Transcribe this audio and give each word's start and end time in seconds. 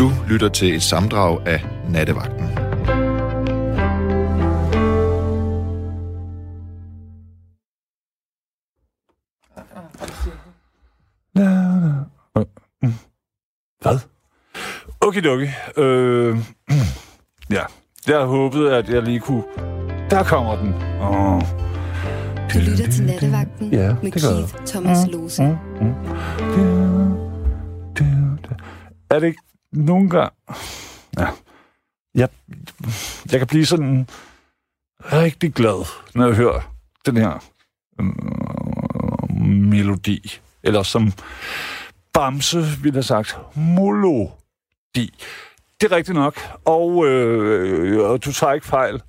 Du 0.00 0.12
lytter 0.28 0.48
til 0.48 0.74
et 0.74 0.82
samdrag 0.82 1.46
af 1.46 1.60
Nattevagten. 1.88 2.44
Hvad? 13.82 13.98
Okay, 15.00 15.26
okay. 15.26 15.48
Øh, 15.76 16.38
ja, 17.56 17.62
jeg 18.06 18.20
håbede, 18.24 18.76
at 18.76 18.88
jeg 18.88 19.02
lige 19.02 19.20
kunne... 19.20 19.42
Der 20.10 20.22
kommer 20.22 20.56
den. 20.56 20.74
Oh. 21.00 21.42
Du 22.54 22.58
lytter 22.70 22.90
til 22.90 23.04
Nattevagten 23.04 23.72
Ja, 23.72 23.94
med. 24.02 24.12
Keith 24.12 24.66
Thomas 24.66 25.06
Lose. 25.06 25.42
Er 29.10 29.18
det 29.18 29.26
ikke 29.26 29.40
nogle 29.72 30.10
gange... 30.10 30.30
Ja. 31.18 31.28
Jeg, 32.14 32.28
jeg 33.32 33.40
kan 33.40 33.46
blive 33.46 33.66
sådan 33.66 34.08
rigtig 34.98 35.54
glad, 35.54 35.86
når 36.14 36.26
jeg 36.26 36.36
hører 36.36 36.74
den 37.06 37.16
her 37.16 37.44
øh, 38.00 38.06
melodi. 39.70 40.40
Eller 40.62 40.82
som 40.82 41.12
Bamse 42.12 42.58
ville 42.58 42.96
have 42.96 43.02
sagt, 43.02 43.38
molodi. 43.56 45.24
Det 45.80 45.92
er 45.92 45.96
rigtigt 45.96 46.14
nok. 46.14 46.40
Og, 46.64 47.06
øh, 47.06 48.10
du 48.24 48.32
tager 48.32 48.52
ikke 48.52 48.66
fejl. 48.66 49.02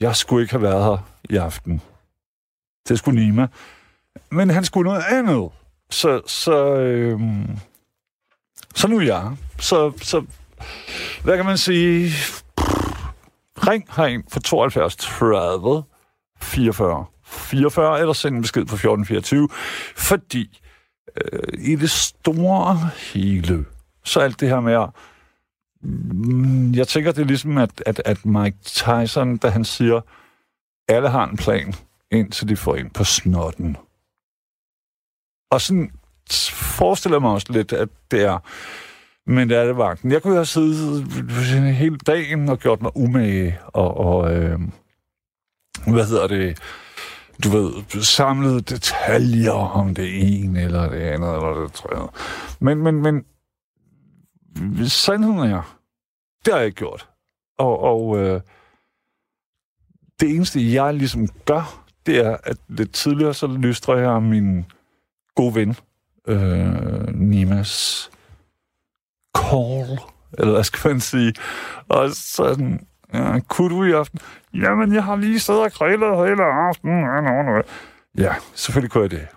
Jeg 0.00 0.16
skulle 0.16 0.42
ikke 0.42 0.52
have 0.52 0.62
været 0.62 0.84
her 0.84 1.08
i 1.30 1.36
aften. 1.36 1.80
Det 2.88 2.98
skulle 2.98 3.20
Nima. 3.20 3.46
Men 4.30 4.50
han 4.50 4.64
skulle 4.64 4.90
noget 4.90 5.04
andet. 5.10 5.50
Så, 5.90 6.20
så, 6.26 6.74
øh, 6.74 7.20
så 8.74 8.88
nu 8.88 8.98
er 8.98 9.02
jeg. 9.02 9.36
Så, 9.58 9.92
så, 10.02 10.24
hvad 11.24 11.36
kan 11.36 11.46
man 11.46 11.58
sige? 11.58 12.10
Ring 13.68 13.84
herind 13.96 14.24
for 14.32 14.40
72 14.40 14.96
30 14.96 15.82
44 16.40 17.04
44, 17.24 18.00
eller 18.00 18.12
send 18.12 18.36
en 18.36 18.42
besked 18.42 18.64
på 18.64 18.74
1424, 18.74 19.48
fordi 19.96 20.60
øh, 21.24 21.40
i 21.58 21.76
det 21.76 21.90
store 21.90 22.90
hele, 23.12 23.64
så 24.04 24.20
alt 24.20 24.40
det 24.40 24.48
her 24.48 24.60
med 24.60 24.72
at 24.72 24.88
mm, 25.82 26.74
jeg 26.74 26.88
tænker, 26.88 27.12
det 27.12 27.22
er 27.22 27.26
ligesom, 27.26 27.58
at, 27.58 27.82
at, 27.86 28.02
at 28.04 28.26
Mike 28.26 28.56
Tyson, 28.64 29.36
da 29.36 29.48
han 29.48 29.64
siger, 29.64 30.00
alle 30.88 31.08
har 31.08 31.28
en 31.28 31.36
plan, 31.36 31.74
indtil 32.10 32.48
de 32.48 32.56
får 32.56 32.74
en 32.76 32.90
på 32.90 33.04
snotten. 33.04 33.76
Og 35.50 35.60
sådan 35.60 35.92
forestiller 36.52 37.18
mig 37.18 37.30
også 37.30 37.52
lidt, 37.52 37.72
at 37.72 37.88
det 38.10 38.24
er 38.24 38.38
men 39.26 39.48
det 39.48 39.58
er 39.58 39.64
det 39.64 39.76
vagten. 39.76 40.12
Jeg 40.12 40.22
kunne 40.22 40.34
have 40.34 40.46
siddet 40.46 41.74
hele 41.74 41.98
dagen 41.98 42.48
og 42.48 42.58
gjort 42.58 42.82
mig 42.82 42.96
umage 42.96 43.58
og, 43.66 43.96
og 43.96 44.34
øh, 44.34 44.60
hvad 45.86 46.06
hedder 46.06 46.26
det, 46.26 46.58
du 47.44 47.48
ved, 47.48 48.02
samlet 48.02 48.68
detaljer 48.68 49.52
om 49.52 49.94
det 49.94 50.38
ene 50.42 50.62
eller 50.62 50.88
det 50.88 51.00
andet 51.00 51.34
eller 51.34 51.62
det 51.62 51.72
tredje. 51.72 52.08
Men, 52.60 52.78
men, 52.78 53.02
men 53.02 53.24
sandheden 54.88 55.38
er, 55.38 55.78
det 56.44 56.52
har 56.52 56.58
jeg 56.58 56.66
ikke 56.66 56.78
gjort. 56.78 57.08
Og, 57.58 57.78
og 57.78 58.18
øh, 58.18 58.40
det 60.20 60.30
eneste, 60.30 60.72
jeg 60.72 60.94
ligesom 60.94 61.28
gør, 61.28 61.84
det 62.06 62.18
er, 62.18 62.36
at 62.44 62.56
lidt 62.68 62.92
tidligere, 62.92 63.34
så 63.34 63.46
lystrer 63.46 63.96
jeg 63.96 64.22
min 64.22 64.64
gode 65.34 65.54
ven, 65.54 65.76
øh, 66.28 67.14
Nimas 67.14 68.10
call, 69.36 69.98
eller 70.38 70.52
hvad 70.52 70.64
skal 70.64 70.90
man 70.90 71.00
sige. 71.00 71.34
Og 71.88 72.10
sådan, 72.10 72.86
ja, 73.14 73.40
kunne 73.48 73.76
du 73.76 73.84
i 73.84 73.92
aften? 73.92 74.18
Jamen, 74.54 74.94
jeg 74.94 75.04
har 75.04 75.16
lige 75.16 75.40
siddet 75.40 75.62
og 75.62 75.72
grillet 75.72 76.28
hele 76.28 76.42
aftenen. 76.42 77.64
Ja, 78.18 78.34
selvfølgelig 78.54 78.90
kunne 78.90 79.02
jeg 79.02 79.10
det. 79.10 79.28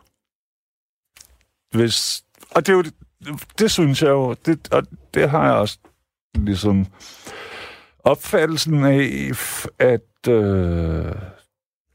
Hvis, 1.72 2.24
og 2.52 2.66
det 2.68 2.74
er 2.74 2.78
jo 2.78 2.82
det, 2.82 2.94
det 3.60 3.72
synes 3.72 4.02
jeg 4.02 4.10
jo, 4.10 4.34
det, 4.34 4.74
og 4.74 4.84
det 5.14 5.30
har 5.30 5.46
jeg 5.46 5.54
også 5.54 5.80
ligesom 6.36 6.86
opfattelsen 8.00 8.86
af, 8.86 9.32
at, 9.80 10.28
øh, 10.30 11.16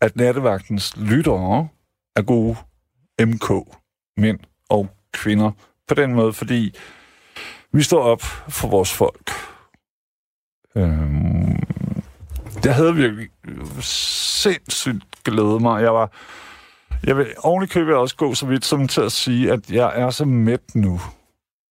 at 0.00 0.16
nattevagtens 0.16 0.96
lyttere 0.96 1.68
er 2.16 2.22
gode 2.22 2.56
MK, 3.20 3.76
mænd 4.16 4.38
og 4.70 4.90
kvinder, 5.12 5.50
på 5.88 5.94
den 5.94 6.14
måde, 6.14 6.32
fordi 6.32 6.74
vi 7.72 7.82
står 7.82 8.02
op 8.02 8.22
for 8.48 8.68
vores 8.68 8.92
folk. 8.92 9.30
Øhm, 10.76 11.56
det 12.62 12.74
havde 12.74 12.94
virkelig 12.94 13.28
sindssygt 13.80 15.04
glædet 15.24 15.62
mig. 15.62 15.82
Jeg 15.82 15.94
var 15.94 16.10
jeg 17.04 17.16
vil 17.16 17.34
oven 17.42 17.64
i 17.64 17.66
købet 17.66 17.94
også 17.94 18.16
gå 18.16 18.34
så 18.34 18.46
vidt 18.46 18.64
som 18.64 18.88
til 18.88 19.00
at 19.00 19.12
sige, 19.12 19.52
at 19.52 19.70
jeg 19.70 19.92
er 20.00 20.10
så 20.10 20.24
mæt 20.24 20.74
nu. 20.74 21.00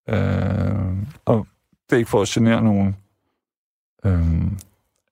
Øh, 0.10 0.98
og 1.26 1.48
det 1.90 1.96
er 1.96 1.98
ikke 1.98 2.10
for 2.10 2.22
at 2.22 2.28
genere 2.28 2.62
nogen 2.62 2.96
øh, 4.06 4.52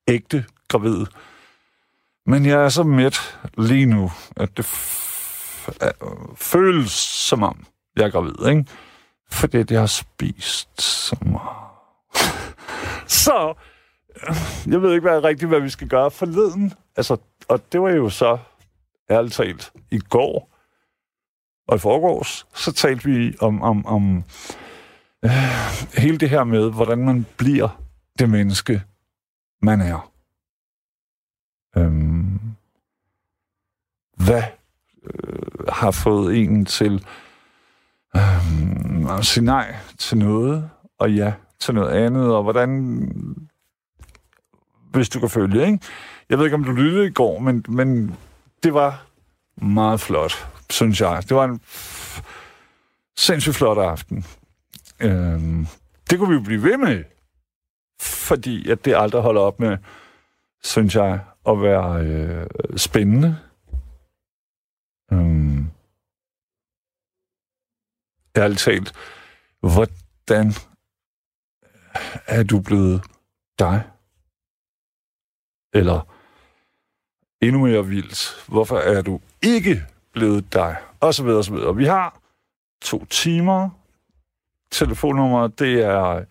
ægte 0.07 0.45
gravid. 0.67 1.05
Men 2.25 2.45
jeg 2.45 2.63
er 2.63 2.69
så 2.69 2.83
mæt 2.83 3.39
lige 3.57 3.85
nu, 3.85 4.11
at 4.35 4.57
det 4.57 4.65
f- 4.65 5.77
er- 5.81 6.33
føles 6.35 6.91
som 6.91 7.43
om, 7.43 7.65
jeg 7.97 8.05
er 8.05 8.09
gravid, 8.09 8.47
ikke? 8.49 8.65
Fordi 9.31 9.63
jeg 9.69 9.79
har 9.79 9.87
spist 9.87 10.81
så 10.81 11.15
meget. 11.21 11.67
så, 13.23 13.53
øh, 14.15 14.71
jeg 14.73 14.81
ved 14.81 14.93
ikke 14.93 15.09
hvad 15.09 15.23
rigtigt, 15.23 15.49
hvad 15.49 15.59
vi 15.59 15.69
skal 15.69 15.89
gøre 15.89 16.11
forleden. 16.11 16.73
Altså, 16.95 17.17
og 17.47 17.71
det 17.71 17.81
var 17.81 17.89
jo 17.89 18.09
så, 18.09 18.37
ærligt 19.09 19.33
talt, 19.33 19.71
i 19.91 19.99
går 19.99 20.57
og 21.67 21.75
i 21.75 21.79
forgårs, 21.79 22.47
så 22.55 22.71
talte 22.71 23.09
vi 23.09 23.35
om, 23.39 23.61
om, 23.61 23.85
om 23.85 24.23
øh, 25.25 25.31
hele 25.97 26.17
det 26.17 26.29
her 26.29 26.43
med, 26.43 26.71
hvordan 26.71 27.05
man 27.05 27.25
bliver 27.37 27.83
det 28.19 28.29
menneske, 28.29 28.83
man 29.61 29.81
er. 29.81 30.11
Øhm, 31.77 32.39
hvad 34.17 34.43
øh, 35.03 35.67
har 35.69 35.91
fået 35.91 36.37
en 36.37 36.65
til 36.65 37.05
øh, 38.15 39.17
at 39.17 39.25
sige 39.25 39.45
nej 39.45 39.75
til 39.97 40.17
noget, 40.17 40.69
og 40.99 41.13
ja 41.13 41.33
til 41.59 41.73
noget 41.73 42.05
andet, 42.05 42.35
og 42.35 42.43
hvordan, 42.43 42.97
hvis 44.91 45.09
du 45.09 45.19
kan 45.19 45.29
følge, 45.29 45.65
ikke? 45.65 45.79
Jeg 46.29 46.37
ved 46.37 46.45
ikke, 46.45 46.55
om 46.55 46.63
du 46.63 46.71
lyttede 46.71 47.07
i 47.07 47.11
går, 47.11 47.39
men, 47.39 47.65
men 47.67 48.17
det 48.63 48.73
var 48.73 49.05
meget 49.61 49.99
flot, 49.99 50.47
synes 50.69 51.01
jeg. 51.01 51.23
Det 51.29 51.37
var 51.37 51.45
en 51.45 51.61
sindssygt 53.17 53.55
flot 53.55 53.77
aften. 53.77 54.25
Øh, 54.99 55.41
det 56.09 56.19
kunne 56.19 56.29
vi 56.29 56.35
jo 56.35 56.41
blive 56.41 56.63
ved 56.63 56.77
med, 56.77 57.03
fordi 58.01 58.69
at 58.69 58.85
det 58.85 58.95
aldrig 58.95 59.21
holder 59.21 59.41
op 59.41 59.59
med, 59.59 59.77
synes 60.63 60.95
jeg, 60.95 61.19
at 61.47 61.61
være 61.61 62.01
øh, 62.01 62.47
spændende. 62.75 63.37
Øh, 65.11 65.46
ærligt 68.37 68.59
talt, 68.59 68.93
hvordan 69.59 70.53
er 72.27 72.43
du 72.43 72.59
blevet 72.59 73.03
dig? 73.59 73.83
Eller 75.73 76.01
endnu 77.41 77.65
mere 77.65 77.85
vildt, 77.85 78.43
hvorfor 78.47 78.77
er 78.77 79.01
du 79.01 79.19
ikke 79.41 79.85
blevet 80.13 80.53
dig? 80.53 80.77
Og 80.99 81.13
så 81.13 81.23
videre, 81.23 81.37
og 81.37 81.45
så 81.45 81.53
videre. 81.53 81.75
Vi 81.75 81.85
har 81.85 82.19
to 82.81 83.05
timer. 83.05 83.69
Telefonnummer, 84.71 85.47
det 85.47 85.83
er 85.83 86.25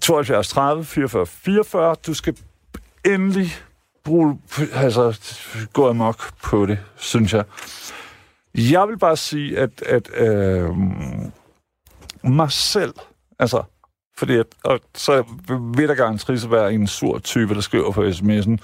72 0.00 0.48
30 0.48 0.84
44 0.84 1.26
44. 1.26 1.96
Du 2.06 2.14
skal 2.14 2.36
endelig 3.04 3.52
bruge, 4.04 4.38
altså, 4.72 5.20
gå 5.72 5.88
amok 5.88 6.34
på 6.42 6.66
det, 6.66 6.78
synes 6.96 7.32
jeg. 7.32 7.44
Jeg 8.54 8.88
vil 8.88 8.98
bare 8.98 9.16
sige, 9.16 9.58
at, 9.58 9.82
at 9.82 10.10
øh, 10.14 10.70
mig 12.24 12.52
selv, 12.52 12.94
altså, 13.38 13.62
fordi 14.16 14.36
at, 14.36 14.46
og 14.64 14.80
så 14.94 15.24
vil 15.76 15.88
der 15.88 15.94
garanteret 15.94 16.50
være 16.50 16.72
en 16.72 16.86
sur 16.86 17.18
type, 17.18 17.54
der 17.54 17.60
skriver 17.60 17.92
på 17.92 18.02
sms'en, 18.02 18.56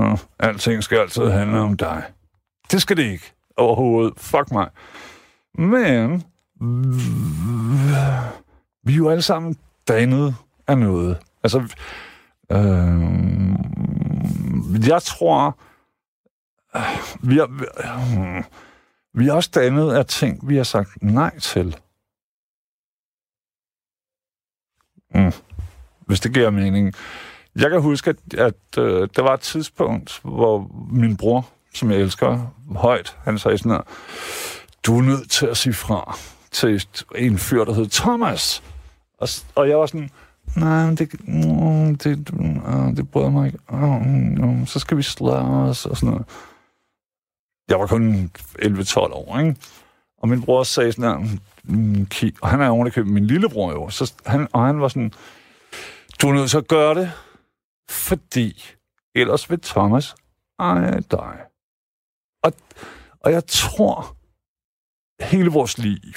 uh, 0.00 0.18
alting 0.38 0.82
skal 0.82 0.98
altid 0.98 1.30
handle 1.30 1.58
om 1.58 1.76
dig. 1.76 2.02
Det 2.70 2.82
skal 2.82 2.96
det 2.96 3.02
ikke 3.02 3.32
overhovedet. 3.56 4.14
Fuck 4.16 4.50
mig. 4.50 4.68
Men 5.58 6.24
vi 8.84 8.92
er 8.92 8.96
jo 8.96 9.10
alle 9.10 9.22
sammen 9.22 9.56
dannet 9.88 10.34
af 10.66 10.78
noget. 10.78 11.18
Altså, 11.42 11.58
øh, 12.52 12.58
jeg 14.88 15.02
tror, 15.02 15.58
vi 17.20 17.38
er, 17.38 17.46
øh, 17.78 18.44
vi 19.16 19.28
er 19.28 19.32
også 19.32 19.50
dannet 19.54 19.92
af 19.92 20.06
ting, 20.06 20.48
vi 20.48 20.56
har 20.56 20.64
sagt 20.64 21.02
nej 21.02 21.38
til. 21.38 21.76
Mm. 25.14 25.32
Hvis 26.06 26.20
det 26.20 26.34
giver 26.34 26.50
mening. 26.50 26.92
Jeg 27.56 27.70
kan 27.70 27.82
huske, 27.82 28.10
at, 28.10 28.34
at 28.34 28.78
øh, 28.78 29.08
der 29.16 29.22
var 29.22 29.34
et 29.34 29.40
tidspunkt, 29.40 30.20
hvor 30.24 30.70
min 30.92 31.16
bror, 31.16 31.48
som 31.74 31.90
jeg 31.90 32.00
elsker 32.00 32.54
højt, 32.76 33.16
han 33.24 33.38
sagde 33.38 33.58
sådan 33.58 33.72
her, 33.72 33.80
du 34.86 34.98
er 34.98 35.02
nødt 35.02 35.30
til 35.30 35.46
at 35.46 35.56
sige 35.56 35.74
fra 35.74 36.18
til 36.50 36.86
en 37.14 37.38
fyr, 37.38 37.64
der 37.64 37.74
hed 37.74 37.86
Thomas. 37.86 38.62
Og, 39.18 39.28
og 39.54 39.68
jeg 39.68 39.78
var 39.78 39.86
sådan, 39.86 40.10
nej, 40.56 40.86
men 40.86 40.96
det, 40.96 41.28
mm, 41.28 41.94
det, 41.96 42.30
uh, 42.30 42.96
det 42.96 43.10
bryder 43.10 43.30
mig 43.30 43.46
ikke. 43.46 43.58
Ah, 43.68 44.06
mm, 44.06 44.44
mm, 44.44 44.66
så 44.66 44.78
skal 44.78 44.96
vi 44.96 45.02
slås 45.02 45.86
og 45.86 45.96
sådan 45.96 46.10
noget. 46.10 46.26
Jeg 47.68 47.80
var 47.80 47.86
kun 47.86 48.30
11-12 48.62 48.98
år, 48.98 49.38
ikke? 49.38 49.56
Og 50.18 50.28
min 50.28 50.42
bror 50.42 50.62
sagde 50.62 50.92
sådan 50.92 51.10
her, 51.10 51.38
mm, 51.64 52.06
og 52.42 52.48
han 52.48 52.60
er 52.60 52.68
ovenikøbet 52.68 53.12
min 53.12 53.26
lillebror 53.26 53.72
jo, 53.72 53.88
så 53.88 54.14
han, 54.26 54.48
og 54.52 54.66
han 54.66 54.80
var 54.80 54.88
sådan, 54.88 55.12
du 56.22 56.28
er 56.28 56.32
nødt 56.32 56.50
til 56.50 56.58
at 56.58 56.68
gøre 56.68 56.94
det, 56.94 57.12
fordi 57.88 58.64
ellers 59.14 59.50
vil 59.50 59.60
Thomas 59.60 60.14
eje 60.58 61.00
dig. 61.10 61.38
Og, 62.42 62.52
og 63.20 63.32
jeg 63.32 63.46
tror, 63.46 64.16
hele 65.20 65.50
vores 65.50 65.78
liv, 65.78 66.14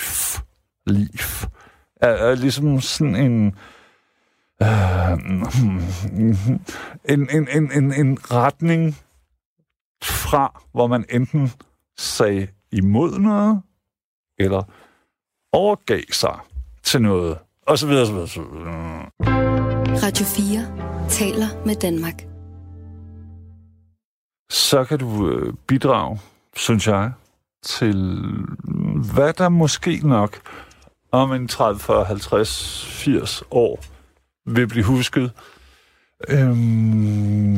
liv, 0.86 1.08
er, 1.96 2.10
er 2.10 2.36
ligesom 2.36 2.82
sådan 2.82 3.16
en, 3.16 3.56
øh, 4.62 5.14
hmm, 5.14 5.46
hmm, 6.12 6.36
hmm, 6.36 6.62
en, 7.06 7.30
en, 7.30 7.48
en, 7.48 7.72
en, 7.72 7.94
en 7.94 8.18
retning 8.32 8.98
fra, 10.04 10.64
hvor 10.72 10.88
man 10.88 11.06
enten 11.10 11.52
sagde 11.98 12.48
imod 12.72 13.20
noget, 13.20 13.62
eller 14.40 14.64
overgav 15.54 16.02
sig 16.12 16.40
til 16.84 17.02
noget, 17.02 17.38
og 17.68 17.80
så 17.80 17.88
videre, 17.88 18.06
så 18.06 18.12
videre. 18.14 18.28
Så 18.28 18.42
videre. 18.42 19.10
Radio 20.04 20.26
4 20.26 21.08
taler 21.10 21.66
med 21.66 21.76
Danmark. 21.76 22.26
Så 24.52 24.84
kan 24.84 25.00
du 25.00 25.30
øh, 25.30 25.54
bidrage, 25.68 26.20
synes 26.56 26.88
jeg, 26.88 27.12
til 27.64 28.22
hvad 29.14 29.34
der 29.34 29.50
måske 29.50 30.08
nok 30.08 30.42
om 31.12 31.32
en 31.34 31.48
30, 31.48 31.80
40, 31.80 32.06
50, 32.06 32.86
80 32.86 33.44
år 33.52 33.84
vil 34.46 34.68
blive 34.68 34.86
husket. 34.86 35.32
Øhm, 36.30 37.50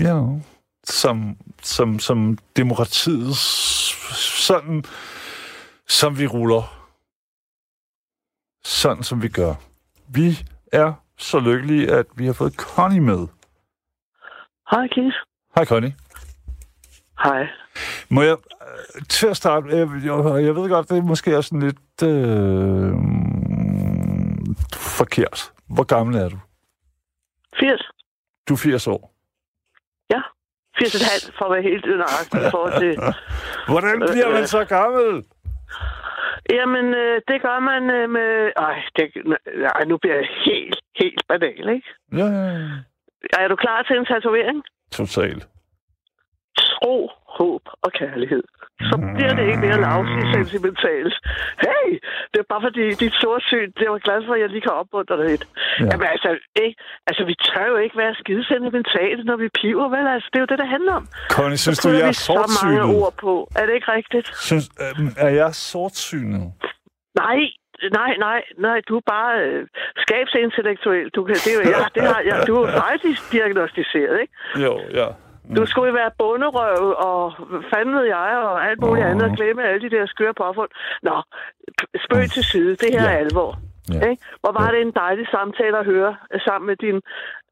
ja, 0.00 0.38
som, 0.84 1.36
som, 1.62 1.98
som 1.98 2.38
demokratiet, 2.56 3.36
sådan 3.36 4.84
som 5.88 6.18
vi 6.18 6.26
ruller. 6.26 6.80
Sådan 8.64 9.02
som 9.02 9.22
vi 9.22 9.28
gør. 9.28 9.54
Vi 10.08 10.38
er 10.72 10.92
så 11.18 11.40
lykkelige, 11.40 11.90
at 11.90 12.06
vi 12.16 12.26
har 12.26 12.32
fået 12.32 12.54
Connie 12.54 13.00
med. 13.00 13.26
Hej, 14.70 14.88
Keith. 14.88 15.16
Hej, 15.54 15.64
Connie. 15.64 15.94
Hej. 17.24 17.46
Må 18.08 18.22
jeg 18.22 18.36
øh, 18.36 19.02
til 19.08 19.26
at 19.26 19.36
starte, 19.36 19.68
jeg, 19.68 19.88
jeg, 20.04 20.44
jeg 20.44 20.56
ved 20.56 20.68
godt, 20.68 20.88
det 20.88 20.98
er 20.98 21.02
måske 21.02 21.36
også 21.36 21.48
sådan 21.48 21.62
lidt 21.62 22.02
øh, 22.02 22.94
forkert. 24.74 25.52
Hvor 25.66 25.84
gammel 25.84 26.16
er 26.16 26.28
du? 26.28 26.38
80. 27.60 27.82
Du 28.48 28.54
er 28.54 28.58
80 28.58 28.86
år. 28.86 29.13
Ja. 30.80 30.86
80,5 30.86 31.38
for 31.38 31.44
at 31.44 31.52
være 31.52 31.62
helt 31.62 31.86
nøjagtig 31.86 32.40
i 32.46 32.50
forhold 32.50 32.74
til... 32.80 32.92
Hvordan 33.72 33.96
bliver 34.10 34.30
man 34.32 34.46
så 34.46 34.64
gammel? 34.64 35.24
Jamen, 36.50 36.94
øh, 36.94 37.20
det 37.28 37.42
gør 37.42 37.58
man 37.58 37.90
øh, 37.90 38.10
med... 38.10 38.52
Ej, 38.56 38.76
det, 38.96 39.04
ej, 39.74 39.84
nu 39.84 39.96
bliver 39.98 40.14
jeg 40.14 40.28
helt, 40.46 40.80
helt 41.00 41.22
banal, 41.28 41.68
ikke? 41.76 41.88
Ja, 42.12 42.26
ja, 42.26 42.46
ja. 42.48 42.68
Er 43.40 43.48
du 43.48 43.56
klar 43.56 43.82
til 43.82 43.96
en 43.96 44.06
tatovering? 44.06 44.62
Totalt. 44.92 45.48
Tro, 46.58 47.10
håb 47.26 47.62
og 47.82 47.92
kærlighed. 47.92 48.42
Så 48.90 48.96
bliver 49.16 49.34
det 49.38 49.44
ikke 49.50 49.62
mere 49.66 49.78
lavsigt 49.86 50.28
sentimentalt. 50.36 51.14
Hey, 51.66 51.88
det 52.30 52.38
er 52.42 52.48
bare 52.52 52.62
fordi, 52.68 52.84
dit 53.02 53.14
sortsyn, 53.22 53.68
det 53.78 53.86
var 53.92 53.98
glad 54.06 54.18
for, 54.26 54.32
at 54.36 54.40
jeg 54.42 54.48
lige 54.54 54.64
kan 54.68 54.74
opmuntre 54.82 55.16
dig 55.20 55.26
lidt. 55.32 55.44
Ja. 55.46 55.84
Ja. 55.84 55.88
Jamen 55.90 56.06
altså, 56.14 56.30
ikke, 56.64 56.76
altså, 57.08 57.22
vi 57.30 57.34
tør 57.48 57.66
jo 57.72 57.76
ikke 57.84 57.96
være 58.02 58.14
skide 58.20 58.44
sentimentale, 58.52 59.20
når 59.30 59.36
vi 59.42 59.48
piver, 59.60 59.88
vel? 59.96 60.06
Altså, 60.14 60.28
det 60.32 60.38
er 60.38 60.44
jo 60.44 60.50
det, 60.52 60.58
det 60.62 60.68
handler 60.76 60.94
om. 61.00 61.04
Connie, 61.36 61.58
synes 61.64 61.78
du, 61.78 61.88
jeg 61.88 62.00
er 62.00 62.06
vi 62.06 62.12
så 62.12 62.32
mange 62.32 62.48
sortsynet? 62.48 63.02
ord 63.02 63.14
på. 63.24 63.32
Er 63.58 63.64
det 63.66 63.74
ikke 63.78 63.90
rigtigt? 63.98 64.26
Synes, 64.48 64.66
øh, 64.84 65.26
er 65.26 65.32
jeg 65.40 65.50
sortsynet? 65.54 66.44
Nej, 67.22 67.40
nej, 67.98 68.12
nej, 68.26 68.40
nej, 68.66 68.78
du 68.88 68.92
er 69.00 69.04
bare 69.06 69.32
øh, 69.44 69.66
skabsintellektuel. 70.04 71.06
Du, 71.16 71.24
kan, 71.24 71.34
det, 71.34 71.50
er 71.52 71.56
jo, 71.60 71.62
ja, 71.74 71.84
det 71.94 72.02
har, 72.10 72.20
ja, 72.30 72.36
du 72.48 72.52
er 72.56 72.60
jo 72.64 72.78
faktisk 72.86 73.32
diagnostiseret, 73.32 74.16
ikke? 74.20 74.34
Jo, 74.64 74.74
ja. 75.00 75.08
Du 75.56 75.66
skulle 75.66 75.94
være 75.94 76.10
bunderøv 76.18 76.84
og 77.08 77.32
ved 77.98 78.04
jeg, 78.16 78.30
og 78.50 78.66
alt 78.68 78.80
muligt 78.80 79.04
Åh. 79.04 79.10
andet, 79.10 79.24
og 79.30 79.36
glemme 79.36 79.62
alle 79.68 79.80
de 79.90 79.96
der 79.96 80.06
skøre 80.06 80.34
påfund. 80.34 80.70
Nå, 81.02 81.16
spøg 82.04 82.24
til 82.30 82.44
side, 82.44 82.70
det 82.76 82.88
her 82.94 83.02
Ja. 83.02 83.12
er 83.14 83.18
alvor. 83.24 83.50
Ja. 83.94 84.00
Ikke? 84.10 84.22
Hvor 84.40 84.52
var 84.60 84.70
det 84.70 84.80
en 84.80 84.92
dejlig 84.92 85.26
samtale 85.28 85.78
at 85.78 85.84
høre 85.84 86.16
sammen 86.46 86.66
med 86.66 86.76
din, 86.76 86.96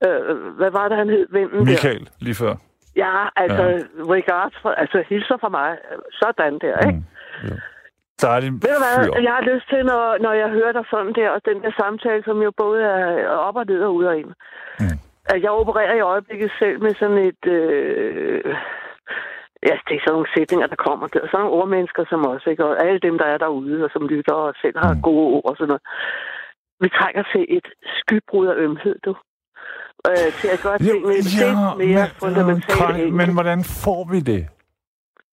øh, 0.07 0.37
hvad 0.59 0.71
var 0.71 0.89
det, 0.89 0.97
han 0.99 1.09
hed, 1.09 1.27
der? 1.33 1.65
Michael, 1.65 2.09
lige 2.21 2.35
før. 2.35 2.55
Ja, 2.97 3.15
altså, 3.37 3.63
Ja. 3.63 3.71
ja. 3.73 4.03
regards, 4.17 4.55
for, 4.63 4.71
altså 4.71 5.05
hilser 5.09 5.37
fra 5.41 5.49
mig. 5.49 5.71
Sådan 6.13 6.59
der, 6.59 6.79
ikke? 6.89 7.03
Mm. 7.45 7.59
Dejlig 8.23 8.53
Ved 8.53 8.61
du 8.61 8.81
hvad, 8.85 8.97
fyr. 9.05 9.23
jeg 9.23 9.33
har 9.39 9.45
lyst 9.53 9.69
til, 9.69 9.81
når, 9.91 10.19
når 10.25 10.33
jeg 10.33 10.49
hører 10.51 10.73
dig 10.73 10.85
sådan 10.91 11.13
der, 11.21 11.31
og 11.31 11.41
den 11.45 11.63
der 11.63 11.73
samtale, 11.83 12.23
som 12.25 12.43
jo 12.43 12.51
både 12.57 12.83
er 12.83 13.29
op 13.29 13.57
og 13.57 13.65
ned 13.67 13.81
og 13.83 13.95
ud 13.95 14.05
af 14.05 14.15
en. 14.17 14.33
Mm. 14.81 14.99
At 15.25 15.43
jeg 15.43 15.51
opererer 15.51 15.95
i 15.97 16.01
øjeblikket 16.01 16.51
selv 16.59 16.83
med 16.83 16.95
sådan 16.95 17.19
et... 17.31 17.43
Øh, 17.47 18.45
ja, 19.69 19.75
det 19.87 19.95
er 19.97 20.01
sådan 20.03 20.13
nogle 20.17 20.33
sætninger, 20.37 20.67
der 20.67 20.77
kommer 20.87 21.07
der. 21.07 21.21
Sådan 21.21 21.41
nogle 21.41 21.57
ordmennesker 21.61 22.05
som 22.09 22.27
os, 22.33 22.43
ikke? 22.47 22.65
Og 22.65 22.85
alle 22.87 22.99
dem, 23.01 23.19
der 23.19 23.25
er 23.25 23.39
derude, 23.39 23.85
og 23.85 23.91
som 23.93 24.07
lytter 24.09 24.35
og 24.35 24.55
selv 24.63 24.77
har 24.79 24.95
Mm. 24.95 25.03
gode 25.03 25.27
ord 25.37 25.45
og 25.51 25.57
sådan 25.57 25.69
noget. 25.69 25.83
Vi 26.81 26.89
trænger 26.89 27.23
til 27.33 27.45
et 27.49 27.67
skybrud 27.99 28.47
af 28.47 28.57
ømhed, 28.57 28.97
du. 29.05 29.15
Øh, 30.11 30.31
til 30.41 30.49
at 30.55 30.61
gøre 30.65 30.79
tingene 30.79 31.15
lidt 31.15 31.79
mere 31.85 32.05
fundamentalt. 32.23 32.79
Connie, 32.81 33.03
enkelt. 33.03 33.17
men 33.21 33.29
hvordan 33.37 33.61
får 33.85 34.03
vi 34.13 34.21
det? 34.33 34.43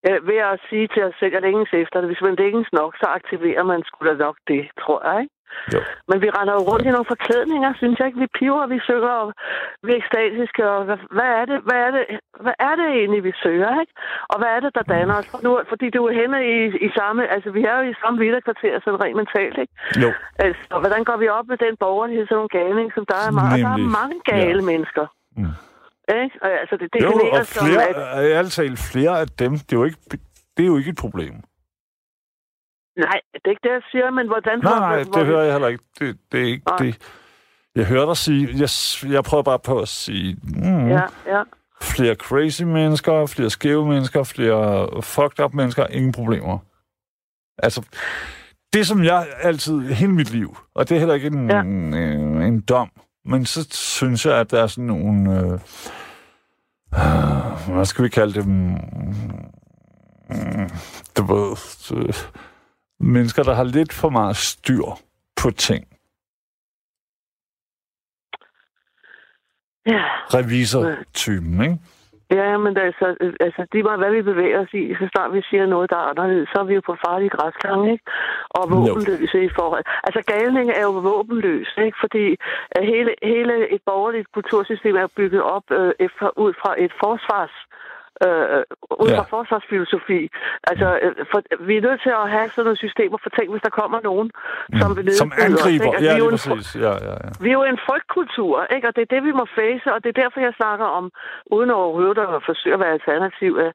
Øh, 0.07 0.27
ved 0.30 0.39
at 0.51 0.59
sige 0.69 0.88
til 0.94 1.01
os 1.07 1.15
selv, 1.19 1.35
at 1.35 1.42
længes 1.47 1.69
efter 1.74 1.97
det. 2.01 2.09
Hvis 2.09 2.21
man 2.27 2.35
længes 2.44 2.69
nok, 2.74 2.92
så 3.01 3.06
aktiverer 3.19 3.63
man 3.71 3.80
sgu 3.88 3.97
da 4.07 4.13
nok 4.25 4.38
det, 4.47 4.62
tror 4.81 5.00
jeg, 5.09 5.18
ikke? 5.24 5.33
Jo. 5.73 5.80
Men 6.09 6.18
vi 6.23 6.30
render 6.38 6.54
jo 6.57 6.62
rundt 6.69 6.85
i 6.90 6.92
nogle 6.95 7.12
forklædninger, 7.14 7.69
synes 7.81 7.95
jeg 8.00 8.07
ikke. 8.07 8.19
Vi 8.26 8.30
piver, 8.40 8.64
vi 8.73 8.80
synger, 8.90 9.14
og 9.23 9.28
vi 9.85 9.90
er 9.94 10.00
ekstatiske, 10.04 10.62
og 10.73 10.80
hvad, 11.18 11.30
er 11.40 11.45
det, 11.52 11.57
hvad, 11.68 11.80
er 11.88 11.92
det, 11.95 12.04
hvad 12.45 12.56
er 12.69 12.73
det 12.80 12.88
egentlig, 13.00 13.21
vi 13.30 13.33
søger, 13.44 13.71
ikke? 13.83 13.94
Og 14.31 14.35
hvad 14.40 14.50
er 14.56 14.59
det, 14.66 14.71
der 14.78 14.83
danner 14.95 15.16
os? 15.19 15.28
For 15.31 15.40
nu, 15.45 15.52
fordi 15.71 15.88
du 15.95 16.02
er 16.09 16.14
henne 16.21 16.40
i, 16.56 16.57
i 16.88 16.90
samme, 17.00 17.21
altså 17.35 17.50
vi 17.57 17.62
er 17.69 17.76
jo 17.80 17.83
i 17.92 17.95
samme 18.02 18.18
vilderkvarter, 18.23 18.73
sådan 18.83 19.02
rent 19.04 19.18
mentalt, 19.21 19.57
ikke? 19.64 19.73
Jo, 20.04 20.09
Altså, 20.45 20.62
og 20.73 20.80
hvordan 20.83 21.04
går 21.09 21.18
vi 21.23 21.28
op 21.38 21.47
med 21.52 21.57
den 21.66 21.73
borgerlighed, 21.85 22.26
sådan 22.26 22.35
nogle 22.42 22.56
galning, 22.59 22.88
som 22.95 23.04
der 23.12 23.18
er 23.28 23.31
meget? 23.42 23.59
Der 23.66 23.69
er 23.76 23.78
Nemlig. 23.78 23.97
mange 24.00 24.18
gale 24.33 24.62
Ja. 24.64 24.69
mennesker. 24.71 25.06
Mm. 25.38 25.54
Ikke? 26.21 26.35
Og, 26.44 26.50
altså, 26.62 26.76
det 26.81 26.88
jo 26.88 26.90
definerer 26.97 27.40
og 27.40 27.45
som, 27.45 27.68
flere, 27.68 27.83
at 27.90 28.26
at... 28.26 28.31
ærligt 28.38 28.54
talt, 28.54 28.80
flere 28.94 29.14
af 29.21 29.28
dem, 29.42 29.52
det 29.66 29.73
er 29.76 29.80
jo 29.81 29.83
ikke, 29.90 29.97
det 30.57 30.64
er 30.66 30.69
jo 30.73 30.78
ikke 30.78 30.90
et 30.90 31.02
problem. 31.06 31.33
Nej, 32.99 33.19
det 33.33 33.41
er 33.45 33.49
ikke 33.49 33.63
det, 33.63 33.73
jeg 33.73 33.81
siger, 33.91 34.09
men 34.11 34.27
hvordan... 34.27 34.59
Nej, 34.63 34.79
nej, 34.79 35.03
det 35.13 35.25
hører 35.25 35.44
jeg 35.44 35.51
heller 35.51 35.68
ikke. 35.68 35.83
Det, 35.99 36.18
det 36.31 36.41
er 36.41 36.45
ikke 36.45 36.63
Nej. 36.68 36.77
det. 36.77 36.97
Jeg 37.75 37.85
hører 37.85 38.06
dig 38.06 38.18
sige, 38.18 38.49
jeg, 38.57 38.69
jeg 39.13 39.23
prøver 39.23 39.44
bare 39.44 39.59
på 39.59 39.79
at 39.79 39.87
sige, 39.87 40.37
mm, 40.44 40.87
Ja, 40.89 41.01
ja. 41.27 41.41
flere 41.81 42.15
crazy 42.15 42.63
mennesker, 42.63 43.25
flere 43.25 43.49
skæve 43.49 43.85
mennesker, 43.87 44.23
flere 44.23 44.89
fucked 45.01 45.39
up 45.45 45.53
mennesker, 45.53 45.87
ingen 45.87 46.11
problemer. 46.11 46.57
Altså, 47.57 47.81
det 48.73 48.87
som 48.87 49.03
jeg 49.03 49.27
altid, 49.41 49.81
hele 49.81 50.11
mit 50.11 50.31
liv, 50.31 50.57
og 50.75 50.89
det 50.89 50.95
er 50.95 50.99
heller 50.99 51.15
ikke 51.15 51.27
en, 51.27 51.49
ja. 51.49 51.56
Ja. 51.56 51.61
en, 51.61 51.94
en 52.41 52.61
dom, 52.61 52.91
men 53.25 53.45
så 53.45 53.68
synes 53.71 54.25
jeg, 54.25 54.35
at 54.39 54.51
der 54.51 54.63
er 54.63 54.68
sådan 54.68 54.87
nogle, 54.87 55.39
øh, 55.39 55.59
øh, 56.95 57.75
hvad 57.75 57.85
skal 57.85 58.03
vi 58.03 58.09
kalde 58.09 58.33
dem, 58.41 58.45
mm, 60.29 60.69
du 61.18 61.23
ved, 61.23 61.57
øh, 61.97 62.13
mennesker, 62.99 63.44
der 63.44 63.53
har 63.53 63.63
lidt 63.63 63.94
for 63.94 64.09
meget 64.09 64.35
styr 64.35 64.85
på 65.41 65.51
ting. 65.51 65.85
Ja, 69.85 70.03
Revisor-typen, 70.33 71.61
ikke? 71.63 71.77
ja 72.31 72.57
men 72.57 72.77
altså, 72.77 73.06
altså 73.39 73.65
lige 73.73 73.83
meget 73.83 73.99
hvad 73.99 74.11
vi 74.11 74.21
bevæger 74.21 74.59
os 74.59 74.73
i, 74.73 74.94
så 74.99 75.06
snart 75.13 75.33
vi 75.33 75.41
siger 75.49 75.65
noget, 75.65 75.89
der 75.89 75.95
er 75.95 76.09
anderledes, 76.11 76.49
så 76.49 76.59
er 76.59 76.63
vi 76.63 76.73
jo 76.73 76.81
på 76.85 76.95
farlige 77.06 77.29
græsklang, 77.29 77.91
ikke? 77.91 78.03
Og 78.49 78.63
våbenløse 78.71 79.44
i 79.44 79.49
forhold. 79.59 79.83
Altså 80.03 80.21
galning 80.33 80.69
er 80.69 80.83
jo 80.89 80.91
våbenløs, 80.91 81.69
ikke? 81.85 81.97
Fordi 82.03 82.25
øh, 82.75 82.83
hele, 82.91 83.11
hele 83.23 83.56
et 83.75 83.81
borgerligt 83.85 84.31
kultursystem 84.31 84.95
er 84.95 85.07
bygget 85.15 85.41
op 85.41 85.65
øh, 85.71 85.91
efter, 85.99 86.27
ud 86.37 86.53
fra 86.61 86.71
et 86.85 86.94
forsvars 87.01 87.56
øh, 88.26 88.64
ud 89.04 89.09
fra 89.18 89.26
Ja. 89.26 89.33
forsvarsfilosofi. 89.35 90.21
Altså, 90.71 90.88
øh, 91.04 91.11
for, 91.31 91.40
vi 91.68 91.73
er 91.78 91.81
nødt 91.88 92.02
til 92.06 92.14
at 92.21 92.30
have 92.35 92.47
sådan 92.49 92.66
nogle 92.68 92.83
systemer 92.85 93.18
for 93.23 93.30
ting, 93.38 93.47
hvis 93.52 93.61
der 93.68 93.73
kommer 93.81 93.99
nogen, 94.09 94.28
som 94.81 94.90
vil 94.97 95.06
Mm. 95.06 95.19
Som 95.21 95.28
nedbryde 95.28 95.56
os, 95.56 95.66
angriber. 95.66 95.85
ikke? 95.85 95.97
Altså, 95.97 96.09
Ja, 96.09 96.16
vi 96.16 96.21
er 96.26 96.30
præcis. 96.35 96.68
Ja, 96.85 96.94
ja, 97.07 97.14
ja. 97.26 97.30
vi 97.44 97.49
er 97.49 97.57
jo 97.61 97.64
en 97.73 97.80
frygtkultur, 97.88 98.56
ikke? 98.76 98.88
og 98.88 98.94
det 98.95 99.02
er 99.04 99.11
det, 99.16 99.21
vi 99.30 99.33
må 99.40 99.45
face, 99.59 99.88
og 99.94 99.97
det 100.04 100.09
er 100.09 100.21
derfor, 100.23 100.40
jeg 100.47 100.54
snakker 100.61 100.85
om, 100.99 101.06
uden 101.56 101.69
overhovedet 101.80 102.18
at 102.35 102.42
forsøge 102.49 102.73
at 102.78 102.80
være 102.83 102.94
alternativ. 102.99 103.52
øh, 103.64 103.71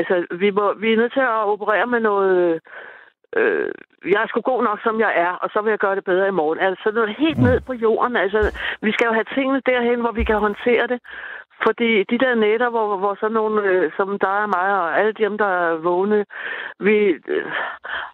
Altså, 0.00 0.14
vi, 0.42 0.48
må, 0.50 0.74
vi 0.82 0.92
er 0.92 0.96
nødt 0.96 1.12
til 1.12 1.20
at 1.20 1.44
operere 1.52 1.86
med 1.86 2.00
noget... 2.00 2.60
Øh, 3.36 3.68
jeg 4.12 4.22
er 4.22 4.26
sgu 4.28 4.40
god 4.40 4.62
nok, 4.64 4.78
som 4.82 5.00
jeg 5.00 5.12
er, 5.26 5.32
og 5.42 5.50
så 5.52 5.60
vil 5.62 5.70
jeg 5.70 5.78
gøre 5.78 5.96
det 5.96 6.04
bedre 6.04 6.28
i 6.28 6.38
morgen. 6.40 6.58
Altså, 6.58 6.90
noget 6.94 7.14
helt 7.18 7.38
ned 7.38 7.60
på 7.60 7.72
jorden. 7.72 8.16
Altså, 8.16 8.40
vi 8.82 8.92
skal 8.92 9.06
jo 9.06 9.12
have 9.12 9.24
tingene 9.34 9.62
derhen, 9.66 10.00
hvor 10.00 10.12
vi 10.12 10.24
kan 10.24 10.36
håndtere 10.46 10.86
det. 10.86 11.00
Fordi 11.66 11.90
de 12.10 12.18
der 12.24 12.34
netter, 12.34 12.70
hvor, 12.70 12.96
hvor 12.96 13.14
sådan 13.20 13.34
nogle, 13.40 13.62
øh, 13.62 13.92
som 13.96 14.18
der 14.18 14.32
er 14.42 14.46
mig, 14.56 14.68
og 14.82 14.98
alle 14.98 15.12
dem, 15.12 15.38
der 15.38 15.50
er 15.64 15.76
vågne, 15.76 16.24
vi 16.80 16.96
øh, 17.34 17.46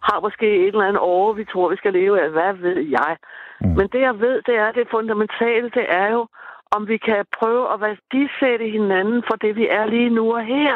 har 0.07 0.19
måske 0.25 0.47
et 0.65 0.67
eller 0.67 0.89
andet 0.89 1.01
år, 1.15 1.33
vi 1.33 1.45
tror, 1.45 1.69
vi 1.69 1.77
skal 1.77 1.93
leve 1.93 2.21
af. 2.23 2.29
Hvad 2.29 2.53
ved 2.53 2.79
jeg? 2.97 3.17
Mm. 3.61 3.69
Men 3.77 3.87
det, 3.93 4.01
jeg 4.01 4.19
ved, 4.19 4.41
det 4.47 4.55
er, 4.55 4.71
det 4.71 4.87
fundamentale, 4.91 5.69
det 5.69 5.85
er 5.89 6.09
jo, 6.11 6.27
om 6.75 6.87
vi 6.87 6.97
kan 6.97 7.25
prøve 7.39 7.73
at 7.73 7.81
værdisætte 7.81 8.67
hinanden 8.77 9.23
for 9.27 9.35
det, 9.35 9.55
vi 9.55 9.67
er 9.67 9.85
lige 9.85 10.09
nu 10.09 10.33
og 10.33 10.45
her. 10.45 10.75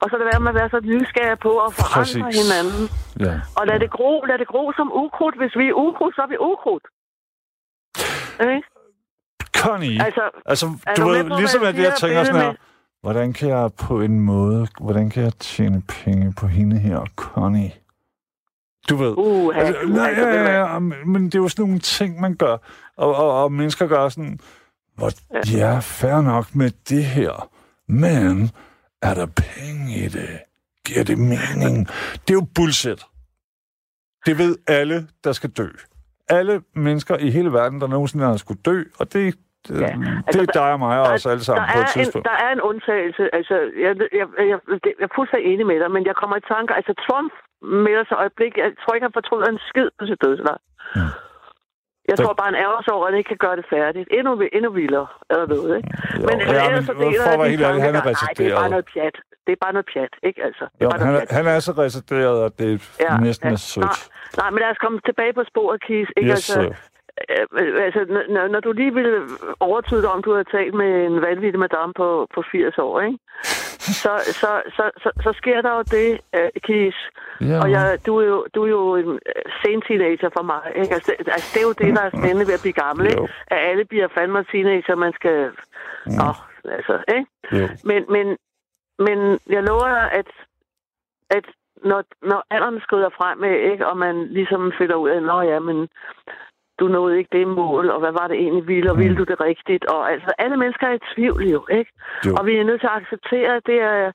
Og 0.00 0.10
så 0.10 0.16
lade 0.16 0.30
være 0.32 0.40
med 0.40 0.52
at 0.54 0.60
være 0.60 0.70
så 0.70 0.80
nysgerrige 0.92 1.42
på 1.46 1.52
at 1.66 1.70
forandre 1.78 2.22
Præcis. 2.22 2.36
hinanden. 2.42 2.84
ja. 3.26 3.34
Og 3.58 3.66
lad 3.66 3.78
det 3.80 3.90
gro, 3.90 4.24
lad 4.30 4.38
det 4.38 4.48
gro 4.52 4.72
som 4.76 4.88
ukrudt. 5.04 5.36
Hvis 5.40 5.56
vi 5.56 5.68
er 5.68 5.72
ukrudt, 5.86 6.14
så 6.14 6.22
er 6.22 6.26
vi 6.26 6.38
ukrudt. 6.50 6.86
Ikke? 8.52 8.68
Connie, 9.64 10.04
Altså, 10.04 10.20
altså, 10.46 10.66
du 10.96 11.08
ved, 11.08 11.24
på, 11.24 11.36
ligesom 11.36 11.62
at 11.62 11.78
jeg 11.78 11.94
tænker 12.00 12.24
sådan 12.24 12.40
her, 12.40 12.54
hvordan 13.02 13.32
kan 13.32 13.48
jeg 13.48 13.70
på 13.72 14.00
en 14.00 14.20
måde, 14.20 14.66
hvordan 14.80 15.10
kan 15.10 15.22
jeg 15.22 15.32
tjene 15.38 15.82
penge 15.82 16.32
på 16.32 16.46
hende 16.46 16.78
her, 16.78 17.06
Connie? 17.16 17.72
Du 18.88 18.96
ved, 18.96 19.14
Uh, 19.16 19.56
altså, 19.56 19.86
nej, 19.86 20.08
altså, 20.08 20.28
ja, 20.28 20.42
ja, 20.42 20.72
ja, 20.72 20.78
men 20.78 21.12
men 21.12 21.24
det 21.24 21.34
er 21.34 21.38
jo 21.38 21.48
sådan 21.48 21.62
nogle 21.62 21.78
ting, 21.78 22.20
man 22.20 22.34
gør, 22.34 22.56
og, 22.96 23.14
og, 23.16 23.42
og 23.42 23.52
mennesker 23.52 23.86
gør 23.86 24.08
sådan, 24.08 24.38
hvor, 24.96 25.10
ja, 25.56 25.78
fair 25.78 26.20
nok 26.20 26.54
med 26.54 26.70
det 26.88 27.04
her, 27.04 27.48
men 27.88 28.50
er 29.02 29.14
der 29.14 29.26
penge 29.26 30.04
i 30.04 30.08
det? 30.08 30.28
Giver 30.86 31.04
det 31.04 31.18
mening? 31.18 31.86
Det 32.12 32.30
er 32.30 32.34
jo 32.34 32.46
bullshit. 32.54 33.04
Det 34.26 34.38
ved 34.38 34.56
alle, 34.66 35.08
der 35.24 35.32
skal 35.32 35.50
dø. 35.50 35.68
Alle 36.28 36.62
mennesker 36.74 37.16
i 37.16 37.30
hele 37.30 37.52
verden, 37.52 37.80
der 37.80 37.86
nogensinde 37.86 38.24
har 38.24 38.36
skulle 38.36 38.60
dø, 38.64 38.82
og 38.98 39.12
det, 39.12 39.34
ja, 39.70 39.74
det 39.74 40.24
altså, 40.28 40.40
er 40.42 40.52
dig 40.60 40.70
og 40.76 40.80
mig 40.86 40.96
og 41.02 41.06
os 41.14 41.26
alle 41.32 41.44
sammen 41.48 41.62
der 41.68 41.72
på 41.74 41.78
et 41.80 41.84
er 41.88 41.92
tidspunkt. 41.98 42.26
En, 42.26 42.30
der 42.30 42.36
er 42.46 42.50
en 42.56 42.62
undtagelse. 42.70 43.22
Altså, 43.38 43.56
jeg, 43.84 43.92
jeg, 44.20 44.26
jeg, 44.50 44.56
det- 44.84 44.94
jeg 45.00 45.06
er 45.10 45.14
fuldstændig 45.18 45.46
enig 45.52 45.64
med 45.70 45.78
dig, 45.82 45.90
men 45.96 46.02
jeg 46.10 46.14
kommer 46.20 46.36
i 46.42 46.44
tanke. 46.54 46.70
Altså, 46.78 46.92
Trump 47.06 47.32
melder 47.86 48.04
sig 48.08 48.16
øjeblik. 48.24 48.52
Jeg 48.62 48.70
tror 48.80 48.92
ikke, 48.94 49.06
han 49.08 49.16
fortryder 49.20 49.46
en 49.54 49.60
skid 49.70 49.88
på 49.98 50.02
sit 50.10 50.18
dødsleje. 50.24 50.62
Jeg 52.08 52.16
Så- 52.16 52.22
tror 52.24 52.34
bare, 52.40 52.50
en 52.54 52.60
ærgelse 52.66 52.90
over, 52.96 53.04
at 53.06 53.10
han 53.12 53.18
ikke 53.20 53.28
kan 53.34 53.42
gøre 53.46 53.56
det 53.60 53.66
færdigt. 53.76 54.06
Endnu, 54.18 54.30
endnu 54.56 54.70
vildere, 54.80 55.06
eller 55.30 55.46
noget, 55.54 55.70
ikke? 55.78 55.88
Jo, 56.22 56.26
men, 56.28 56.36
ja, 56.40 56.66
ellers 56.68 56.86
men 56.86 56.86
så 56.86 56.92
for 56.94 57.02
at 57.02 57.14
jeg 57.32 57.38
være 57.40 57.48
helt 57.54 57.62
ærlig, 57.68 57.82
han 57.88 57.94
er. 57.98 58.02
Nej, 58.04 58.12
det 58.12 58.12
er 58.12 58.14
bare 58.14 58.30
resideret. 58.30 58.70
noget 58.76 58.86
pjat. 58.94 59.16
Det 59.46 59.52
er 59.56 59.60
bare 59.64 59.72
noget 59.76 59.88
pjat, 59.92 60.12
ikke 60.28 60.40
altså? 60.48 60.64
Det 60.78 60.82
er 60.82 60.84
Jo, 60.84 61.04
han, 61.04 61.14
er, 61.14 61.20
han 61.38 61.46
er 61.54 61.58
så 61.68 61.72
resideret, 61.84 62.38
at 62.48 62.52
det 62.62 62.70
ja, 63.00 63.16
næsten 63.28 63.48
er 63.52 63.56
sødt. 63.56 63.84
Nej, 63.84 63.96
nej, 64.40 64.48
men 64.52 64.58
lad 64.62 64.70
os 64.74 64.80
komme 64.84 64.98
tilbage 65.08 65.32
på 65.38 65.42
sporet, 65.50 65.78
Kis. 65.86 66.08
Ikke? 66.16 66.30
Yes, 66.30 66.56
altså, 66.56 66.60
altså, 67.86 68.00
n- 68.00 68.32
når, 68.32 68.48
når 68.48 68.60
du 68.60 68.72
lige 68.72 68.94
ville 68.94 69.20
overtyde 69.60 70.02
dig 70.02 70.10
om, 70.10 70.22
du 70.22 70.32
havde 70.32 70.50
talt 70.56 70.74
med 70.74 71.06
en 71.06 71.22
vanvittig 71.22 71.60
madame 71.60 71.92
på, 71.96 72.26
på 72.34 72.42
80 72.52 72.78
år, 72.78 73.00
ikke? 73.00 73.18
Så, 73.78 74.12
så, 74.24 74.62
så, 74.76 74.90
så, 75.02 75.10
så 75.22 75.32
sker 75.32 75.62
der 75.62 75.72
jo 75.76 75.82
det, 75.82 76.20
uh, 76.38 76.60
Kis. 76.62 76.94
Ja. 77.40 77.60
Og 77.62 77.70
jeg, 77.70 77.98
du, 78.06 78.16
er 78.16 78.26
jo, 78.26 78.46
du 78.54 78.64
er 78.64 78.68
jo 78.68 78.96
en 78.96 79.12
øh, 79.12 79.42
sen 79.62 79.82
teenager 79.82 80.30
for 80.36 80.42
mig. 80.42 80.62
Ikke? 80.76 80.94
Altså, 80.94 81.14
det, 81.18 81.28
altså, 81.28 81.50
det 81.54 81.60
er 81.60 81.66
jo 81.66 81.72
det, 81.72 81.96
der 81.96 82.02
er 82.02 82.10
spændende 82.10 82.46
ved 82.46 82.54
at 82.54 82.60
blive 82.60 82.80
gammel. 82.84 83.06
Ikke? 83.06 83.28
At 83.46 83.58
alle 83.70 83.84
bliver 83.84 84.08
fandme 84.08 84.44
teenager, 84.52 84.94
man 84.94 85.12
skal... 85.12 85.50
Nå, 86.06 86.30
altså, 86.76 86.94
ikke? 87.16 87.26
Jo. 87.52 87.68
Men, 87.84 88.04
men, 88.08 88.26
men 88.98 89.38
jeg 89.48 89.62
lover 89.62 89.88
dig, 89.88 90.12
at, 90.12 90.28
at 91.30 91.44
når, 91.84 92.04
når 92.22 92.44
alderen 92.50 92.80
skrider 92.80 93.10
frem, 93.18 93.44
ikke, 93.44 93.86
og 93.86 93.96
man 93.96 94.26
ligesom 94.26 94.72
finder 94.78 94.94
ud 94.94 95.08
af, 95.08 95.22
nå 95.22 95.40
ja, 95.40 95.58
men 95.58 95.88
du 96.80 96.88
nåede 96.88 97.18
ikke 97.18 97.38
det 97.38 97.48
mål, 97.48 97.90
og 97.90 98.00
hvad 98.00 98.12
var 98.20 98.26
det 98.28 98.36
egentlig 98.36 98.66
ville, 98.68 98.90
og 98.90 98.98
ville 98.98 99.16
du 99.16 99.24
det 99.24 99.40
rigtigt? 99.40 99.84
Og 99.84 100.12
altså, 100.12 100.30
alle 100.38 100.56
mennesker 100.56 100.86
er 100.86 100.94
i 100.94 101.06
tvivl 101.14 101.42
jo, 101.56 101.66
ikke? 101.78 101.90
Jo. 102.26 102.34
Og 102.38 102.46
vi 102.46 102.56
er 102.56 102.64
nødt 102.64 102.80
til 102.80 102.90
at 102.92 102.98
acceptere, 103.02 103.56
at 103.56 103.62
det 103.66 103.78
er... 103.80 104.12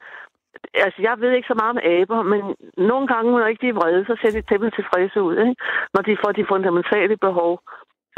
Altså, 0.73 0.99
jeg 1.01 1.15
ved 1.19 1.31
ikke 1.31 1.51
så 1.51 1.57
meget 1.61 1.73
om 1.75 1.81
aber, 1.97 2.21
men 2.33 2.41
nogle 2.77 3.07
gange, 3.07 3.31
når 3.31 3.47
ikke 3.47 3.65
de 3.65 3.73
er 3.73 3.79
vrede, 3.79 4.05
så 4.05 4.15
ser 4.21 4.31
de 4.31 4.47
temmelig 4.49 4.73
tilfredse 4.73 5.21
ud, 5.21 5.37
ikke? 5.37 5.55
Når 5.93 6.01
de 6.01 6.17
får 6.23 6.31
de 6.31 6.45
fundamentale 6.53 7.17
behov 7.17 7.51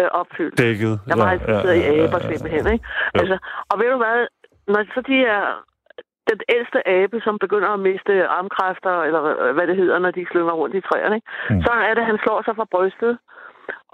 øh, 0.01 0.10
opfyldt. 0.21 0.57
Dækket. 0.57 1.00
Jeg 1.07 1.13
er 1.13 1.24
meget 1.24 1.39
interesseret 1.39 1.75
i 1.75 2.00
aber 2.00 2.19
simpelthen, 2.19 2.74
ikke? 2.74 2.86
Jo. 3.15 3.19
Altså, 3.19 3.38
og 3.69 3.75
ved 3.79 3.89
du 3.93 3.98
hvad, 3.98 4.19
når 4.67 4.81
så 4.95 5.01
de 5.12 5.17
er 5.36 5.43
den 6.31 6.39
ældste 6.55 6.79
abe, 6.98 7.17
som 7.25 7.36
begynder 7.45 7.69
at 7.69 7.79
miste 7.79 8.13
armkræfter, 8.27 8.95
eller 9.07 9.21
hvad 9.53 9.67
det 9.67 9.75
hedder, 9.75 10.00
når 10.00 10.12
de 10.12 10.25
slynger 10.31 10.53
rundt 10.62 10.75
i 10.75 10.81
træerne, 10.81 11.15
ikke? 11.15 11.27
Mm. 11.50 11.62
så 11.65 11.71
er 11.71 11.93
det, 11.93 12.01
at 12.01 12.12
han 12.12 12.19
slår 12.24 12.39
sig 12.45 12.55
fra 12.55 12.71
brystet, 12.74 13.17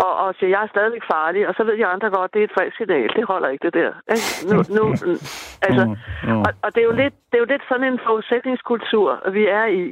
og, 0.06 0.12
og 0.24 0.36
siger, 0.38 0.50
jeg 0.56 0.62
er 0.64 0.74
stadigvæk 0.76 1.06
farlig, 1.14 1.42
og 1.48 1.54
så 1.58 1.62
ved 1.64 1.76
de 1.78 1.86
andre 1.94 2.10
godt, 2.18 2.34
det 2.34 2.40
er 2.40 2.48
et 2.50 2.58
falsk 2.60 2.78
signal, 2.78 3.10
det 3.18 3.26
holder 3.32 3.50
ikke 3.50 3.66
det 3.68 3.74
der. 3.82 3.92
Ikke? 4.16 4.28
Nu, 4.52 4.58
nu, 4.78 4.84
altså, 5.68 5.84
Mm, 5.86 6.30
mm. 6.30 6.42
og, 6.46 6.52
og 6.64 6.70
det, 6.76 6.82
er 6.82 6.88
jo 6.92 6.96
lidt, 7.04 7.16
det 7.30 7.36
er 7.38 7.44
jo 7.46 7.52
lidt 7.54 7.66
sådan 7.70 7.88
en 7.92 8.00
forudsætningskultur, 8.08 9.10
vi 9.38 9.44
er 9.62 9.66
i. 9.82 9.84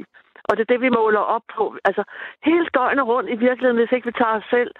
Og 0.48 0.52
det 0.56 0.62
er 0.64 0.70
det, 0.74 0.80
vi 0.86 0.90
måler 1.00 1.22
op 1.36 1.42
på. 1.56 1.64
Altså, 1.88 2.02
hele 2.48 2.66
døgnet 2.78 3.04
rundt 3.12 3.28
i 3.34 3.36
virkeligheden, 3.46 3.76
hvis 3.80 3.92
ikke 3.96 4.06
vi 4.10 4.14
tager 4.20 4.36
os 4.40 4.46
selv 4.56 4.70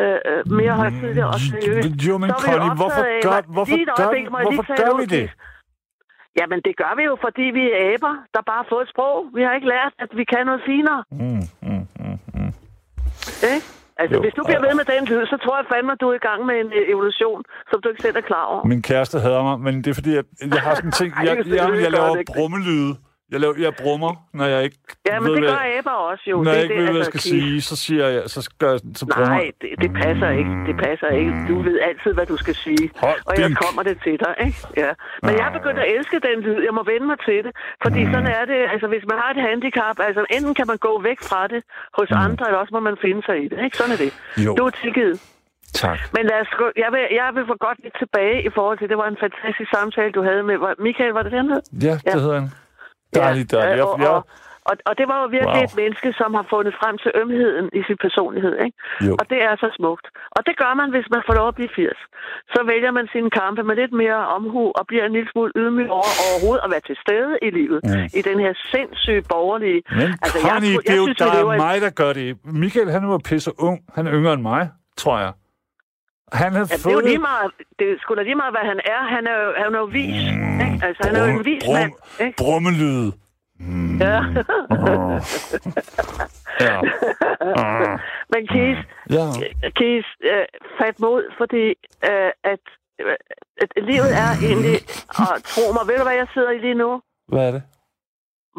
øh, 0.00 0.18
øh, 0.30 0.40
mere 0.60 0.74
højtidligt 0.82 1.26
og 1.26 1.40
seriøst. 1.50 1.88
Jo, 2.08 2.14
men 2.22 2.28
så 2.30 2.34
er 2.36 2.40
vi 2.42 2.52
jo 2.52 2.58
Connie, 2.58 2.74
hvorfor 2.80 3.02
optaget 3.02 3.16
af- 3.16 3.22
gør, 3.28 3.40
hvorfor 3.56 3.76
gør, 3.88 4.04
øjeblik, 4.04 4.26
hvorfor 4.46 4.64
gør 4.82 4.92
vi 5.00 5.06
det? 5.16 5.26
Jamen, 6.40 6.58
det 6.66 6.74
gør 6.82 6.92
vi 6.98 7.02
jo, 7.10 7.14
fordi 7.26 7.42
vi 7.58 7.64
er 7.72 7.84
aber, 7.94 8.14
der 8.34 8.42
bare 8.50 8.60
har 8.62 8.68
fået 8.72 8.82
et 8.86 8.90
sprog. 8.94 9.16
Vi 9.36 9.42
har 9.46 9.52
ikke 9.58 9.68
lært, 9.76 9.92
at 10.04 10.10
vi 10.20 10.24
kan 10.32 10.42
noget 10.46 10.62
finere. 10.72 11.00
Mm, 11.10 11.42
mm, 11.68 11.84
mm, 12.02 12.18
mm. 12.34 12.52
Ikke? 13.54 13.66
Altså, 14.00 14.14
Jo, 14.16 14.20
hvis 14.24 14.34
du 14.38 14.42
bliver 14.48 14.62
ved 14.66 14.74
med 14.80 14.86
den 14.92 15.02
lyd, 15.10 15.22
så 15.32 15.36
tror 15.44 15.54
jeg 15.60 15.66
fandme, 15.72 15.90
at 15.96 16.00
du 16.02 16.06
er 16.12 16.16
i 16.22 16.24
gang 16.28 16.40
med 16.48 16.56
en 16.62 16.70
øh, 16.78 16.92
evolution, 16.94 17.40
som 17.70 17.76
du 17.82 17.86
ikke 17.92 18.02
selv 18.06 18.16
er 18.22 18.26
klar 18.30 18.44
over. 18.52 18.60
Min 18.74 18.82
kæreste 18.90 19.16
hader 19.26 19.42
mig, 19.48 19.56
men 19.66 19.74
det 19.82 19.88
er 19.92 19.96
fordi, 20.00 20.12
at 20.22 20.26
jeg 20.56 20.62
har 20.66 20.74
sådan 20.74 20.88
en 20.88 20.96
ting... 21.00 21.10
Jeg, 21.16 21.24
jeg, 21.26 21.46
jeg 21.60 21.68
godt, 21.68 21.96
laver 21.96 22.22
brummelyde. 22.34 22.90
Jeg, 23.32 23.40
laver, 23.40 23.54
jeg 23.66 23.72
brummer, 23.82 24.12
når 24.38 24.46
jeg 24.54 24.60
ikke 24.64 24.76
Ja, 25.08 25.14
men 25.20 25.28
ved, 25.28 25.36
det 25.36 25.44
gør 25.52 25.62
aber 25.78 25.90
også 26.10 26.24
jo. 26.32 26.36
når 26.36 26.44
det, 26.44 26.56
jeg 26.56 26.62
ikke 26.62 26.74
det, 26.74 26.82
ved, 26.82 26.86
hvad 26.86 26.94
jeg 26.94 27.06
altså, 27.06 27.10
skal 27.10 27.20
sige, 27.32 27.60
så 27.70 27.74
siger 27.84 28.06
jeg, 28.14 28.22
så, 28.34 28.40
gør, 28.62 28.70
jeg- 28.76 28.80
så 29.00 29.04
brummer 29.12 29.28
Nej, 29.36 29.46
det, 29.62 29.70
det 29.82 29.90
passer 30.02 30.30
ikke. 30.40 30.52
Det 30.68 30.76
passer 30.86 31.08
ikke. 31.20 31.32
Du 31.48 31.54
ved 31.68 31.76
altid, 31.88 32.10
hvad 32.16 32.26
du 32.32 32.36
skal 32.44 32.54
sige. 32.66 32.84
Hold 33.04 33.20
og 33.28 33.34
jeg 33.42 33.50
kommer 33.64 33.82
det 33.88 33.96
til 34.06 34.16
dig, 34.24 34.32
ikke? 34.46 34.58
Ja. 34.82 34.90
Men 35.24 35.32
jeg 35.38 35.44
er 35.50 35.54
begyndt 35.58 35.78
at 35.84 35.88
elske 35.96 36.16
den 36.28 36.36
lyd. 36.46 36.58
Jeg 36.68 36.74
må 36.78 36.82
vende 36.92 37.06
mig 37.12 37.18
til 37.28 37.38
det. 37.46 37.52
Fordi 37.84 38.00
Mm. 38.04 38.12
sådan 38.12 38.30
er 38.38 38.44
det. 38.52 38.60
Altså, 38.72 38.86
hvis 38.92 39.04
man 39.10 39.16
har 39.22 39.30
et 39.36 39.40
handicap, 39.50 39.96
altså 40.08 40.22
enten 40.36 40.54
kan 40.58 40.66
man 40.72 40.78
gå 40.88 40.92
væk 41.08 41.18
fra 41.30 41.40
det 41.52 41.60
hos 41.98 42.08
andre, 42.26 42.42
eller 42.48 42.58
også 42.62 42.72
må 42.76 42.80
man 42.90 42.96
finde 43.04 43.20
sig 43.28 43.36
i 43.44 43.46
det. 43.52 43.58
Ikke? 43.66 43.76
Sådan 43.80 43.92
er 43.96 44.00
det. 44.04 44.10
Mm. 44.36 44.42
Jo. 44.46 44.50
Du 44.58 44.62
er 44.70 44.74
tilgivet. 44.84 45.16
Tak. 45.82 45.98
Men 46.14 46.22
lad 46.30 46.38
os, 46.44 46.48
jeg, 46.84 46.88
vil, 46.94 47.02
jeg 47.20 47.28
vil 47.36 47.44
få 47.52 47.56
godt 47.66 47.78
lidt 47.84 47.96
tilbage 48.02 48.36
i 48.48 48.50
forhold 48.56 48.78
til, 48.78 48.88
det 48.92 48.96
var 49.02 49.08
en 49.14 49.16
fantastisk 49.26 49.70
samtale, 49.76 50.10
du 50.18 50.22
havde 50.28 50.42
med... 50.42 50.56
Michael, 50.86 51.12
var 51.18 51.22
det 51.26 51.32
den 51.32 51.46
hed? 51.52 51.62
Ja, 51.88 51.94
det 51.94 52.02
Ja. 52.06 52.12
hedder 52.18 52.40
han. 52.40 52.48
Dejligt, 53.14 53.50
dejligt. 53.50 53.76
Jeg, 53.76 53.86
og, 53.86 54.00
jeg, 54.00 54.10
og, 54.70 54.74
og, 54.88 54.94
det 54.98 55.06
var 55.10 55.18
jo 55.22 55.26
virkelig 55.38 55.60
Wow. 55.62 55.68
et 55.70 55.76
menneske, 55.82 56.08
som 56.20 56.30
har 56.38 56.46
fundet 56.54 56.74
frem 56.80 56.94
til 57.04 57.10
ømheden 57.22 57.66
i 57.78 57.80
sin 57.88 57.98
personlighed. 58.06 58.54
Ikke? 58.64 58.76
Jo. 59.06 59.12
Og 59.20 59.24
det 59.32 59.38
er 59.48 59.54
så 59.64 59.68
smukt. 59.78 60.06
Og 60.36 60.40
det 60.46 60.54
gør 60.62 60.72
man, 60.80 60.88
hvis 60.94 61.06
man 61.14 61.22
får 61.26 61.34
lov 61.40 61.48
at 61.52 61.54
blive 61.58 61.70
80. 61.76 61.98
Så 62.54 62.60
vælger 62.72 62.90
man 62.98 63.06
sine 63.14 63.30
kampe 63.40 63.62
med 63.68 63.74
lidt 63.82 63.92
mere 64.02 64.20
omhu 64.36 64.62
og 64.78 64.82
bliver 64.90 65.04
en 65.08 65.12
lille 65.16 65.28
smule 65.32 65.52
ydmyg 65.60 65.88
over 65.98 66.10
overhovedet 66.28 66.62
at 66.64 66.70
være 66.74 66.84
til 66.90 66.96
stede 67.04 67.32
i 67.46 67.50
livet. 67.58 67.80
Mm. 67.84 68.04
I 68.18 68.20
den 68.30 68.38
her 68.44 68.52
sindssyge 68.72 69.22
borgerlige... 69.34 69.80
men 70.00 70.08
Altså, 70.24 70.38
jeg 70.42 70.50
Connie, 70.52 70.70
det 70.76 70.88
er 70.88 70.92
jeg 70.92 70.98
jo 71.00 71.04
synes, 71.06 71.20
vi 71.20 71.24
der 71.24 71.34
lever 71.38 71.52
er 71.52 71.56
i- 71.56 71.64
mig, 71.66 71.76
der 71.86 71.90
gør 72.02 72.12
det. 72.20 72.26
Michael, 72.64 72.88
han 72.96 73.02
var 73.12 73.18
pisse 73.30 73.50
ung. 73.68 73.78
Han 73.96 74.02
er 74.08 74.12
yngre 74.18 74.32
end 74.38 74.42
mig, 74.52 74.62
tror 75.02 75.16
jeg. 75.24 75.32
Han 76.32 76.52
havde 76.52 76.66
Ja, 76.70 76.76
det 76.76 76.86
er 76.86 76.90
jo 76.90 76.94
fået... 76.96 77.04
lige 77.04 77.18
meget, 77.18 77.50
det 77.78 77.86
er 77.92 77.96
sgu 78.00 78.14
da 78.14 78.22
lige 78.22 78.34
meget, 78.34 78.52
hvad 78.56 78.64
han 78.72 78.80
er. 78.94 79.00
Han 79.14 79.26
er 79.26 79.36
jo, 79.44 79.48
han 79.64 79.74
er 79.74 79.78
jo 79.78 79.84
vis. 79.84 80.22
Ikke? 80.64 80.86
Altså, 80.86 81.00
han 81.06 81.16
er 81.16 81.20
jo 81.26 81.38
en 81.38 81.44
vis 81.44 81.62
brum, 81.64 81.74
mand. 81.74 81.92
Ikke? 82.20 82.36
Brummelyde. 82.42 83.12
Ja. 84.00 84.18
Ja. 86.60 86.80
Ah. 87.62 87.98
Men 88.32 88.42
Keith, 88.52 88.80
ja. 89.16 89.24
Keith, 89.78 90.08
øh, 90.32 90.44
fat 90.80 91.00
mod, 91.00 91.22
fordi 91.38 91.64
øh, 92.10 92.30
at, 92.52 92.64
øh, 93.00 93.16
at 93.62 93.70
livet 93.90 94.10
er 94.24 94.30
egentlig, 94.48 94.76
og 95.08 95.42
tro 95.52 95.64
mig, 95.76 95.82
ved 95.88 95.96
du 95.98 96.02
hvad 96.02 96.14
jeg 96.22 96.26
sidder 96.34 96.50
i 96.50 96.58
lige 96.58 96.74
nu? 96.74 97.00
Hvad 97.28 97.46
er 97.48 97.52
det? 97.52 97.62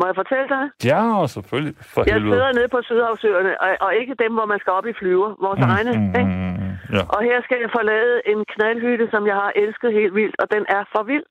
Må 0.02 0.06
jeg 0.10 0.16
fortælle 0.22 0.48
dig? 0.56 0.64
Ja, 0.92 1.02
selvfølgelig. 1.36 1.76
For 1.94 2.02
Jeg 2.08 2.14
helvede. 2.14 2.34
sidder 2.34 2.52
nede 2.60 2.70
på 2.76 2.80
Sydhavsøerne, 2.88 3.52
og, 3.64 3.70
og 3.86 3.92
ikke 4.02 4.14
dem, 4.24 4.32
hvor 4.38 4.48
man 4.52 4.60
skal 4.62 4.74
op 4.80 4.88
i 4.92 4.94
flyver, 5.02 5.30
vores 5.46 5.60
mm, 5.64 5.70
egne. 5.76 5.92
Mm, 6.00 6.06
Ikke? 6.20 6.34
mm, 6.36 6.56
mm, 6.64 6.76
ja. 6.96 7.04
Og 7.16 7.20
her 7.28 7.38
skal 7.46 7.58
jeg 7.64 7.70
forlade 7.80 8.14
en 8.32 8.40
knaldhytte, 8.54 9.06
som 9.14 9.22
jeg 9.32 9.38
har 9.44 9.52
elsket 9.64 9.90
helt 10.00 10.14
vildt, 10.20 10.36
og 10.42 10.48
den 10.56 10.64
er 10.78 10.84
for 10.96 11.04
vild. 11.12 11.28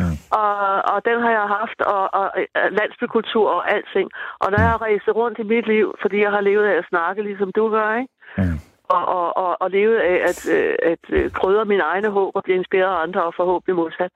Mm. 0.00 0.16
Og, 0.42 0.56
og 0.92 0.98
den 1.08 1.18
har 1.24 1.32
jeg 1.38 1.46
haft, 1.58 1.78
og, 1.94 2.02
og, 2.20 2.26
og 2.60 2.66
landsbykultur 2.78 3.46
og 3.56 3.62
alting. 3.74 4.08
Og 4.42 4.46
når 4.52 4.58
jeg 4.64 4.70
har 4.74 4.80
rejst 4.86 5.08
rundt 5.20 5.38
i 5.38 5.46
mit 5.52 5.66
liv, 5.74 5.86
fordi 6.02 6.16
jeg 6.26 6.30
har 6.36 6.40
levet 6.50 6.66
af 6.72 6.76
at 6.78 6.88
snakke, 6.92 7.22
ligesom 7.28 7.50
du 7.58 7.64
gør, 7.76 7.90
ikke? 8.00 8.12
Mm. 8.38 8.58
Og, 8.88 9.04
og, 9.18 9.36
og, 9.36 9.56
og 9.62 9.70
levet 9.70 9.96
af 9.96 10.18
at, 10.30 10.48
øh, 10.56 10.74
at 10.82 11.04
øh, 11.08 11.30
krydre 11.30 11.64
mine 11.64 11.82
egne 11.82 12.08
håb 12.08 12.36
og 12.36 12.44
blive 12.44 12.58
inspireret 12.58 12.94
af 12.96 13.02
andre 13.02 13.22
og 13.24 13.34
forhåbentlig 13.36 13.76
modsat. 13.76 14.12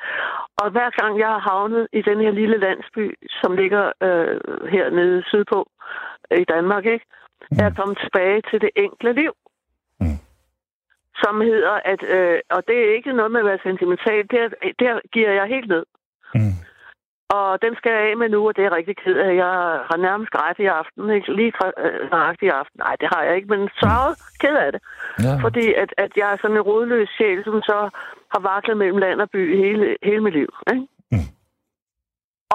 Og 0.60 0.70
hver 0.70 0.90
gang 1.00 1.18
jeg 1.18 1.28
har 1.28 1.38
havnet 1.38 1.88
i 1.92 2.02
den 2.02 2.20
her 2.20 2.30
lille 2.30 2.58
landsby, 2.58 3.14
som 3.40 3.56
ligger 3.56 3.84
øh, 4.02 4.40
hernede 4.70 5.22
sydpå 5.26 5.68
øh, 6.30 6.40
i 6.40 6.44
Danmark, 6.44 6.84
ikke? 6.86 7.06
er 7.50 7.64
jeg 7.64 7.76
kommet 7.76 7.98
tilbage 7.98 8.42
til 8.50 8.60
det 8.60 8.70
enkle 8.76 9.12
liv. 9.12 9.32
Mm. 10.00 10.18
Som 11.22 11.40
hedder, 11.40 11.76
at, 11.92 12.02
øh, 12.16 12.40
og 12.50 12.62
det 12.68 12.78
er 12.78 12.94
ikke 12.96 13.12
noget 13.12 13.32
med 13.32 13.40
at 13.40 13.46
være 13.46 13.66
sentimental, 13.68 14.22
det, 14.30 14.38
er, 14.44 14.48
det 14.78 14.88
giver 15.12 15.30
jeg 15.30 15.46
helt 15.46 15.68
ned. 15.68 15.84
Mm. 17.32 17.38
Og 17.38 17.62
den 17.64 17.72
skal 17.76 17.92
jeg 17.92 18.02
af 18.08 18.16
med 18.16 18.28
nu, 18.28 18.40
og 18.48 18.52
det 18.56 18.62
er 18.62 18.68
jeg 18.68 18.76
rigtig 18.78 18.96
ked 18.96 19.16
af. 19.26 19.32
Jeg 19.44 19.54
har 19.88 19.98
nærmest 20.08 20.30
grædt 20.30 20.58
i 20.58 20.66
aften, 20.80 21.10
ikke? 21.10 21.32
lige 21.38 21.52
øh, 21.84 22.10
nøjagtigt 22.10 22.50
i 22.50 22.56
aften. 22.60 22.78
Nej, 22.84 22.94
det 23.00 23.08
har 23.12 23.22
jeg 23.22 23.36
ikke, 23.36 23.48
men 23.54 23.68
så 23.82 23.94
ked 24.42 24.56
af 24.66 24.72
det. 24.72 24.82
Ja. 25.24 25.34
Fordi 25.44 25.64
at, 25.82 25.90
at 26.04 26.12
jeg 26.16 26.28
er 26.32 26.38
sådan 26.42 26.56
en 26.56 26.68
rodløs 26.68 27.08
sjæl, 27.16 27.44
som 27.44 27.62
så 27.70 27.78
har 28.32 28.40
vaklet 28.50 28.76
mellem 28.76 28.98
land 28.98 29.20
og 29.20 29.30
by 29.30 29.42
hele, 29.64 29.96
hele 30.02 30.22
mit 30.26 30.34
liv. 30.40 30.50
Ikke? 30.72 30.86
Mm. 31.12 31.28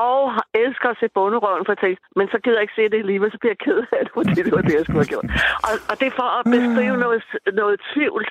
Og 0.09 0.21
elsker 0.63 0.89
at 0.89 0.99
se 0.99 1.07
bunderøven 1.15 1.65
for 1.65 1.73
tænke, 1.73 2.01
men 2.15 2.27
så 2.31 2.37
gider 2.43 2.57
jeg 2.57 2.65
ikke 2.65 2.79
se 2.79 2.89
det 2.91 2.99
alligevel, 3.03 3.31
så 3.31 3.37
bliver 3.39 3.55
jeg 3.55 3.63
ked 3.67 3.79
af 3.97 4.01
det, 4.05 4.13
fordi 4.17 4.39
det 4.45 4.53
var 4.57 4.63
det, 4.67 4.73
jeg 4.79 4.85
skulle 4.85 5.03
have 5.03 5.13
gjort. 5.13 5.29
Og, 5.67 5.73
og 5.89 5.95
det 5.99 6.07
er 6.07 6.15
for 6.21 6.29
at 6.39 6.43
beskrive 6.55 6.97
noget, 7.05 7.23
noget 7.61 7.77
tvivl. 7.93 8.23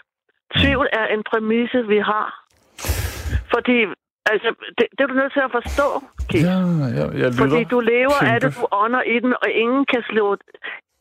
Tvivl 0.58 0.86
er 1.00 1.06
en 1.14 1.22
præmisse, 1.30 1.78
vi 1.92 1.98
har. 2.12 2.28
Fordi, 3.54 3.76
altså, 4.32 4.48
det, 4.78 4.84
det 4.94 5.00
er 5.04 5.08
du 5.12 5.16
nødt 5.22 5.32
til 5.36 5.42
at 5.48 5.52
forstå, 5.58 5.88
Kim. 6.30 6.42
Ja, 6.48 6.58
ja, 6.98 7.04
jeg 7.22 7.28
lytter. 7.30 7.42
Fordi 7.42 7.64
du 7.74 7.78
lever 7.94 8.18
af 8.32 8.40
det, 8.40 8.50
du 8.58 8.64
ånder 8.82 9.02
i 9.14 9.16
den, 9.24 9.32
og 9.42 9.48
ingen 9.62 9.84
kan 9.92 10.02
slå... 10.10 10.36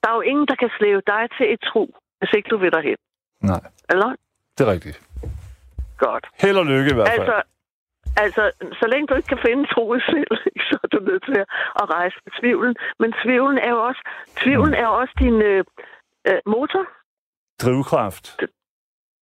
Der 0.02 0.08
er 0.12 0.16
jo 0.20 0.22
ingen, 0.32 0.46
der 0.52 0.56
kan 0.56 0.72
slæve 0.78 1.02
dig 1.14 1.24
til 1.38 1.46
et 1.54 1.62
tro, 1.70 1.84
hvis 2.20 2.32
ikke 2.38 2.50
du 2.54 2.58
vil 2.58 2.72
derhen. 2.72 3.00
Nej, 3.52 3.62
Eller? 3.92 4.10
det 4.56 4.62
er 4.68 4.72
rigtigt. 4.72 4.98
Godt. 5.98 6.26
Held 6.42 6.58
og 6.58 6.66
lykke 6.66 6.90
i 6.92 6.94
hvert 6.94 7.10
fald. 7.10 7.20
Altså, 7.20 7.38
altså, 8.24 8.44
så 8.80 8.86
længe 8.92 9.08
du 9.08 9.16
ikke 9.16 9.28
kan 9.28 9.44
finde 9.48 9.64
tro 9.74 9.94
i 9.96 10.00
selv, 10.12 10.34
så 10.68 10.76
er 10.84 10.88
du 10.88 11.00
nødt 11.10 11.24
til 11.30 11.38
at, 11.82 11.86
rejse 11.96 12.18
med 12.26 12.32
tvivlen. 12.40 12.76
Men 13.00 13.10
tvivlen 13.24 13.58
er 13.58 13.72
jo 13.76 13.80
også, 13.90 14.02
tvivlen 14.44 14.74
er 14.74 14.86
jo 14.90 14.94
også 15.02 15.14
din 15.20 15.42
øh, 15.52 15.64
øh, 16.30 16.40
motor. 16.46 16.84
Drivkraft. 17.64 18.26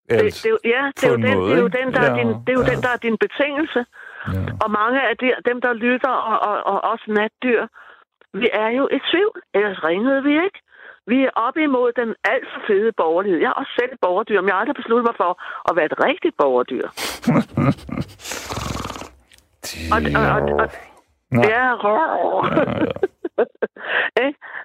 Det-. 0.09 0.19
Det, 0.43 0.51
er 0.51 0.57
ja, 0.75 0.83
det 0.97 1.03
er, 1.03 1.09
jo 1.09 1.15
en 1.15 1.23
den, 1.23 1.37
måde, 1.37 1.49
det 1.49 1.55
er 1.57 1.61
jo 1.61 1.65
ikke? 1.65 1.77
den, 1.79 1.87
der 1.93 2.01
er 2.09 2.13
din, 2.19 2.29
det 2.45 2.51
er 2.53 2.57
jo 2.59 2.65
ja. 2.65 2.71
den, 2.71 2.79
der 2.85 2.91
er 2.95 3.01
din 3.07 3.17
betingelse. 3.25 3.81
Ja. 4.33 4.39
Og 4.63 4.69
mange 4.79 4.99
af 5.09 5.17
de, 5.21 5.27
dem, 5.49 5.57
der 5.65 5.73
lytter, 5.73 6.13
og, 6.31 6.37
og, 6.49 6.55
og 6.71 6.77
også 6.91 7.05
natdyr, 7.07 7.61
vi 8.33 8.47
er 8.53 8.69
jo 8.77 8.83
i 8.97 8.99
tvivl. 9.09 9.37
Ellers 9.53 9.83
ringede 9.83 10.23
vi 10.23 10.33
ikke. 10.45 10.59
Vi 11.07 11.17
er 11.27 11.29
op 11.35 11.57
imod 11.57 11.91
den 12.01 12.15
alt 12.23 12.47
for 12.53 12.61
fede 12.67 12.91
borgerlighed. 12.97 13.39
Jeg 13.39 13.47
er 13.47 13.59
også 13.61 13.73
selv 13.79 13.93
borgerdyr, 14.01 14.41
men 14.41 14.47
jeg 14.47 14.55
har 14.55 14.61
aldrig 14.61 14.75
besluttet 14.75 15.05
mig 15.09 15.15
for 15.17 15.31
at 15.69 15.75
være 15.75 15.85
et 15.85 15.99
rigtigt 16.07 16.35
borgerdyr. 16.37 16.87
Og, 19.93 20.01
og, 20.19 20.25
og, 20.35 20.41
og, 20.61 20.69
Nej. 21.33 21.49
Ja, 21.49 21.75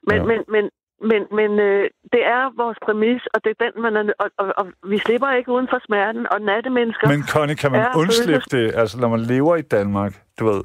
men, 0.09 0.17
Ja. 0.17 0.23
men, 0.25 0.45
men, 0.49 0.71
men, 1.03 1.23
men 1.33 1.61
øh, 1.61 1.91
det 2.13 2.27
er 2.27 2.57
vores 2.63 2.79
præmis, 2.85 3.23
og 3.35 3.45
det 3.45 3.57
er 3.61 3.65
den, 3.65 3.83
man 3.83 3.97
er, 3.97 4.13
og, 4.19 4.31
og, 4.39 4.53
og 4.57 4.67
vi 4.91 4.99
slipper 4.99 5.31
ikke 5.31 5.53
uden 5.53 5.67
for 5.71 5.81
smerten, 5.87 6.27
og 6.33 6.41
nattemennesker... 6.41 7.09
Men 7.09 7.27
Connie, 7.27 7.57
kan 7.57 7.73
man 7.73 7.81
Ja, 7.81 7.97
undslippe 7.99 8.47
det? 8.51 8.75
Altså, 8.75 9.01
når 9.01 9.09
man 9.09 9.21
lever 9.21 9.57
i 9.57 9.63
Danmark, 9.63 10.23
du 10.39 10.47
ved. 10.47 10.63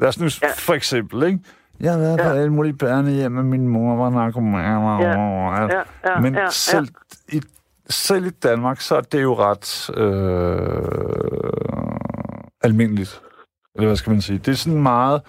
Lad 0.00 0.08
os 0.08 0.20
nu 0.20 0.26
Ja. 0.42 0.48
for 0.56 0.74
eksempel, 0.74 1.22
ikke? 1.22 1.38
Jeg 1.80 1.92
har 1.92 1.98
været 1.98 2.20
på 2.20 2.28
alle 2.28 2.52
mulige 2.52 2.76
børnehjem, 2.78 3.32
med 3.32 3.42
min 3.42 3.68
mor 3.68 3.96
var 3.96 4.10
narkoman. 4.10 4.64
Ja, 4.64 5.00
ja, 5.00 5.84
ja, 6.08 6.20
Men 6.20 6.34
ja, 6.34 6.50
selv, 6.50 6.88
I, 7.28 7.40
selv 7.90 8.26
i 8.26 8.30
Danmark, 8.30 8.80
så 8.80 8.96
er 8.96 9.00
det 9.00 9.22
jo 9.22 9.34
ret 9.34 9.90
øh, 9.96 11.98
almindeligt. 12.62 13.22
Eller 13.74 13.86
hvad 13.88 13.96
skal 13.96 14.10
man 14.10 14.20
sige? 14.22 14.38
Det 14.38 14.48
er 14.48 14.54
sådan 14.56 14.82
meget... 14.82 15.22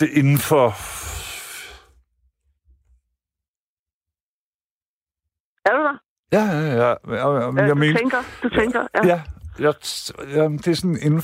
Det 0.00 0.08
er 0.12 0.18
inden 0.18 0.38
for... 0.38 0.66
Er 5.68 5.72
du 5.76 5.82
der? 5.82 5.98
Ja, 6.32 6.44
ja, 6.44 6.60
ja. 6.60 6.86
Jeg, 6.86 6.96
jeg, 7.08 7.52
jeg 7.56 7.68
du 7.70 7.74
mener, 7.74 7.98
tænker, 7.98 8.18
du 8.42 8.48
tænker, 8.48 8.86
ja. 8.94 9.06
Ja, 9.06 9.22
jeg, 9.58 9.74
jamen, 10.34 10.58
det 10.58 10.68
er 10.68 10.74
sådan 10.74 10.98
inden 11.02 11.22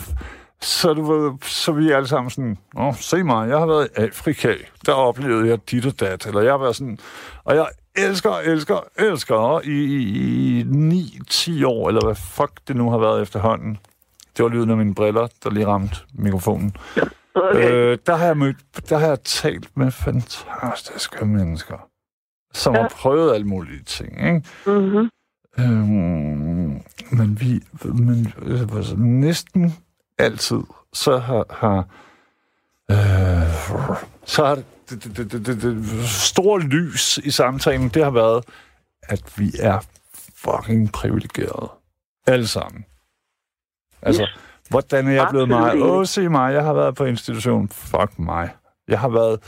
så 0.62 0.94
du 0.94 1.02
ved, 1.12 1.32
så 1.42 1.72
vi 1.72 1.90
er 1.90 1.96
alle 1.96 2.08
sammen 2.08 2.30
sådan, 2.30 2.58
åh, 2.76 2.94
se 2.94 3.22
mig, 3.22 3.48
jeg 3.48 3.58
har 3.58 3.66
været 3.66 3.88
i 3.98 4.00
Afrika, 4.00 4.54
der 4.86 4.92
oplevede 4.92 5.48
jeg 5.48 5.70
dit 5.70 5.86
og 5.86 6.00
dat, 6.00 6.26
eller 6.26 6.40
jeg 6.40 6.52
har 6.52 6.58
været 6.58 6.76
sådan, 6.76 6.98
og 7.44 7.56
jeg 7.56 7.66
elsker, 7.96 8.32
elsker, 8.32 8.84
elsker 8.98 9.60
i, 9.64 9.70
i, 9.70 10.60
i 10.60 11.60
9-10 11.62 11.66
år, 11.66 11.88
eller 11.88 12.04
hvad 12.04 12.14
fuck 12.14 12.52
det 12.68 12.76
nu 12.76 12.90
har 12.90 12.98
været 12.98 13.22
efterhånden. 13.22 13.78
Det 14.36 14.42
var 14.42 14.48
lyden 14.48 14.70
af 14.70 14.76
mine 14.76 14.94
briller, 14.94 15.28
der 15.44 15.50
lige 15.50 15.66
ramte 15.66 15.96
mikrofonen. 16.14 16.76
Okay. 17.34 17.70
Øh, 17.72 17.98
der 18.06 18.16
har 18.16 18.26
jeg 18.26 18.36
mødt, 18.36 18.56
der 18.88 18.98
har 18.98 19.06
jeg 19.06 19.20
talt 19.24 19.76
med 19.76 19.90
fantastiske 19.90 21.26
mennesker, 21.26 21.88
som 22.54 22.74
Ja. 22.74 22.80
har 22.82 22.88
prøvet 22.88 23.34
alle 23.34 23.46
mulige 23.46 23.82
ting, 23.82 24.12
ikke? 24.26 24.42
Mm-hmm. 24.66 25.08
Øhm, 25.58 26.82
men 27.12 27.40
vi, 27.40 27.60
men 27.84 28.32
altså, 28.76 28.94
næsten 28.96 29.74
altid, 30.18 30.60
så 30.92 31.18
har, 31.18 31.44
har 31.50 31.78
øh, 32.90 33.96
så 34.24 34.44
har 34.46 34.54
det, 34.54 34.64
det, 35.04 35.16
det, 35.32 35.46
det, 35.46 35.62
det, 35.62 36.04
store 36.08 36.60
lys 36.60 37.18
i 37.18 37.30
samtalen, 37.30 37.88
det 37.88 38.04
har 38.04 38.10
været, 38.10 38.44
at 39.02 39.32
vi 39.36 39.52
er 39.60 39.78
fucking 40.34 40.92
privilegerede. 40.92 41.70
Alle 42.26 42.46
sammen. 42.46 42.84
Altså, 44.02 44.22
Yes. 44.22 44.38
hvordan 44.70 45.08
er 45.08 45.12
jeg 45.12 45.26
blevet 45.30 45.48
mig? 45.48 45.82
Åh, 45.82 46.06
se 46.06 46.28
mig, 46.28 46.52
jeg 46.54 46.64
har 46.64 46.72
været 46.72 46.94
på 46.94 47.04
institution. 47.04 47.68
Fuck 47.68 48.18
mig. 48.18 48.50
Jeg 48.88 49.00
har 49.00 49.08
været 49.08 49.40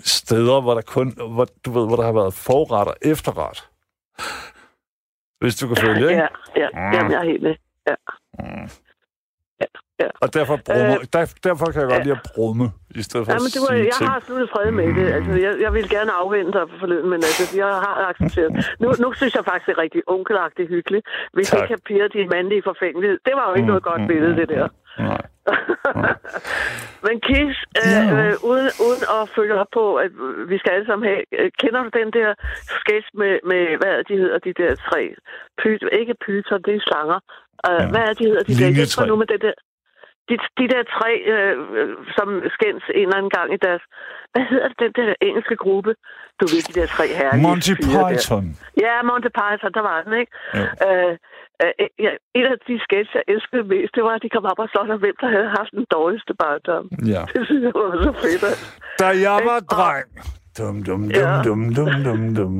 steder, 0.00 0.60
hvor 0.60 0.74
der 0.74 0.82
kun, 0.82 1.08
hvor, 1.34 1.46
du 1.64 1.70
ved, 1.70 1.86
hvor 1.86 1.96
der 1.96 2.02
har 2.04 2.12
været 2.12 2.34
forret 2.34 2.88
og 2.88 2.96
efterret. 3.02 3.68
Hvis 5.40 5.56
du 5.56 5.66
kan 5.68 5.76
følge, 5.76 6.08
ikke? 6.10 6.22
Ja, 6.22 6.28
ja, 6.56 6.68
jamen, 6.94 7.12
jeg 7.12 7.20
er 7.20 7.24
helt 7.24 7.42
med. 7.42 7.54
Ja. 7.88 7.94
Og 10.24 10.34
derfor, 10.34 10.56
brummer, 10.68 10.96
Øh, 11.00 11.06
der, 11.12 11.20
derfor 11.48 11.66
kan 11.72 11.80
jeg 11.82 11.88
godt 11.94 11.98
ja. 11.98 12.02
lide 12.08 12.16
at 12.20 12.24
brumme, 12.34 12.66
i 13.00 13.02
stedet 13.06 13.22
for 13.26 13.32
Ja, 13.32 13.38
men 13.42 13.46
at 13.50 13.54
det 13.56 13.62
var, 13.66 13.72
sige 13.76 13.84
jeg 13.90 13.96
ting. 13.98 14.10
har 14.10 14.20
sluttet 14.26 14.48
fred 14.54 14.70
med 14.80 14.86
det. 14.98 15.06
Altså, 15.16 15.32
jeg, 15.44 15.52
jeg 15.64 15.70
ville 15.76 15.88
gerne 15.96 16.12
afvente 16.22 16.52
dig 16.58 16.64
for 16.70 16.78
forleden, 16.84 17.08
men 17.12 17.20
altså, 17.28 17.44
jeg 17.62 17.66
har 17.86 17.94
accepteret. 18.10 18.50
Nu, 18.82 18.86
nu 19.04 19.08
synes 19.18 19.32
jeg 19.38 19.44
faktisk, 19.50 19.66
det 19.68 19.74
er 19.78 19.82
rigtig 19.86 20.02
onkelagtigt 20.16 20.68
hyggeligt. 20.68 21.04
Hvis 21.34 21.46
Tak. 21.48 21.56
ikke 21.56 21.68
kan 21.72 21.80
pire 21.90 22.06
din 22.16 22.28
mandlige 22.34 22.62
forfængelighed. 22.70 23.18
Det 23.26 23.34
var 23.38 23.44
jo 23.48 23.54
ikke 23.54 23.66
Mm, 23.66 23.72
noget 23.72 23.82
godt 23.90 24.00
mm, 24.02 24.06
billede, 24.12 24.32
mm, 24.32 24.38
det 24.40 24.48
der. 24.48 24.68
Nej. 24.98 25.22
Men 27.06 27.16
Kis, 27.26 27.56
øh, 27.82 27.92
Ja. 27.92 28.02
øh, 28.16 28.34
uden, 28.50 28.68
uden 28.86 29.02
at 29.16 29.22
følge 29.36 29.54
op 29.62 29.70
på, 29.78 29.84
at 30.04 30.10
vi 30.50 30.58
skal 30.58 30.72
alle 30.72 30.86
sammen 30.86 31.08
have... 31.10 31.22
Øh, 31.38 31.50
kender 31.62 31.80
du 31.82 31.90
den 32.00 32.10
der 32.18 32.28
sketch 32.80 33.08
med, 33.20 33.34
med 33.50 33.62
hvad 33.80 34.04
de 34.08 34.14
hedder, 34.22 34.38
de 34.38 34.52
der 34.60 34.70
tre? 34.88 35.00
Pyt, 35.62 35.82
ikke 36.00 36.14
pyter, 36.26 36.58
det 36.66 36.74
er 36.76 36.84
slanger. 36.88 37.18
Øh, 37.68 37.80
Ja. 37.80 37.88
Hvad 37.92 38.04
er 38.10 38.14
de 38.18 38.24
hedder, 38.30 38.42
de 38.48 38.52
der? 38.52 38.58
Linjetræ. 38.58 38.76
Hjælp 38.78 38.98
mig 38.98 39.08
nu 39.12 39.16
med 39.22 39.26
det 39.32 39.40
der. 39.46 39.56
De, 40.28 40.34
de 40.60 40.66
der 40.74 40.82
tre, 40.96 41.10
øh, 41.34 41.54
som 42.16 42.28
skændes 42.56 42.84
en 42.94 43.02
eller 43.06 43.16
anden 43.20 43.34
gang 43.38 43.48
i 43.56 43.58
deres... 43.66 43.82
Hvad 44.32 44.44
hedder 44.50 44.68
det, 44.80 44.96
den 44.98 45.06
der 45.10 45.14
engelske 45.28 45.56
gruppe? 45.64 45.92
Du 46.40 46.44
ved, 46.52 46.60
de 46.68 46.80
der 46.80 46.86
tre 46.96 47.06
herlige 47.20 47.42
Monty 47.46 47.72
fyre 47.84 48.02
der. 48.02 48.08
Python. 48.12 48.44
Ja, 48.84 48.94
Monty 49.08 49.30
Python, 49.40 49.72
der 49.78 49.82
var 49.90 49.98
den, 50.06 50.12
ikke? 50.20 50.32
Ja. 50.54 50.64
Øh, 50.88 51.12
øh, 51.64 51.72
en 52.38 52.44
af 52.52 52.58
de 52.68 52.74
sketches, 52.86 53.14
jeg 53.18 53.24
elskede 53.34 53.64
mest, 53.74 53.90
det 53.96 54.02
var, 54.06 54.14
at 54.18 54.22
de 54.24 54.30
kom 54.36 54.44
op 54.52 54.58
og 54.64 54.68
slog 54.72 54.84
sig, 54.90 54.96
hvem 55.04 55.16
der 55.22 55.28
havde 55.36 55.48
haft 55.58 55.70
den 55.78 55.86
dårligste 55.96 56.32
barndom. 56.42 56.84
Ja. 57.14 57.22
Det 57.34 57.40
synes 57.48 57.62
jeg 57.66 57.72
var 57.82 57.90
så 58.08 58.12
fedt. 58.24 58.42
Da 59.00 59.06
jeg 59.26 59.38
var? 59.50 59.58
Og- 59.62 59.68
dreng. 59.76 60.08
Dum, 60.58 60.76
dum, 60.88 61.00
dum, 61.00 61.22
Ja. 61.22 61.42
dum, 61.46 61.60
dum, 61.76 61.90
dum, 62.06 62.20
dum. 62.38 62.54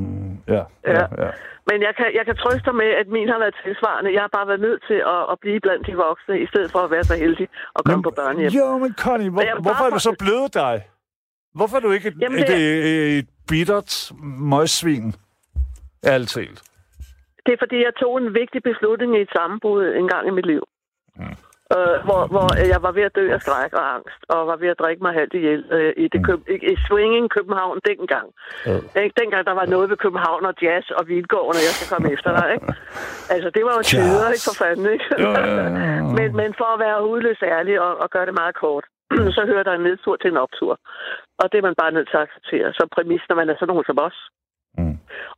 Ja, 0.55 0.63
ja, 0.97 1.05
Ja. 1.23 1.31
Men 1.71 1.79
jeg 1.87 1.93
kan, 1.99 2.07
jeg 2.19 2.25
kan 2.29 2.37
trøste 2.37 2.65
dig 2.69 2.75
med, 2.75 2.91
at 3.01 3.07
min 3.17 3.29
har 3.29 3.39
været 3.39 3.55
tilsvarende. 3.65 4.13
Jeg 4.15 4.21
har 4.27 4.31
bare 4.39 4.47
været 4.49 4.61
nødt 4.61 4.81
til 4.91 4.99
at, 5.15 5.21
at 5.33 5.37
blive 5.41 5.61
blandt 5.61 5.87
de 5.87 5.95
voksne, 6.07 6.35
i 6.45 6.47
stedet 6.47 6.71
for 6.73 6.79
at 6.87 6.91
være 6.91 7.05
så 7.05 7.15
heldig 7.25 7.49
at 7.79 7.85
komme 7.85 8.03
på 8.03 8.13
børnehjem. 8.17 8.51
Jo, 8.61 8.79
men 8.79 8.95
Connie, 9.05 9.31
hvor, 9.31 9.43
Men 9.43 9.63
hvorfor 9.65 9.85
er 9.85 9.91
du 9.91 9.99
så 9.99 10.15
blevet 10.19 10.55
dig? 10.55 10.77
Hvorfor 11.55 11.77
er 11.77 11.81
du 11.81 11.91
ikke 11.91 12.13
Jamen, 12.21 12.39
et, 12.39 12.47
det 12.49 12.57
et, 12.59 13.19
et 13.19 13.29
bittert 13.49 14.13
møgsvin? 14.53 15.15
Ærligt 16.07 16.31
talt. 16.31 16.63
Det 17.47 17.53
er 17.53 17.63
fordi, 17.65 17.79
jeg 17.85 17.95
tog 17.95 18.19
en 18.19 18.35
vigtig 18.35 18.63
beslutning 18.63 19.17
i 19.17 19.21
et 19.21 19.33
sammenbrud 19.37 19.85
en 20.01 20.09
gang 20.09 20.29
i 20.29 20.37
mit 20.39 20.47
liv. 20.47 20.63
Mm. 21.17 21.37
øh, 21.77 21.97
hvor, 22.07 22.23
hvor 22.35 22.47
jeg 22.73 22.81
var 22.87 22.93
ved 22.99 23.05
at 23.09 23.17
dø 23.19 23.25
af 23.37 23.41
skræk 23.41 23.73
og 23.81 23.95
angst, 23.95 24.21
og 24.29 24.47
var 24.51 24.57
ved 24.57 24.69
at 24.69 24.79
drikke 24.83 25.03
mig 25.03 25.13
halvt 25.21 25.35
ihjel 25.35 25.63
øh, 25.77 25.93
i, 25.97 26.09
det 26.13 26.21
køb, 26.27 26.41
i, 26.55 26.57
i 26.73 26.77
Swinging 26.87 27.31
København 27.37 27.79
dengang. 27.91 28.29
Ja. 28.67 29.01
Ikke? 29.03 29.15
Dengang 29.21 29.43
der 29.47 29.55
var 29.61 29.67
noget 29.75 29.91
ved 29.91 29.97
København 29.97 30.45
og 30.51 30.55
jazz 30.63 30.87
og 30.99 31.09
Vildgården, 31.09 31.59
og 31.61 31.65
jeg 31.67 31.75
skal 31.77 31.89
komme 31.93 32.13
efter 32.15 32.31
dig. 32.39 32.47
Ikke? 32.55 32.67
Altså, 33.35 33.49
det 33.57 33.63
var 33.67 33.75
jo 33.79 33.83
tider, 33.83 34.29
ikke 34.35 34.49
for 34.49 34.59
fanden, 34.63 34.87
ikke? 34.95 35.07
Men, 36.17 36.29
men 36.41 36.51
for 36.61 36.69
at 36.75 36.81
være 36.85 37.05
hudløs 37.07 37.43
ærlig 37.43 37.75
og, 37.81 37.93
og 38.03 38.11
gøre 38.11 38.27
det 38.27 38.35
meget 38.43 38.55
kort, 38.65 38.85
så 39.37 39.43
hører 39.51 39.63
der 39.63 39.75
en 39.75 39.87
nedtur 39.89 40.17
til 40.17 40.31
en 40.31 40.43
optur. 40.47 40.75
Og 41.41 41.47
det 41.51 41.59
er 41.59 41.69
man 41.69 41.81
bare 41.83 41.93
nødt 41.93 42.09
til 42.09 42.17
at 42.17 42.27
acceptere 42.27 42.69
som 42.79 42.89
præmis, 42.95 43.25
når 43.29 43.37
man 43.37 43.49
er 43.51 43.55
sådan 43.55 43.69
nogen 43.73 43.89
som 43.91 43.99
os. 44.09 44.19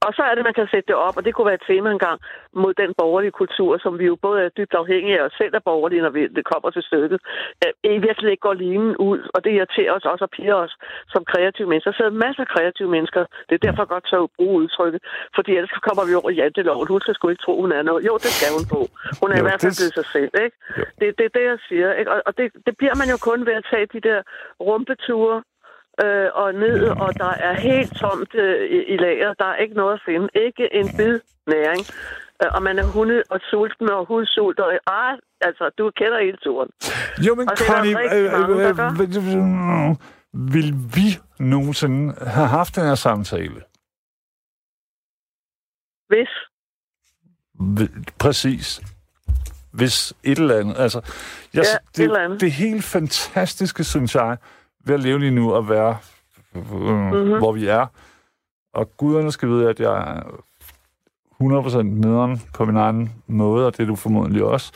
Og 0.07 0.11
så 0.17 0.23
er 0.29 0.35
det, 0.35 0.45
man 0.49 0.55
kan 0.59 0.69
sætte 0.73 0.87
det 0.91 0.97
op, 1.07 1.17
og 1.17 1.23
det 1.25 1.35
kunne 1.35 1.47
være 1.51 1.61
et 1.63 1.67
tema 1.71 1.89
engang 1.91 2.19
mod 2.63 2.73
den 2.83 2.91
borgerlige 3.01 3.37
kultur, 3.41 3.79
som 3.85 3.93
vi 4.01 4.05
jo 4.11 4.17
både 4.27 4.39
er 4.45 4.49
dybt 4.59 4.75
afhængige 4.83 5.19
af 5.21 5.25
os 5.27 5.35
selv 5.41 5.55
af 5.59 5.63
borgerlige, 5.71 6.03
når 6.03 6.11
vi, 6.17 6.23
det 6.39 6.45
kommer 6.53 6.71
til 6.71 6.83
stykket. 6.83 7.19
Øh, 7.65 7.73
I 7.97 7.99
virkelig 8.09 8.31
ikke 8.31 8.47
går 8.49 8.53
lignende 8.65 9.01
ud, 9.01 9.21
og 9.35 9.45
det 9.45 9.51
irriterer 9.57 9.93
os 9.99 10.05
også 10.13 10.25
og 10.25 10.31
piger 10.31 10.55
os 10.65 10.75
som 11.13 11.25
kreative 11.33 11.69
mennesker. 11.69 11.91
Der 11.91 11.97
sidder 11.97 12.21
masser 12.27 12.43
af 12.47 12.49
kreative 12.55 12.91
mennesker. 12.97 13.23
Det 13.49 13.55
er 13.55 13.65
derfor 13.69 13.85
godt 13.95 14.07
så 14.13 14.19
at 14.23 14.31
bruge 14.37 14.55
udtrykket, 14.63 15.01
fordi 15.37 15.51
ellers 15.57 15.71
så 15.77 15.81
kommer 15.89 16.03
vi 16.09 16.15
over 16.21 16.31
i 16.31 16.39
janteloven. 16.43 16.89
Hun 16.95 17.01
skal 17.01 17.15
sgu 17.15 17.29
ikke 17.29 17.43
tro, 17.47 17.55
hun 17.65 17.73
er 17.73 17.83
noget. 17.83 18.07
Jo, 18.09 18.15
det 18.25 18.31
skal 18.39 18.51
hun 18.57 18.65
på. 18.75 18.81
Hun 19.21 19.29
er 19.33 19.37
Jo, 19.39 19.43
i 19.43 19.47
hvert 19.49 19.61
fald 19.63 19.73
det- 19.75 19.81
blevet 19.81 19.95
sig 20.01 20.07
selv, 20.17 20.33
ikke? 20.45 20.57
Jo. 20.79 20.83
Det, 21.01 21.07
det 21.19 21.25
er 21.29 21.33
det, 21.39 21.45
jeg 21.53 21.59
siger, 21.69 21.89
ikke? 22.01 22.11
Og, 22.15 22.19
og 22.29 22.33
det, 22.39 22.47
det 22.67 22.75
bliver 22.81 22.95
man 23.01 23.09
jo 23.15 23.19
kun 23.29 23.39
ved 23.49 23.55
at 23.61 23.67
tage 23.73 23.87
de 23.95 24.01
der 24.09 24.19
rumpeture 24.69 25.37
øh, 26.05 26.29
og 26.35 26.55
ned, 26.55 26.81
og 27.05 27.19
der 27.19 27.33
er 27.49 27.55
helt 27.69 27.97
tomt 27.97 28.35
øh, 28.35 28.71
i, 28.77 28.79
i 28.95 28.97
lager. 28.97 29.35
Der 29.35 29.45
er 29.45 29.57
ikke 29.57 29.75
noget 29.75 29.95
at 29.95 30.03
finde. 30.05 30.29
Ikke 30.35 30.75
en 30.75 30.89
bid 30.97 31.21
næring. 31.47 31.83
Øh, 32.43 32.51
og 32.55 32.63
man 32.63 32.79
er 32.79 32.85
hunde 32.85 33.23
og 33.31 33.41
sulten 33.51 33.91
og 33.91 34.07
hudsult. 34.07 34.59
Og, 34.61 34.73
ah, 34.87 35.19
altså, 35.41 35.71
du 35.79 35.91
kender 35.97 36.19
hele 36.25 36.37
turen. 36.37 36.71
Jo, 37.27 37.35
men 37.35 37.51
Og 37.51 37.57
Connie, 37.57 37.97
øh, 38.05 38.25
øh, 38.25 38.41
øh, 38.61 38.79
øh, 39.37 39.97
vil 40.55 40.75
vi 40.97 41.09
nogensinde 41.39 42.15
have 42.27 42.47
haft 42.47 42.77
den 42.77 42.85
her 42.85 42.95
samtale? 42.95 43.63
Hvis. 46.09 46.29
Præcis. 48.19 48.81
Hvis 49.73 50.15
et 50.25 50.39
eller 50.39 50.57
andet. 50.59 50.75
Altså, 50.79 51.01
jeg, 51.55 51.65
Ja, 51.65 51.79
det, 51.97 51.99
et 51.99 52.05
eller 52.05 52.25
andet. 52.25 52.41
det 52.41 52.53
helt 52.53 52.85
fantastiske, 52.85 53.85
synes 53.85 54.15
jeg, 54.15 54.37
ved 54.85 54.95
at 54.95 55.01
leve 55.01 55.19
lige 55.19 55.31
nu 55.31 55.53
og 55.55 55.69
være, 55.69 55.97
Mhm. 56.55 57.39
hvor 57.39 57.53
vi 57.53 57.67
er. 57.67 57.87
Og 58.75 58.97
guderne 58.97 59.33
skal 59.33 59.49
vide, 59.49 59.69
at 59.71 59.81
jeg 59.81 59.93
er 60.17 60.23
100% 61.41 61.83
nederen 62.01 62.43
på 62.55 62.65
min 62.65 62.77
egen 62.77 63.13
måde, 63.27 63.67
og 63.67 63.77
det 63.77 63.83
er 63.83 63.87
du 63.87 63.97
formodentlig 63.97 64.45
også. 64.45 64.73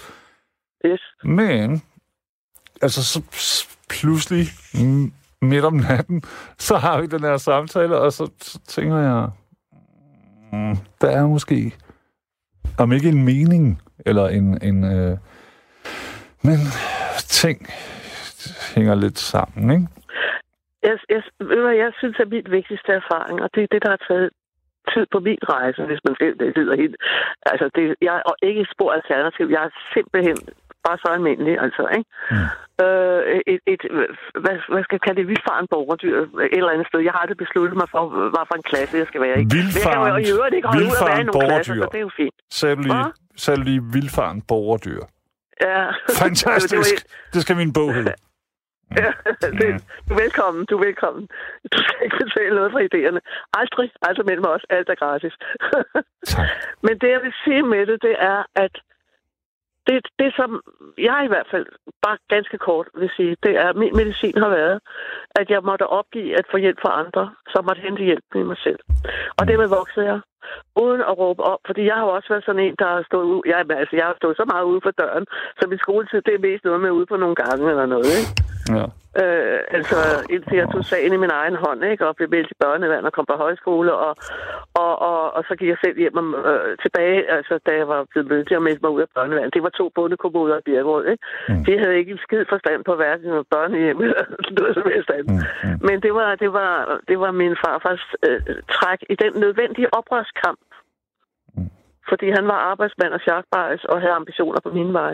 Hvis. 0.80 1.00
Men, 1.24 1.82
altså 2.82 3.04
så 3.04 3.22
pludselig 3.88 4.46
midt 5.42 5.64
om 5.64 5.74
natten, 5.74 6.22
så 6.58 6.76
har 6.76 7.00
vi 7.00 7.06
den 7.06 7.20
her 7.20 7.36
samtale, 7.36 7.98
og 7.98 8.12
så, 8.12 8.30
så 8.40 8.58
tænker 8.66 8.98
jeg, 8.98 9.28
mm, 10.52 10.76
der 11.00 11.10
er 11.10 11.26
måske, 11.26 11.74
om 12.78 12.92
ikke 12.92 13.08
en 13.08 13.24
mening, 13.24 13.82
eller 14.06 14.28
en, 14.28 14.62
en 14.62 14.84
øh, 14.84 15.18
men 16.42 16.58
ting 17.18 17.66
hænger 18.74 18.94
lidt 18.94 19.18
sammen, 19.18 19.64
ikke? 19.76 19.86
Jeg, 20.82 20.96
jeg, 21.14 21.22
jeg 21.82 21.90
synes, 21.98 22.16
at 22.20 22.28
min 22.28 22.46
vigtigste 22.50 22.92
erfaring, 22.92 23.42
og 23.42 23.48
det 23.54 23.62
er 23.62 23.70
det, 23.72 23.82
der 23.82 23.90
har 23.90 24.02
taget 24.08 24.30
tid 24.92 25.04
på 25.14 25.18
min 25.28 25.42
rejse, 25.54 25.80
hvis 25.90 26.02
man 26.06 26.14
vil, 26.20 26.32
det 26.40 26.56
lyder 26.56 26.76
helt... 26.82 26.96
Altså, 27.52 27.66
det, 27.74 27.82
jeg 28.08 28.14
er 28.16 28.34
ikke 28.50 28.66
spor 28.74 28.90
alternativ. 28.98 29.46
Jeg 29.56 29.62
er 29.68 29.72
simpelthen 29.94 30.38
bare 30.86 30.98
så 31.02 31.08
almindelig, 31.16 31.54
altså, 31.66 31.82
ikke? 31.96 32.08
Mm. 32.30 32.48
Øh, 32.84 33.20
et, 33.52 33.60
et, 33.72 33.82
hvad, 34.44 34.56
hvad 34.72 34.82
skal 34.84 34.96
jeg 34.96 35.04
kalde 35.06 35.18
det, 35.20 35.28
vildfaren 35.32 35.66
borgerdyr 35.74 36.16
et 36.22 36.58
eller 36.58 36.72
andet 36.74 36.86
sted. 36.90 37.00
Jeg 37.08 37.12
har 37.14 37.20
aldrig 37.24 37.38
besluttet 37.44 37.76
mig 37.80 37.88
for, 37.94 38.02
hvad 38.34 38.44
for 38.50 38.56
en 38.60 38.66
klasse 38.70 38.92
jeg 39.02 39.08
skal 39.10 39.20
være 39.26 39.36
i. 39.40 39.44
Men 39.44 39.66
jeg 39.78 39.86
kan 39.94 40.12
jo 40.12 40.16
i 40.26 40.30
øvrigt 40.36 40.54
ikke 40.56 40.68
holde 40.68 40.84
ud 40.90 40.96
at 41.02 41.08
være 41.10 41.20
i 41.20 41.26
nogle 41.30 41.46
klasser, 41.48 41.74
så 41.82 41.88
det 41.92 41.98
er 42.02 42.06
jo 42.08 42.14
fint. 42.22 42.36
Sagde 42.58 42.76
du 42.76 42.82
lige, 42.88 43.04
sagde 43.42 43.56
du 43.60 43.64
lige 43.70 43.82
vildfaren 43.96 44.38
borgerdyr. 44.50 45.02
Ja. 45.66 45.82
Fantastisk! 46.24 46.94
Det 47.34 47.40
skal 47.42 47.56
min 47.56 47.72
bog 47.78 47.88
hedde. 47.94 48.14
Ja, 48.96 49.10
det, 49.60 49.68
du 50.08 50.14
er 50.14 50.20
velkommen, 50.24 50.66
du 50.66 50.76
er 50.78 50.84
velkommen. 50.84 51.28
Du 51.72 51.78
skal 51.82 52.04
ikke 52.04 52.16
betale 52.24 52.54
noget 52.54 52.72
for 52.72 52.82
idéerne. 52.88 53.20
Aldrig, 53.60 53.90
aldrig 54.02 54.26
mellem 54.26 54.46
os. 54.54 54.64
Alt 54.70 54.88
er 54.88 54.94
gratis. 54.94 55.34
Tak. 56.26 56.48
Men 56.82 56.98
det, 57.00 57.08
jeg 57.10 57.20
vil 57.22 57.34
sige 57.44 57.62
med 57.62 57.86
det, 57.86 58.02
det 58.02 58.16
er, 58.18 58.44
at 58.54 58.74
det, 59.86 60.08
det 60.18 60.30
som 60.36 60.60
jeg 60.98 61.20
i 61.24 61.28
hvert 61.32 61.48
fald 61.50 61.66
bare 62.02 62.18
ganske 62.28 62.58
kort 62.58 62.88
vil 62.94 63.10
sige, 63.16 63.36
det 63.42 63.52
er, 63.62 63.68
at 63.68 63.76
min 63.76 63.96
medicin 63.96 64.38
har 64.38 64.48
været, 64.48 64.80
at 65.40 65.50
jeg 65.50 65.62
måtte 65.62 65.86
opgive 65.86 66.38
at 66.38 66.46
få 66.50 66.56
hjælp 66.56 66.78
fra 66.82 67.00
andre, 67.02 67.34
så 67.52 67.62
måtte 67.66 67.82
hente 67.82 68.02
hjælp 68.02 68.24
i 68.34 68.42
mig 68.42 68.56
selv. 68.66 68.78
Og 69.38 69.46
det 69.46 69.58
med 69.58 69.68
voksede 69.68 70.06
jeg, 70.06 70.20
uden 70.76 71.00
at 71.00 71.18
råbe 71.18 71.42
op, 71.42 71.58
fordi 71.66 71.82
jeg 71.86 71.94
har 71.94 72.04
jo 72.06 72.14
også 72.16 72.28
været 72.28 72.44
sådan 72.44 72.64
en, 72.66 72.74
der 72.78 72.88
har 72.94 73.02
stået 73.10 73.24
ud, 73.24 73.42
jeg, 73.46 73.58
altså, 73.70 73.96
jeg 73.96 74.06
har 74.06 74.16
stået 74.16 74.36
så 74.36 74.44
meget 74.52 74.64
ude 74.64 74.80
for 74.82 74.90
døren, 74.90 75.26
så 75.58 75.68
min 75.68 75.78
skoletid, 75.78 76.22
det 76.22 76.34
er 76.34 76.46
mest 76.48 76.64
noget 76.64 76.80
med 76.80 76.90
ude 76.90 77.06
på 77.06 77.16
nogle 77.16 77.34
gange 77.34 77.70
eller 77.70 77.86
noget, 77.86 78.12
ikke? 78.20 78.51
Ja. 78.68 78.86
Øh, 79.22 79.60
altså, 79.78 79.96
indtil 80.30 80.56
jeg 80.56 80.68
tog 80.72 80.84
sagen 80.84 81.12
i 81.12 81.22
min 81.24 81.30
egen 81.40 81.56
hånd, 81.64 81.84
ikke? 81.84 82.06
Og 82.08 82.16
blev 82.16 82.28
meldt 82.30 82.50
i 82.50 82.60
børnevand 82.64 83.04
og 83.04 83.12
kom 83.12 83.26
på 83.26 83.36
højskole, 83.44 83.92
og, 83.94 84.16
og, 84.74 84.92
og, 85.10 85.34
og 85.36 85.44
så 85.48 85.52
gik 85.58 85.68
jeg 85.68 85.76
selv 85.84 85.98
hjem 85.98 86.16
og, 86.16 86.26
øh, 86.50 86.78
tilbage, 86.84 87.30
altså, 87.36 87.54
da 87.66 87.70
jeg 87.80 87.88
var 87.88 88.04
blevet 88.10 88.28
mødt 88.30 88.48
til 88.48 88.54
at 88.54 88.62
melde 88.62 88.80
mig 88.82 88.90
ud 88.90 89.00
af 89.00 89.10
børnevand. 89.14 89.52
Det 89.52 89.62
var 89.62 89.68
to 89.68 89.86
bondekommoder 89.94 90.58
i 90.58 90.62
Birkerød, 90.64 91.06
ikke? 91.12 91.24
Mm. 91.48 91.64
De 91.64 91.78
havde 91.78 91.98
ikke 91.98 92.12
en 92.12 92.24
skid 92.26 92.44
forstand 92.48 92.84
på 92.84 92.94
hverken 92.94 93.30
børnehjem 93.54 94.00
eller 94.00 94.22
noget 94.58 94.74
som 94.74 94.86
helst 94.94 95.10
andet. 95.10 95.32
Mm, 95.32 95.70
mm. 95.70 95.78
Men 95.88 95.96
det 96.04 96.12
var, 96.14 96.34
det 96.34 96.52
var, 96.52 97.00
det 97.08 97.18
var 97.20 97.30
min 97.30 97.56
farfars 97.64 98.04
øh, 98.26 98.40
træk 98.76 99.00
i 99.12 99.14
den 99.22 99.32
nødvendige 99.40 99.94
oprørskamp. 99.94 100.60
Fordi 102.10 102.26
han 102.38 102.44
var 102.52 102.58
arbejdsmand 102.70 103.12
og 103.12 103.20
sharkbajs 103.26 103.84
og 103.84 104.00
havde 104.00 104.12
ambitioner 104.20 104.60
på 104.66 104.70
min 104.78 104.92
vej. 104.92 105.12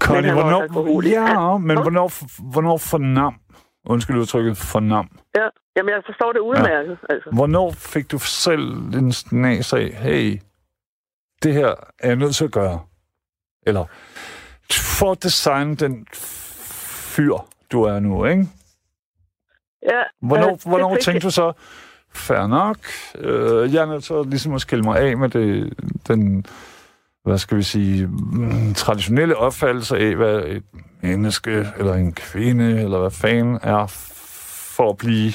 Connie, 0.00 0.28
han 0.30 0.36
var 0.36 0.42
også 0.42 0.52
hvornår, 0.52 0.62
alkoholiker. 0.62 1.22
ja, 1.22 1.58
men 1.58 1.74
Nå? 1.76 1.82
hvornår, 1.82 2.08
hvornår 2.52 2.76
fornam, 2.92 3.34
undskyld 3.86 4.16
udtrykket, 4.16 4.56
fornam, 4.56 5.08
Ja, 5.36 5.46
jamen 5.76 5.90
jeg 5.94 6.02
forstår 6.06 6.32
det 6.32 6.40
udmærket, 6.40 6.98
ja. 7.08 7.14
altså. 7.14 7.30
hvornår 7.32 7.70
fik 7.70 8.10
du 8.12 8.18
selv 8.18 8.64
en 9.00 9.12
snas 9.12 9.72
af, 9.72 9.86
hey, 9.92 10.40
det 11.42 11.52
her 11.54 11.68
er 11.98 12.08
jeg 12.08 12.16
nødt 12.16 12.34
til 12.34 12.44
at 12.44 12.52
gøre? 12.52 12.80
Eller, 13.66 13.84
for 14.98 15.12
at 15.12 15.22
designe 15.22 15.76
den 15.76 16.06
fyr, 17.14 17.34
du 17.72 17.82
er 17.82 18.00
nu, 18.00 18.24
ikke? 18.24 18.46
Ja, 19.82 20.02
Hvornår, 20.22 20.50
øh, 20.52 20.58
hvornår 20.66 20.96
tænkte 20.96 21.26
du 21.26 21.30
så, 21.30 21.52
fair 22.16 22.46
nok, 22.46 22.76
øh, 23.18 23.74
jeg 23.74 23.82
er 23.82 23.86
nødt 23.86 24.04
til 24.04 24.14
at, 24.14 24.26
ligesom 24.26 24.54
at 24.54 24.60
skille 24.60 24.82
mig 24.84 24.98
af 24.98 25.16
med 25.16 25.28
det, 25.28 25.74
den, 26.08 26.46
hvad 27.24 27.38
skal 27.38 27.56
vi 27.56 27.62
sige, 27.62 28.06
mm, 28.06 28.74
traditionelle 28.74 29.36
opfattelse 29.36 29.96
af, 29.96 30.16
hvad 30.16 30.38
et 30.44 30.62
menneske, 31.02 31.66
eller 31.78 31.94
en 31.94 32.12
kvinde, 32.12 32.82
eller 32.82 32.98
hvad 33.00 33.10
fanden 33.10 33.58
er, 33.62 33.86
for 34.76 34.90
at 34.90 34.96
blive 34.96 35.32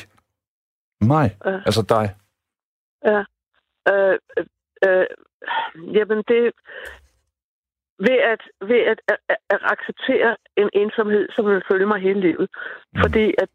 mig, 1.01 1.37
Ja. 1.45 1.59
altså 1.65 1.81
dig. 1.81 2.15
Ja. 3.05 3.19
Øh, 3.93 4.17
øh, 4.37 4.45
øh, 4.85 5.05
jamen, 5.95 6.17
det... 6.27 6.51
Ved 8.07 8.19
at, 8.33 8.41
ved 8.69 8.81
at, 8.91 8.99
at, 9.11 9.37
at, 9.53 9.61
acceptere 9.73 10.29
en 10.61 10.69
ensomhed, 10.73 11.25
som 11.35 11.45
vil 11.45 11.67
følge 11.71 11.85
mig 11.85 11.99
hele 12.01 12.21
livet. 12.27 12.47
Fordi 13.01 13.25
at, 13.43 13.49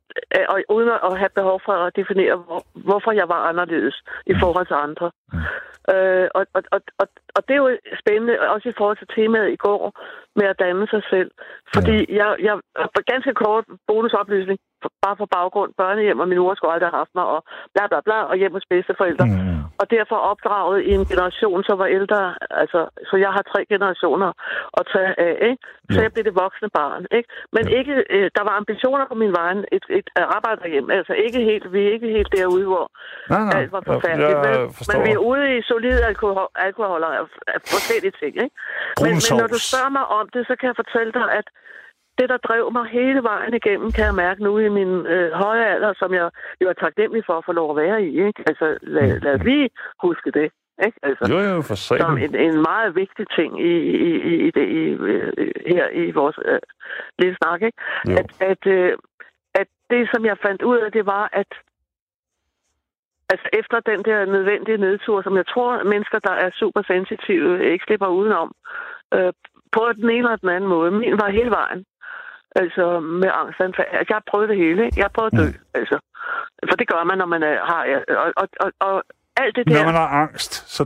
og 0.49 0.57
uden 0.77 0.91
at 1.09 1.19
have 1.23 1.39
behov 1.41 1.61
for 1.67 1.73
at 1.73 1.97
definere, 1.97 2.37
hvor, 2.37 2.63
hvorfor 2.89 3.13
jeg 3.13 3.29
var 3.29 3.41
anderledes 3.51 3.97
i 4.27 4.35
forhold 4.43 4.67
til 4.67 4.79
andre. 4.87 5.07
Øh, 5.95 6.29
og, 6.39 6.43
og, 6.57 6.63
og, 6.75 6.81
og, 7.03 7.07
og 7.37 7.41
det 7.47 7.55
er 7.55 7.63
jo 7.65 7.71
spændende, 8.03 8.35
også 8.55 8.69
i 8.69 8.77
forhold 8.79 8.99
til 8.99 9.13
temaet 9.17 9.53
i 9.53 9.63
går, 9.67 9.83
med 10.39 10.47
at 10.53 10.59
danne 10.65 10.87
sig 10.95 11.03
selv. 11.13 11.31
Fordi 11.75 11.97
jeg, 12.21 12.29
jeg, 12.47 12.55
for 12.95 13.03
ganske 13.13 13.33
kort 13.43 13.65
bonusoplysning, 13.89 14.59
for- 14.83 14.93
bare 15.05 15.17
på 15.17 15.27
baggrund, 15.37 15.71
børnehjem, 15.77 16.21
og 16.23 16.29
min 16.29 16.39
mor 16.39 16.55
skulle 16.55 16.73
aldrig 16.73 16.91
have 16.91 17.03
haft 17.03 17.15
mig, 17.15 17.25
og 17.35 17.41
bla 17.75 17.85
bla 17.91 18.01
bla, 18.07 18.19
og 18.31 18.37
hjem 18.37 18.53
hos 18.53 18.67
bedsteforældre. 18.71 19.27
Mm. 19.27 19.56
Og 19.81 19.87
derfor 19.97 20.17
opdraget 20.33 20.79
i 20.89 20.91
en 20.99 21.05
generation, 21.13 21.65
som 21.65 21.79
var 21.79 21.87
ældre. 21.99 22.35
Altså, 22.63 22.81
så 23.09 23.15
jeg 23.25 23.31
har 23.37 23.43
tre 23.53 23.61
generationer 23.73 24.31
at 24.79 24.85
tage 24.93 25.13
af, 25.27 25.35
ikke? 25.51 25.63
Så 25.93 25.97
Jo. 25.99 26.03
jeg 26.05 26.13
blev 26.13 26.25
det 26.25 26.35
voksne 26.45 26.69
barn, 26.81 27.03
ikke? 27.19 27.29
Men 27.57 27.65
ikke, 27.79 27.95
øh, 28.15 28.31
der 28.37 28.43
var 28.49 28.55
ambitioner 28.61 29.07
på 29.13 29.15
min 29.23 29.33
vej, 29.39 29.51
et, 29.77 29.85
et 29.99 30.09
arbejderhjem. 30.37 30.91
Altså 30.91 31.13
ikke 31.27 31.41
helt, 31.51 31.73
vi 31.73 31.81
er 31.87 31.91
ikke 31.97 32.09
helt 32.17 32.31
derude, 32.39 32.67
hvor 32.73 32.87
Nej, 33.31 33.43
nej, 33.49 33.61
alt 33.61 33.73
var 33.73 33.83
forfærdeligt. 33.93 34.31
jeg, 34.31 34.71
forstår. 34.77 34.93
Men 34.93 35.07
vi 35.07 35.11
er 35.19 35.23
ude 35.31 35.45
i 35.57 35.63
solide 35.63 36.01
alkohol, 36.11 36.49
alkoholer 36.69 37.11
af, 37.21 37.25
af 37.55 37.59
forskellige 37.75 38.15
ting, 38.21 38.33
ikke? 38.45 38.57
Men, 39.05 39.13
men 39.25 39.33
når 39.41 39.49
du 39.55 39.59
spørger 39.69 39.93
mig 39.99 40.05
om 40.19 40.25
det, 40.35 40.43
så 40.49 40.55
kan 40.59 40.67
jeg 40.71 40.77
fortælle 40.83 41.13
dig, 41.19 41.27
at 41.41 41.47
det, 42.19 42.29
der 42.29 42.37
drev 42.37 42.73
mig 42.73 42.87
hele 42.87 43.23
vejen 43.23 43.55
igennem, 43.55 43.93
kan 43.93 44.05
jeg 44.05 44.15
mærke 44.15 44.43
nu 44.43 44.59
i 44.59 44.69
min 44.69 45.07
øh, 45.07 45.33
høje 45.33 45.65
alder, 45.75 45.93
som 45.97 46.15
jeg 46.15 46.31
jo 46.61 46.69
er 46.69 46.73
taknemmelig 46.73 47.23
for 47.27 47.33
at 47.39 47.45
få 47.45 47.53
lov 47.53 47.71
at 47.71 47.77
være 47.77 48.03
i. 48.03 48.11
Ikke? 48.27 48.43
Altså, 48.47 48.79
lad, 48.83 49.21
lad 49.21 49.35
os 49.35 49.45
lige 49.45 49.71
huske 50.03 50.31
det. 50.31 50.51
Ikke? 50.87 50.99
Altså, 51.03 51.25
Jo, 51.33 51.39
jo, 51.39 51.63
for 51.63 51.75
som 51.75 51.99
satan. 51.99 52.19
en, 52.19 52.35
en 52.35 52.63
meget 52.71 52.97
vigtig 52.97 53.27
ting 53.39 53.61
i, 53.61 53.75
i, 54.09 54.11
i, 54.31 54.47
i 54.47 54.51
det, 54.51 54.67
i, 54.69 54.83
øh, 55.13 55.33
her 55.67 55.89
i 55.93 56.11
vores 56.11 56.39
øh, 56.45 56.59
lille 57.19 57.37
snak. 57.43 57.63
Ikke? 57.63 57.79
Jo. 58.09 58.17
At, 58.21 58.29
at, 58.51 58.67
øh, 58.67 58.93
at 59.55 59.67
det, 59.91 60.09
som 60.15 60.25
jeg 60.25 60.37
fandt 60.47 60.63
ud 60.63 60.79
af, 60.79 60.93
det 60.93 61.07
var, 61.07 61.29
at 61.33 61.47
altså 63.31 63.49
efter 63.53 63.81
den 63.81 64.01
der 64.05 64.25
nødvendige 64.25 64.79
nedtur, 64.79 65.23
som 65.23 65.37
jeg 65.37 65.47
tror, 65.47 65.83
mennesker, 65.85 66.19
der 66.19 66.33
er 66.33 66.51
super 66.55 66.83
sensitive, 66.87 67.71
ikke 67.73 67.85
slipper 67.85 68.07
udenom, 68.07 68.53
øh, 69.15 69.33
på 69.73 69.83
den 69.97 70.11
ene 70.11 70.19
eller 70.19 70.37
den 70.37 70.49
anden 70.49 70.71
måde. 70.71 70.91
Min 70.91 71.13
var 71.23 71.31
hele 71.31 71.51
vejen. 71.51 71.85
Altså 72.63 73.01
med 73.01 73.31
angstanfald. 73.43 73.89
Altså, 73.99 74.07
jeg 74.13 74.17
har 74.21 74.27
prøvet 74.31 74.49
det 74.49 74.57
hele. 74.57 74.83
Jeg 74.97 75.05
har 75.05 75.15
prøvet 75.17 75.33
at 75.33 75.39
dø. 75.41 75.47
Mm. 75.47 75.65
Altså. 75.79 75.97
For 76.69 76.77
det 76.81 76.89
gør 76.89 77.05
man, 77.05 77.19
når 77.19 77.27
man 77.35 77.43
er, 77.43 77.57
har... 77.71 77.81
Og, 78.23 78.33
og, 78.43 78.49
og, 78.65 78.73
og 78.89 78.95
alt 79.37 79.57
det 79.57 79.67
der... 79.67 79.79
Når 79.79 79.85
man 79.85 79.95
har 79.95 80.09
angst, 80.23 80.53
så... 80.77 80.83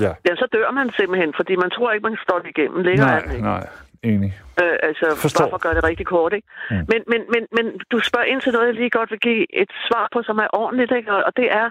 Ja. 0.00 0.12
Ja, 0.28 0.32
så 0.36 0.46
dør 0.52 0.70
man 0.70 0.90
simpelthen, 0.98 1.32
fordi 1.36 1.56
man 1.56 1.70
tror 1.70 1.92
ikke, 1.92 2.02
man 2.02 2.12
kan 2.16 2.24
stå 2.28 2.38
det 2.38 2.48
igennem. 2.58 2.80
Længere 2.82 3.10
er 3.10 3.24
Nej, 3.24 3.32
ikke. 3.34 3.44
nej. 3.44 3.68
Enig. 4.02 4.30
Øh, 4.62 4.76
altså, 4.88 5.06
Forstår. 5.22 5.44
bare 5.44 5.50
for 5.50 5.56
at 5.56 5.62
gøre 5.66 5.74
det 5.74 5.84
rigtig 5.84 6.06
kort, 6.06 6.32
ikke? 6.32 6.48
Mm. 6.70 6.76
Men, 6.76 7.00
men, 7.12 7.20
men, 7.32 7.42
men 7.56 7.80
du 7.90 7.98
spørger 8.00 8.26
ind 8.26 8.40
til 8.40 8.52
noget, 8.52 8.66
jeg 8.66 8.74
lige 8.74 8.90
godt 8.90 9.10
vil 9.10 9.20
give 9.20 9.60
et 9.62 9.70
svar 9.88 10.08
på, 10.12 10.22
som 10.22 10.38
er 10.38 10.48
ordentligt, 10.52 10.92
ikke? 10.92 11.14
Og 11.14 11.32
det 11.36 11.48
er, 11.60 11.70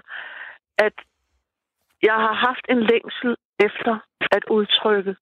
at 0.78 0.96
jeg 2.02 2.14
har 2.24 2.34
haft 2.46 2.64
en 2.68 2.80
længsel 2.82 3.36
efter 3.66 3.98
at 4.36 4.44
udtrykke. 4.50 5.16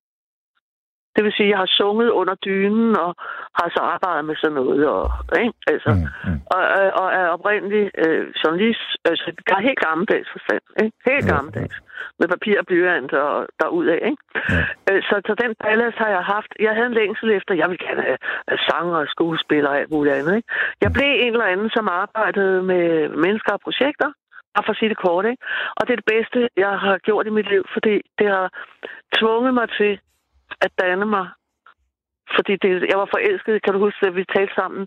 Det 1.16 1.24
vil 1.24 1.32
sige, 1.36 1.46
at 1.46 1.50
jeg 1.52 1.58
har 1.64 1.70
sunget 1.80 2.10
under 2.20 2.34
dynen, 2.34 2.96
og 3.04 3.10
har 3.58 3.68
så 3.76 3.80
arbejdet 3.94 4.24
med 4.24 4.36
sådan 4.36 4.54
noget, 4.54 4.82
og, 4.96 5.04
ikke? 5.42 5.54
Altså, 5.72 5.90
Mm, 5.94 6.00
mm. 6.24 6.30
mm. 6.30 6.40
og, 6.54 6.62
og, 6.78 6.86
og 7.02 7.08
er 7.20 7.26
oprindelig 7.36 7.84
øh, 8.04 8.24
journalist. 8.42 8.86
Altså, 9.10 9.26
der 9.48 9.54
er 9.56 9.66
helt 9.68 9.80
gammeldags 9.88 10.28
forstand, 10.34 10.62
ikke? 10.82 10.96
Helt 11.10 11.26
Ja, 11.26 11.34
gammeldags. 11.34 11.76
Med 12.18 12.28
papir 12.28 12.54
og 12.60 12.66
blyant 12.66 13.12
og 13.12 13.46
derudad, 13.60 13.98
ikke? 14.10 14.22
Ja. 14.54 14.62
Øh, 14.90 15.02
Så, 15.08 15.14
så 15.26 15.32
den 15.42 15.52
ballast 15.64 15.96
har 16.02 16.08
jeg 16.16 16.24
haft. 16.34 16.50
Jeg 16.66 16.72
havde 16.76 16.86
en 16.92 16.98
længsel 17.00 17.30
efter, 17.38 17.54
jeg 17.54 17.70
vil 17.70 17.78
gerne 17.86 18.02
have, 18.08 18.18
have 18.48 18.58
sanger 18.70 18.96
og 19.02 19.06
skuespillere 19.14 19.72
og 19.72 19.78
alt 19.80 19.90
muligt 19.90 20.14
andet. 20.14 20.36
Ikke? 20.36 20.48
Jeg 20.84 20.90
blev 20.96 21.10
en 21.24 21.32
eller 21.32 21.52
anden, 21.54 21.70
som 21.76 21.88
arbejdede 21.88 22.62
med 22.62 23.08
mennesker 23.24 23.52
og 23.52 23.60
projekter. 23.66 24.08
Bare 24.54 24.64
for 24.66 24.72
at 24.72 24.78
sige 24.80 24.88
det 24.88 25.04
kort, 25.06 25.24
ikke? 25.30 25.42
Og 25.76 25.82
det 25.86 25.92
er 25.92 26.00
det 26.02 26.12
bedste, 26.16 26.38
jeg 26.56 26.72
har 26.84 26.98
gjort 26.98 27.26
i 27.26 27.30
mit 27.38 27.48
liv, 27.54 27.64
fordi 27.72 27.94
det 28.18 28.28
har 28.36 28.46
tvunget 29.18 29.54
mig 29.54 29.68
til 29.78 29.92
at 30.60 30.70
danne 30.82 31.06
mig. 31.16 31.26
Fordi 32.36 32.54
det, 32.62 32.70
jeg 32.90 32.98
var 33.02 33.08
forelsket, 33.16 33.62
kan 33.62 33.72
du 33.74 33.78
huske, 33.86 34.06
at 34.06 34.16
vi 34.16 34.24
talte 34.36 34.54
sammen, 34.60 34.82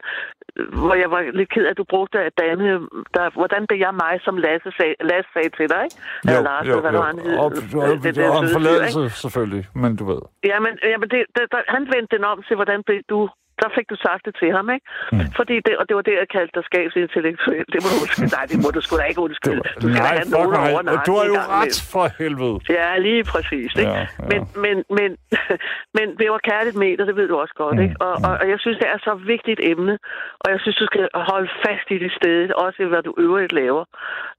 hvor 0.86 0.96
jeg 1.04 1.10
var 1.12 1.22
lidt 1.40 1.50
ked 1.54 1.66
af, 1.66 1.72
at 1.72 1.78
du 1.82 1.86
brugte 1.94 2.18
at 2.20 2.34
danne. 2.44 2.68
Der, 3.16 3.26
hvordan 3.40 3.62
blev 3.68 3.80
jeg 3.86 3.94
mig, 4.04 4.14
som 4.26 4.36
Lasse 4.46 4.70
sagde, 4.78 4.96
Lasse 5.10 5.30
sagde 5.34 5.50
til 5.58 5.68
dig, 5.74 5.82
ikke? 5.88 5.98
Eller 6.28 6.44
Lars, 6.50 6.66
eller 6.66 6.84
hvad 6.86 6.92
det 6.96 7.00
var, 7.06 7.12
han 7.12 7.20
og, 7.44 7.50
Øh, 7.88 8.04
det 8.04 8.16
der 8.16 8.30
og 8.36 8.40
en 8.44 8.50
forladelse, 8.58 9.02
selvfølgelig, 9.24 9.64
men 9.84 9.92
du 10.00 10.04
ved. 10.12 10.22
Jamen, 10.52 10.74
jamen 10.92 11.10
det, 11.14 11.20
det, 11.36 11.44
der, 11.52 11.62
han 11.76 11.84
vendte 11.94 12.12
den 12.16 12.24
om 12.32 12.38
til, 12.48 12.56
hvordan 12.60 12.80
blev 12.88 13.00
du... 13.14 13.20
Der 13.62 13.70
fik 13.78 13.88
du 13.92 13.98
sagt 14.08 14.22
det 14.28 14.34
til 14.42 14.50
ham, 14.58 14.68
ikke? 14.76 14.86
Mm. 15.12 15.18
Mm. 15.18 15.32
Fordi 15.40 15.56
det, 15.66 15.74
og 15.80 15.84
det 15.88 15.96
var 16.00 16.06
det, 16.10 16.16
jeg 16.24 16.30
kaldte 16.36 16.54
dig 16.58 16.64
skabsintellektuel. 16.70 17.66
Det 17.74 17.80
må 17.84 17.88
du 17.94 17.98
undskylde. 18.04 18.32
Nej, 18.38 18.46
det 18.52 18.58
må 18.64 18.70
du 18.76 18.82
sgu 18.86 18.94
da 19.02 19.06
ikke 19.12 19.22
undskylde. 19.28 19.64
Du 19.84 19.88
skal 19.94 20.04
Nej, 20.08 20.16
have 20.20 20.30
nogen 20.38 20.54
over 20.68 20.82
mig. 20.88 21.00
Du 21.08 21.14
har 21.20 21.26
jo 21.34 21.38
ret 21.60 21.78
for 21.94 22.06
helvede. 22.20 22.58
Ja, 22.80 22.90
lige 23.08 23.24
præcis. 23.34 23.70
Ikke? 23.82 23.92
Ja, 23.92 24.00
ja. 24.00 24.08
Men, 24.32 24.42
men, 24.64 24.76
men, 24.98 25.10
men 25.98 26.06
det 26.20 26.28
var 26.34 26.42
kærligt 26.52 26.78
med 26.84 26.92
det 26.98 27.16
ved 27.20 27.28
du 27.32 27.36
også 27.44 27.56
godt. 27.64 27.76
Mm, 27.76 27.84
Ikke? 27.86 27.96
Og, 28.08 28.14
og, 28.28 28.34
og 28.42 28.46
jeg 28.54 28.60
synes, 28.64 28.78
det 28.82 28.88
er 28.94 29.00
så 29.10 29.14
vigtigt 29.34 29.60
emne, 29.72 29.96
og 30.42 30.48
jeg 30.54 30.60
synes, 30.62 30.78
du 30.84 30.86
skal 30.92 31.06
holde 31.32 31.50
fast 31.66 31.88
i 31.96 31.98
det 32.04 32.12
sted, 32.20 32.38
også 32.66 32.86
hvad 32.92 33.04
du 33.04 33.14
øvrigt 33.18 33.54
laver. 33.62 33.84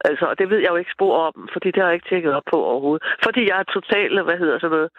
Altså, 0.08 0.24
og 0.30 0.38
det 0.38 0.50
ved 0.50 0.58
jeg 0.64 0.70
jo 0.70 0.76
ikke 0.82 0.96
spor 0.96 1.14
om, 1.28 1.34
fordi 1.52 1.68
det 1.70 1.80
har 1.82 1.88
jeg 1.88 1.94
ikke 1.98 2.08
tjekket 2.10 2.32
op 2.38 2.46
på 2.52 2.58
overhovedet. 2.70 3.02
Fordi 3.24 3.40
jeg 3.50 3.58
er 3.60 3.72
totalt, 3.76 4.24
hvad 4.28 4.38
hedder 4.42 4.58
sådan 4.58 4.76
noget, 4.76 4.90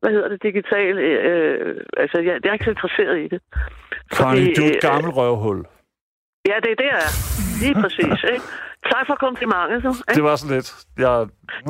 hvad 0.00 0.10
hedder 0.14 0.28
det, 0.28 0.42
digital, 0.42 0.98
øh, 0.98 1.84
altså 1.96 2.16
jeg, 2.26 2.34
jeg 2.42 2.48
er 2.48 2.52
ikke 2.52 2.64
så 2.64 2.70
interesseret 2.76 3.16
i 3.24 3.28
det. 3.32 3.40
Connie, 4.18 4.54
du 4.54 4.62
er 4.62 4.68
et 4.70 4.74
øh, 4.76 4.90
gammelt 4.90 5.16
røvhul. 5.16 5.58
Ja, 6.50 6.54
det 6.64 6.70
er 6.74 6.78
det, 6.82 6.88
jeg 6.94 7.00
er. 7.08 7.14
Lige 7.62 7.74
præcis, 7.82 8.18
ikke? 8.34 8.44
Tak 8.92 9.04
for 9.10 9.14
komplimentet, 9.26 9.78
så. 9.82 9.90
Ikke? 10.08 10.16
Det 10.18 10.24
var 10.28 10.36
så 10.42 10.46
lidt. 10.54 10.68
Jeg... 11.04 11.14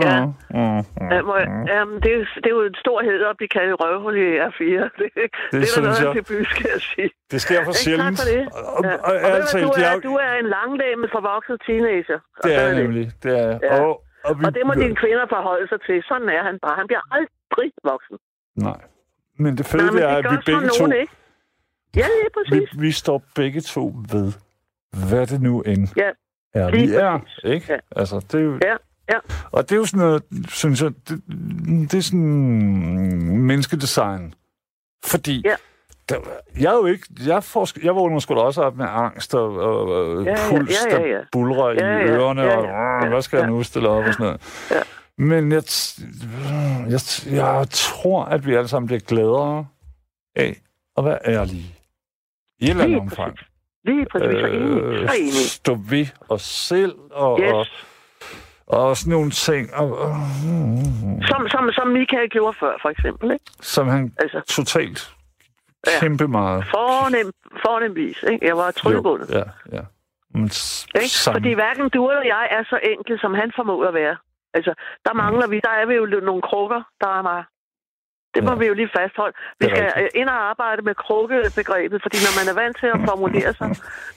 Ja. 0.04 0.16
Mm, 0.26 0.32
mm, 0.58 0.82
mm, 1.00 1.10
Ja, 1.12 1.22
må 1.28 1.34
jeg, 1.42 1.48
jamen, 1.74 1.96
det, 2.04 2.10
er, 2.18 2.24
det 2.42 2.46
er 2.52 2.56
jo 2.58 2.62
en 2.72 2.78
stor 2.84 2.98
hed 3.02 3.20
at 3.30 3.36
blive 3.36 3.48
kaldt 3.56 3.74
røvhul 3.82 4.14
i 4.26 4.28
R4. 4.48 4.62
Det, 4.98 5.08
det, 5.18 5.26
det 5.52 5.68
er 5.76 5.80
noget 5.82 6.00
jeg. 6.00 6.08
af 6.08 6.14
det 6.14 6.24
by, 6.30 6.36
skal 6.54 6.66
jeg 6.74 6.80
sige. 6.92 7.10
Det 7.32 7.40
sker 7.46 7.64
for 7.64 7.72
sjældent. 7.72 8.18
Tak 8.18 8.26
for 8.26 8.26
det. 8.34 8.42
Og, 8.76 8.84
Ja. 8.84 8.94
og, 8.94 9.00
Og, 9.08 9.12
og, 9.14 9.32
ved 9.76 9.84
ærligt 9.90 10.04
du, 10.04 10.08
er, 10.08 10.10
du 10.10 10.14
er 10.26 10.32
en 10.42 10.48
langlæme 10.56 11.06
forvokset 11.16 11.56
teenager. 11.66 12.18
Og 12.36 12.42
det 12.44 12.50
er 12.58 12.62
jeg 12.68 12.74
nemlig. 12.82 13.04
Det 13.22 13.32
er. 13.44 13.58
Ja. 13.62 13.80
Og, 13.82 13.90
og, 14.24 14.38
vi, 14.38 14.44
Og 14.46 14.54
det 14.54 14.62
må 14.66 14.72
dine 14.74 14.96
kvinder 15.02 15.26
forholde 15.28 15.68
sig 15.68 15.80
til. 15.86 16.02
Sådan 16.08 16.28
er 16.28 16.42
han 16.48 16.58
bare. 16.62 16.76
Han 16.76 16.86
bliver 16.86 17.00
aldrig 17.16 17.72
voksen. 17.84 18.16
Nej. 18.56 18.80
Men 19.38 19.58
det 19.58 19.66
fede 19.66 19.82
Nej, 19.82 19.92
men 19.92 20.02
det 20.02 20.08
er, 20.10 20.16
at 20.16 20.24
vi 20.32 20.36
begge 20.46 20.68
to, 20.68 20.86
nogen, 20.86 21.00
ikke? 21.00 21.12
Ja, 21.96 22.06
lige 22.06 22.24
vi, 22.24 22.30
præcis. 22.36 22.80
vi 22.80 22.92
står 22.92 23.22
begge 23.34 23.60
to 23.60 23.94
ved, 24.12 24.32
hvad 25.10 25.26
det 25.26 25.40
nu 25.42 25.60
end 25.62 25.88
Ja, 25.96 26.10
er, 26.54 26.70
vi 26.70 26.94
er. 26.94 27.20
Ikke? 27.44 27.72
Ja. 27.72 27.78
Altså, 27.96 28.16
det 28.32 28.34
er 28.34 28.44
jo, 28.44 28.58
Ja, 28.64 28.76
ja. 29.12 29.18
Og 29.52 29.62
det 29.62 29.72
er 29.72 29.76
jo 29.76 29.84
sådan 29.84 30.06
noget, 30.06 30.22
synes 30.48 30.82
jeg, 30.82 30.90
det, 31.08 31.22
det 31.90 31.94
er 31.94 32.02
sådan 32.02 32.20
menneskedesign. 33.50 34.34
Fordi 35.04 35.42
Ja. 35.44 35.56
Der, 36.08 36.16
jeg 36.60 36.70
er 36.72 36.76
jo 36.76 36.86
ikke, 36.86 37.06
jeg, 37.26 37.44
får, 37.44 37.68
jeg 37.84 37.94
vågner 37.94 38.18
sgu 38.18 38.34
da 38.34 38.40
også 38.40 38.62
op 38.62 38.76
med 38.76 38.86
angst 38.88 39.34
og, 39.34 39.56
og, 39.56 39.88
og 39.88 40.24
Ja, 40.24 40.30
ja, 40.30 40.36
puls, 40.50 40.70
ja, 40.90 40.96
ja, 40.96 41.02
der 41.02 41.06
ja. 41.06 41.20
bulrer 41.32 41.68
Ja, 41.70 41.74
i 41.74 42.08
ja, 42.08 42.16
ørerne, 42.16 42.42
ja, 42.42 42.56
og 42.56 42.64
ja, 42.64 43.04
"Åh, 43.04 43.08
hvad 43.08 43.22
skal 43.22 43.36
jeg 43.36 43.44
ja. 43.44 43.50
nu 43.50 43.62
stille 43.62 43.88
op 43.88 44.04
og 44.04 44.12
sådan 44.12 44.26
noget. 44.26 44.40
Ja. 44.70 44.80
Men 45.18 45.52
jeg, 45.52 45.62
jeg, 46.90 47.00
jeg 47.32 47.66
tror, 47.70 48.24
at 48.24 48.46
vi 48.46 48.54
alle 48.54 48.68
sammen 48.68 48.86
bliver 48.86 49.00
gladere 49.00 49.66
af 50.36 50.56
at 50.96 51.04
være 51.04 51.18
ærlige. 51.26 51.74
I 52.60 52.64
et 52.64 52.70
eller 52.70 52.84
andet 52.84 53.00
omfang. 53.00 53.36
Lige 53.84 54.06
præcis. 54.12 55.18
Enig. 55.18 55.32
stå 55.50 55.74
ved 55.88 56.06
os 56.28 56.42
selv 56.42 56.94
og, 57.10 57.40
Yes. 57.40 57.50
og, 57.52 57.66
og 58.66 58.96
sådan 58.96 59.10
nogle 59.10 59.30
ting. 59.30 59.74
Og, 59.74 59.98
og, 59.98 60.16
Som, 61.28 61.48
som, 61.48 61.70
som 61.72 61.86
Michael 61.88 62.28
gjorde 62.30 62.56
før, 62.60 62.72
for 62.82 62.88
eksempel. 62.88 63.32
Ikke? 63.32 63.44
som 63.60 63.88
han 63.88 64.12
Altså, 64.18 64.40
totalt 64.48 65.14
Ja. 65.86 66.00
kæmpe 66.00 66.28
meget. 66.28 66.64
fornem, 66.64 67.32
fornemvis. 67.66 68.22
Ikke? 68.22 68.46
Jeg 68.46 68.56
var 68.56 68.70
tryllebundet. 68.70 69.30
Ja, 69.30 69.44
ja. 69.72 69.82
Men 70.34 70.44
Ikke? 71.02 71.16
Fordi 71.32 71.52
hverken 71.54 71.88
du 71.88 72.10
eller 72.10 72.24
jeg 72.24 72.48
er 72.50 72.64
så 72.64 72.78
enkel, 72.82 73.20
som 73.20 73.34
han 73.34 73.52
formår 73.56 73.84
at 73.84 73.94
være. 73.94 74.16
Altså, 74.54 74.74
der 75.06 75.12
mangler 75.14 75.46
vi, 75.46 75.60
der 75.60 75.70
er 75.70 75.86
vi 75.86 75.94
jo 75.94 76.04
nogle 76.06 76.42
krukker, 76.42 76.82
der 77.00 77.18
er 77.18 77.22
mig. 77.22 77.44
Det 78.34 78.40
må 78.48 78.52
Ja. 78.54 78.58
vi 78.62 78.66
jo 78.70 78.74
lige 78.80 78.90
fastholde. 78.98 79.34
Vi 79.38 79.42
Det 79.60 79.68
skal 79.70 79.84
rigtigt. 79.84 80.14
øh, 80.16 80.20
ind 80.20 80.28
og 80.34 80.38
arbejde 80.52 80.80
med 80.88 80.94
krukkebegrebet, 81.04 81.98
fordi 82.04 82.16
når 82.26 82.32
man 82.38 82.46
er 82.52 82.56
vant 82.62 82.76
til 82.82 82.88
at 82.96 83.00
formulere 83.10 83.50
sig, 83.60 83.68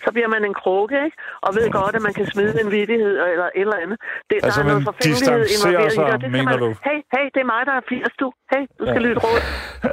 så 0.03 0.09
bliver 0.15 0.29
man 0.35 0.41
en 0.49 0.55
krukke, 0.61 0.95
ikke? 1.07 1.17
Og 1.45 1.49
ved 1.57 1.65
godt, 1.79 1.93
at 1.97 2.03
man 2.07 2.13
kan 2.19 2.25
smide 2.33 2.53
en 2.63 2.69
vidighed 2.77 3.13
eller 3.33 3.47
et 3.59 3.65
eller 3.67 3.79
andet. 3.83 3.97
Det, 4.29 4.35
Altså, 4.45 4.57
der 4.59 4.65
er 4.65 4.69
noget 4.71 4.83
forfængelighed 4.91 5.43
involveret 5.55 5.91
i 5.91 5.95
sig, 5.97 6.05
det. 6.07 6.13
og 6.15 6.19
det 6.23 6.29
skal 6.29 6.37
mener 6.37 6.51
man, 6.51 6.59
du? 6.65 6.69
Hey, 6.87 6.99
hey, 7.15 7.25
det 7.33 7.39
er 7.45 7.49
mig, 7.53 7.61
der 7.69 7.75
er 7.79 7.83
80, 7.89 8.13
du. 8.21 8.27
Hey, 8.53 8.63
du 8.79 8.83
skal 8.89 9.01
Ja. 9.01 9.07
lytte 9.07 9.19
råd. 9.25 9.39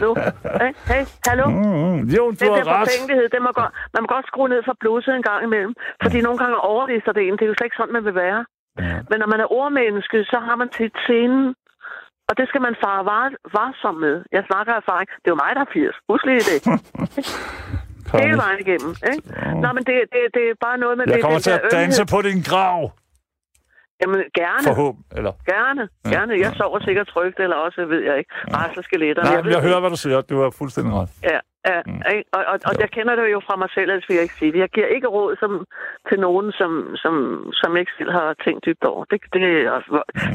Nu. 0.04 0.10
Hey, 0.60 0.72
hey, 0.92 1.02
hallo? 1.28 1.46
Mm, 1.50 1.98
jo, 2.18 2.22
du 2.30 2.36
Den 2.40 2.48
har 2.48 2.62
der 2.68 2.74
ret. 2.74 2.82
forfængelighed, 2.84 3.26
det 3.34 3.40
må 3.46 3.50
godt, 3.60 3.72
man 3.94 4.00
må 4.04 4.08
godt 4.16 4.26
skrue 4.30 4.48
ned 4.54 4.62
for 4.68 4.74
blusset 4.82 5.12
en 5.20 5.26
gang 5.30 5.40
imellem. 5.48 5.72
Fordi 6.04 6.18
nogle 6.26 6.38
gange 6.42 6.56
overlister 6.72 7.12
det 7.16 7.22
en. 7.26 7.34
Det 7.38 7.42
er 7.46 7.50
jo 7.52 7.56
slet 7.58 7.68
ikke 7.70 7.80
sådan, 7.80 7.96
man 7.98 8.04
vil 8.08 8.16
være. 8.26 8.40
Ja. 8.78 8.96
Men 9.10 9.16
når 9.22 9.28
man 9.34 9.40
er 9.44 9.48
ordmenneske, 9.60 10.18
så 10.32 10.38
har 10.46 10.56
man 10.62 10.68
til 10.78 10.86
scenen, 11.04 11.44
og 12.28 12.32
det 12.38 12.46
skal 12.50 12.60
man 12.66 12.74
fare 12.84 13.02
var, 13.12 13.24
varsom 13.56 13.94
med. 14.04 14.16
Jeg 14.36 14.42
snakker 14.50 14.70
af 14.74 14.80
erfaring. 14.82 15.08
Det 15.22 15.26
er 15.30 15.34
jo 15.34 15.40
mig, 15.44 15.50
der 15.58 15.62
er 15.66 15.70
80. 15.72 15.96
Husk 16.10 16.24
lige 16.30 16.44
det. 16.50 16.58
Hele 18.22 18.36
vejen 18.44 18.58
igennem. 18.64 18.92
Ikke? 19.12 19.22
Nå, 19.62 19.68
men 19.76 19.82
det, 19.88 19.94
det, 20.14 20.22
det 20.36 20.42
er 20.50 20.54
bare 20.66 20.78
noget 20.84 20.94
med 20.98 21.04
Jeg 21.08 21.14
det. 21.14 21.22
kommer 21.24 21.38
til 21.46 21.50
at 21.50 21.60
danse 21.72 22.00
ømhed. 22.02 22.10
på 22.14 22.18
din 22.28 22.40
grav. 22.50 22.78
Jamen, 24.02 24.18
gerne. 24.40 24.64
Forhåbentlig. 24.72 25.16
Eller? 25.18 25.32
Gerne. 25.52 25.82
Ja, 26.04 26.10
Gerne. 26.16 26.32
Jeg 26.44 26.50
ja. 26.52 26.58
sover 26.60 26.80
sikkert 26.88 27.06
trygt, 27.14 27.38
eller 27.44 27.56
også 27.56 27.80
ved 27.92 28.00
jeg 28.08 28.18
ikke. 28.20 28.30
Rasler 28.56 28.82
skeletterne. 28.82 29.30
Nej, 29.30 29.42
men 29.42 29.52
jeg 29.52 29.62
ved 29.62 29.68
hører, 29.68 29.80
hvad 29.80 29.90
du 29.90 30.00
siger. 30.04 30.20
Du 30.20 30.36
har 30.42 30.50
fuldstændig 30.60 30.92
ret. 30.94 31.10
Ja, 31.30 31.38
ja 31.70 31.78
Mm. 31.86 32.00
og, 32.36 32.42
og, 32.52 32.56
og 32.68 32.74
Jo. 32.74 32.80
jeg 32.80 32.90
kender 32.96 33.14
det 33.16 33.32
jo 33.36 33.40
fra 33.48 33.56
mig 33.62 33.70
selv, 33.76 33.88
ellers 33.90 34.08
vil 34.08 34.14
jeg 34.14 34.22
ikke 34.22 34.34
sige 34.40 34.52
det. 34.52 34.58
Jeg 34.58 34.68
giver 34.76 34.86
ikke 34.96 35.06
råd 35.16 35.36
som, 35.42 35.52
til 36.08 36.18
nogen, 36.26 36.46
som, 36.60 36.70
som, 37.02 37.14
som 37.60 37.68
jeg 37.72 37.80
ikke 37.80 37.92
selv 37.98 38.12
har 38.18 38.28
tænkt 38.44 38.64
dybt 38.66 38.84
over. 38.92 39.04
Det, 39.10 39.18
det, 39.34 39.42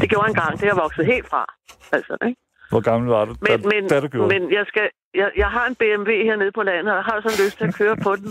det 0.01 0.07
gjorde 0.09 0.25
jeg 0.25 0.33
engang. 0.35 0.51
Det 0.59 0.65
jeg 0.71 0.77
vokset 0.85 1.05
helt 1.13 1.27
fra. 1.33 1.43
Altså, 1.97 2.13
ikke? 2.27 2.39
Hvor 2.73 2.83
gammel 2.89 3.07
var 3.15 3.23
du, 3.29 3.33
Men, 3.47 3.59
da, 3.61 3.67
men, 3.71 3.81
da 3.91 3.95
du 4.03 4.07
gjorde 4.07 4.29
men 4.33 4.41
jeg, 4.57 4.65
skal, 4.71 4.85
jeg, 5.21 5.29
jeg 5.43 5.49
har 5.55 5.65
en 5.71 5.75
BMW 5.81 6.11
hernede 6.29 6.51
på 6.59 6.63
landet, 6.69 6.89
og 6.93 6.97
jeg 6.99 7.07
har 7.09 7.15
sådan 7.21 7.41
lyst 7.45 7.55
til 7.57 7.67
at 7.71 7.75
køre 7.81 7.97
på 8.05 8.11
den, 8.21 8.29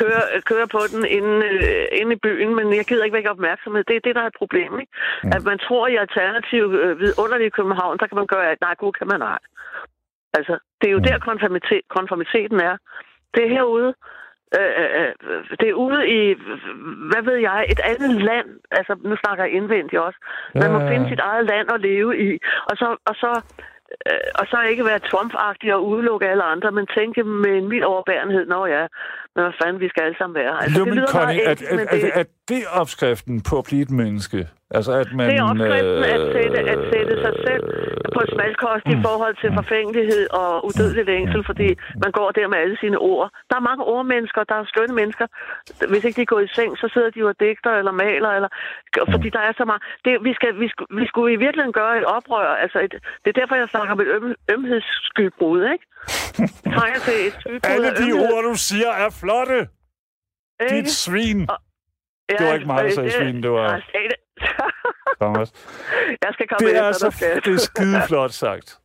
køre, 0.00 0.22
køre 0.50 0.66
på 0.76 0.80
den 0.92 1.02
inde, 1.18 1.34
øh, 1.52 1.84
inde 2.00 2.12
i 2.16 2.20
byen, 2.26 2.50
men 2.58 2.66
jeg 2.78 2.84
gider 2.88 3.04
ikke 3.04 3.18
vække 3.18 3.30
opmærksomhed. 3.36 3.84
Det 3.88 3.96
er 3.96 4.04
det, 4.06 4.14
der 4.16 4.22
er 4.22 4.30
et 4.32 4.40
problem. 4.42 4.70
Ikke? 4.82 4.92
Mm. 5.24 5.32
At 5.36 5.42
man 5.50 5.58
tror, 5.66 5.82
i 5.92 5.96
alternativ 6.04 6.64
øh, 6.82 7.00
vidunderlige 7.00 7.50
København, 7.58 7.98
der 8.00 8.06
kan 8.06 8.16
man 8.20 8.26
gøre, 8.34 8.46
at 8.52 8.60
nej, 8.60 8.74
gud 8.82 8.92
kan 8.98 9.06
man 9.12 9.22
ej. 9.22 9.38
Altså, 10.38 10.54
det 10.80 10.86
er 10.88 10.92
jo 10.96 10.98
Mm. 10.98 11.04
der 11.08 11.18
konformitet, 11.18 11.82
konformiteten 11.96 12.58
er. 12.70 12.76
Det 13.34 13.42
er 13.44 13.50
herude, 13.56 13.94
Øh, 14.60 14.84
øh, 15.00 15.12
det 15.60 15.68
er 15.68 15.74
ude 15.86 16.08
i, 16.08 16.34
hvad 17.10 17.22
ved 17.22 17.36
jeg, 17.48 17.66
et 17.72 17.80
andet 17.92 18.22
land. 18.22 18.48
Altså, 18.70 18.96
nu 19.04 19.16
snakker 19.16 19.44
jeg 19.44 19.52
indvendigt 19.52 20.02
også. 20.02 20.18
Man 20.54 20.62
Ja, 20.62 20.70
må 20.72 20.78
ja, 20.78 20.84
ja. 20.84 20.90
finde 20.90 21.08
sit 21.08 21.18
eget 21.18 21.46
land 21.46 21.72
at 21.74 21.80
leve 21.80 22.18
i. 22.18 22.38
Og 22.70 22.76
så, 22.76 22.96
og 23.04 23.14
så, 23.14 23.30
øh, 23.36 23.42
Øh, 24.10 24.30
og 24.34 24.46
så 24.50 24.56
ikke 24.62 24.84
være 24.84 25.06
trump 25.10 25.32
og 25.74 25.86
udelukke 25.86 26.28
alle 26.28 26.42
andre, 26.42 26.70
men 26.72 26.86
tænke 26.86 27.24
med 27.24 27.52
en 27.58 27.68
mild 27.68 27.84
overbærenhed. 27.84 28.46
Nå 28.46 28.66
ja, 28.66 28.86
men 29.38 29.46
hvad 29.46 29.56
fanden, 29.62 29.80
vi 29.84 29.88
skal 29.92 30.02
alle 30.06 30.18
sammen 30.20 30.34
være. 30.42 30.54
Altså, 30.62 30.78
jo, 30.78 30.84
det 30.84 30.94
lyder 30.94 31.12
Connie, 31.16 31.42
at, 31.52 31.58
men 31.70 31.80
at, 31.80 31.88
det, 31.92 32.04
at, 32.04 32.20
at 32.20 32.28
det 32.48 32.62
opskriften 32.80 33.36
på 33.48 33.54
at 33.60 33.64
blive 33.68 33.82
et 33.88 33.94
menneske? 34.02 34.40
Altså, 34.76 34.92
at 35.02 35.10
man... 35.16 35.24
det 35.30 35.36
er 35.38 35.46
opskriften 35.52 36.04
at 36.16 36.22
sætte, 36.36 36.58
at 36.74 36.80
sætte 36.92 37.14
sig 37.24 37.34
selv 37.46 37.64
øh, 37.74 37.96
på 38.16 38.20
smalkost 38.32 38.86
i 38.94 38.98
forhold 39.06 39.34
til 39.42 39.50
forfængelighed 39.60 40.24
og 40.42 40.50
udødelig 40.68 41.04
længsel, 41.12 41.40
fordi 41.50 41.68
man 42.04 42.10
går 42.18 42.28
der 42.38 42.46
med 42.52 42.58
alle 42.64 42.76
sine 42.82 42.98
ord. 43.12 43.24
Der 43.50 43.56
er 43.56 43.68
mange 43.70 43.84
ordmennesker, 43.94 44.42
der 44.50 44.56
er 44.60 44.64
skønne 44.72 44.94
mennesker. 45.00 45.26
Hvis 45.90 46.04
ikke 46.04 46.20
de 46.20 46.26
går 46.32 46.40
i 46.40 46.48
seng, 46.56 46.70
så 46.82 46.86
sidder 46.94 47.10
de 47.10 47.18
jo 47.24 47.28
og 47.32 47.36
digter 47.40 47.72
eller 47.80 47.92
maler, 48.04 48.30
eller, 48.38 48.50
fordi 49.14 49.28
der 49.36 49.42
er 49.48 49.52
så 49.60 49.64
meget. 49.70 49.82
Det, 50.04 50.12
vi, 50.28 50.32
skal, 50.38 50.50
vi, 50.62 50.68
skulle, 50.72 50.90
vi 51.00 51.06
skulle 51.10 51.30
i 51.36 51.42
virkeligheden 51.44 51.78
gøre 51.80 51.94
et 52.00 52.06
oprør. 52.16 52.48
Altså 52.64 52.78
et, 52.86 52.92
det 53.22 53.28
er 53.30 53.40
derfor, 53.40 53.54
jeg 53.54 53.68
snakker 53.68 53.92
om 53.94 54.00
et 54.00 54.10
øm, 54.16 54.34
ømhedsskybrud, 54.54 55.62
ikke? 55.74 55.84
Trænger 56.74 57.00
til 57.00 57.26
et 57.26 57.32
skybrud 57.40 57.60
Alle 57.64 57.96
de 57.96 58.10
ømhed, 58.10 58.32
ord, 58.32 58.42
du 58.44 58.54
siger, 58.54 58.88
er 58.90 59.10
flotte! 59.10 59.68
ikke? 60.62 60.76
Dit 60.76 60.90
svin! 60.90 61.40
Ja, 61.40 62.34
det 62.38 62.46
var 62.46 62.54
ikke 62.54 62.66
mig, 62.66 62.84
der 62.84 62.90
sagde 62.90 63.08
det- 63.08 63.16
svin, 63.16 63.42
det 63.42 63.50
var- 63.50 63.72
Jeg 63.72 63.82
sagde 63.92 64.08
det. 64.08 64.16
Thomas. 65.20 65.52
jeg 66.24 66.30
skal 66.32 66.48
komme 66.48 66.68
Det 66.68 66.76
er 66.78 66.88
efter 66.90 66.92
så 66.98 67.06
dig, 67.06 67.14
skat. 67.14 67.44
det 67.44 67.54
er 67.54 67.58
skide 67.58 68.02
flot 68.08 68.30
sagt. 68.30 68.78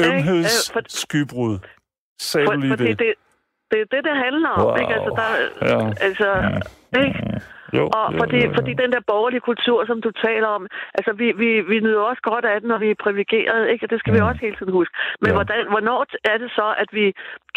Øh, 0.00 0.06
Ømheds 0.06 0.70
for- 0.72 0.80
skybrud. 0.88 1.58
Sagde 2.20 2.46
For, 2.46 2.52
du 2.52 2.60
lige 2.60 2.70
det? 2.76 2.98
det, 2.98 3.14
det 3.70 3.80
er 3.80 3.84
det, 3.90 4.04
det 4.04 4.16
handler 4.24 4.48
om. 4.48 4.66
Wow. 4.66 4.76
Ikke? 4.76 4.94
Altså, 4.94 5.10
der, 5.20 5.28
Ja. 5.68 5.92
altså, 6.00 6.28
ikke? 7.04 7.40
Jo, 7.78 7.84
Og 7.98 8.06
jo, 8.12 8.18
fordi, 8.18 8.38
jo, 8.44 8.48
jo. 8.48 8.54
fordi 8.58 8.72
den 8.82 8.90
der 8.94 9.00
borgerlige 9.12 9.40
kultur, 9.50 9.78
som 9.90 9.98
du 10.06 10.10
taler 10.26 10.48
om, 10.56 10.62
altså 10.98 11.12
vi, 11.20 11.26
vi, 11.42 11.48
vi 11.60 11.76
nyder 11.80 12.00
også 12.10 12.22
godt 12.30 12.44
af 12.44 12.60
den, 12.60 12.68
når 12.72 12.78
vi 12.78 12.88
er 12.90 12.98
privilegerede, 13.04 13.64
ikke? 13.72 13.84
Og 13.86 13.90
det 13.90 13.98
skal 14.00 14.14
vi 14.14 14.20
også 14.28 14.40
hele 14.46 14.56
tiden 14.56 14.72
huske. 14.72 14.94
Men 15.20 15.28
Ja. 15.30 15.34
hvordan, 15.36 15.60
hvornår 15.72 16.00
er 16.32 16.38
det 16.42 16.50
så, 16.58 16.66
at 16.82 16.88
vi 16.98 17.04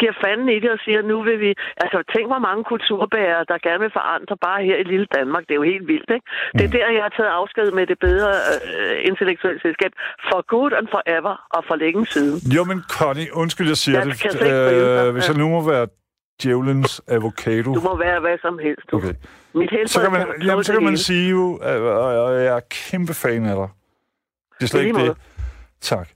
giver 0.00 0.14
fanden 0.24 0.48
i 0.48 0.58
det 0.60 0.70
og 0.76 0.78
siger, 0.84 1.02
nu 1.02 1.16
vil 1.28 1.40
vi... 1.40 1.50
Altså 1.84 1.98
tænk, 2.14 2.26
hvor 2.32 2.42
mange 2.48 2.64
kulturbærere, 2.64 3.44
der 3.50 3.58
gerne 3.66 3.80
vil 3.84 3.92
forandre 4.00 4.36
bare 4.46 4.60
her 4.68 4.76
i 4.76 4.84
lille 4.92 5.06
Danmark. 5.16 5.42
Det 5.46 5.50
er 5.54 5.60
jo 5.62 5.66
helt 5.74 5.86
vildt, 5.92 6.10
ikke? 6.16 6.26
Det 6.58 6.64
er 6.68 6.72
der, 6.78 6.86
jeg 6.96 7.02
har 7.02 7.14
taget 7.18 7.32
afsked 7.40 7.70
med 7.78 7.86
det 7.86 7.98
bedre 7.98 8.30
øh, 8.54 8.96
intellektuelle 9.10 9.60
selskab. 9.66 9.90
For 10.28 10.40
good 10.54 10.72
and 10.78 10.88
forever, 10.96 11.34
og 11.56 11.64
for 11.68 11.76
længe 11.84 12.06
siden. 12.06 12.36
Jo, 12.56 12.64
men 12.64 12.78
Connie, 12.98 13.28
undskyld, 13.42 13.66
jeg 13.66 13.76
siger 13.76 13.98
Jeg 13.98 14.06
det. 14.06 14.20
kan 14.20 14.30
Øh, 15.06 15.12
hvis 15.14 15.28
jeg 15.28 15.36
nu 15.42 15.48
må 15.48 15.60
være 15.70 15.86
djævelens 16.42 17.02
avocado. 17.08 17.74
Du 17.74 17.80
må 17.88 17.96
være 17.98 18.20
hvad 18.20 18.38
som 18.42 18.58
helst. 18.58 18.90
Du. 18.90 18.96
Okay. 18.96 19.14
Mit 19.54 19.70
helbred 19.70 19.86
Så 19.86 20.00
kan 20.00 20.12
man, 20.12 20.26
tåle 20.26 20.44
jamen, 20.46 20.64
så 20.64 20.72
kan 20.72 20.82
man 20.82 20.96
sige 20.96 21.30
jo, 21.30 21.56
at 21.56 21.74
at 21.74 22.44
jeg 22.44 22.56
er 22.56 22.60
kæmpe 22.70 23.14
fan 23.14 23.46
af 23.46 23.56
dig. 23.56 23.68
Det 24.58 24.62
er 24.64 24.66
slet 24.66 24.82
ikke 24.84 25.00
det. 25.00 25.16
Tak. 25.80 26.08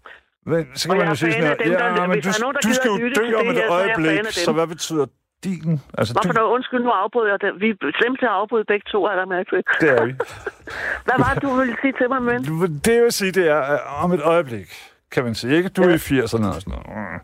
Men 0.46 0.66
så 0.74 0.88
Og 0.88 0.92
kan 0.92 0.98
man 0.98 1.06
jeg 1.06 1.10
jo 1.10 1.16
sige 1.16 1.32
sådan 1.32 1.50
af 1.50 1.56
dem, 1.58 1.70
her, 1.70 1.78
der- 1.78 2.00
ja, 2.00 2.06
men 2.06 2.16
du, 2.22 2.28
der 2.28 2.34
er 2.38 2.40
nogen, 2.44 2.54
der 2.54 2.60
du 2.68 2.74
skal 2.74 2.90
jo 2.90 2.96
dø 3.20 3.24
om 3.40 3.46
et 3.48 3.54
her, 3.54 3.66
så 3.68 3.72
er 3.72 3.78
øjeblik, 3.80 4.18
dem. 4.18 4.24
så 4.46 4.52
hvad 4.52 4.66
betyder 4.66 5.06
din? 5.44 5.80
Altså, 5.98 6.12
Hvorfor 6.14 6.32
du, 6.32 6.38
dog? 6.40 6.50
Undskyld, 6.56 6.80
nu 6.88 6.90
afbryder 6.90 7.28
jeg 7.34 7.40
det. 7.44 7.50
Vi 7.60 7.68
er 7.70 7.92
slemt 8.00 8.18
til 8.20 8.26
at 8.26 8.32
afbryde 8.40 8.64
begge 8.72 8.86
to, 8.92 9.04
er 9.04 9.14
der 9.20 9.26
mærke 9.26 9.48
til. 9.52 9.60
det 9.80 9.88
er 9.98 10.04
vi. 10.04 10.12
Hvad 11.06 11.16
var 11.24 11.30
det, 11.34 11.42
du 11.42 11.50
ville 11.60 11.76
sige 11.82 11.94
til 12.00 12.08
mig, 12.12 12.22
men? 12.30 12.38
Det 12.84 12.94
jeg 12.94 13.02
vil 13.02 13.12
sige, 13.12 13.32
det 13.32 13.44
er 13.48 13.60
om 14.04 14.12
et 14.12 14.22
øjeblik, 14.22 14.68
kan 15.14 15.24
man 15.24 15.34
sige. 15.34 15.56
Ikke? 15.56 15.68
Du 15.68 15.82
er 15.82 15.88
i 16.00 16.02
80'erne 16.10 16.46
og 16.54 16.60
sådan 16.62 16.74
noget. 16.74 17.20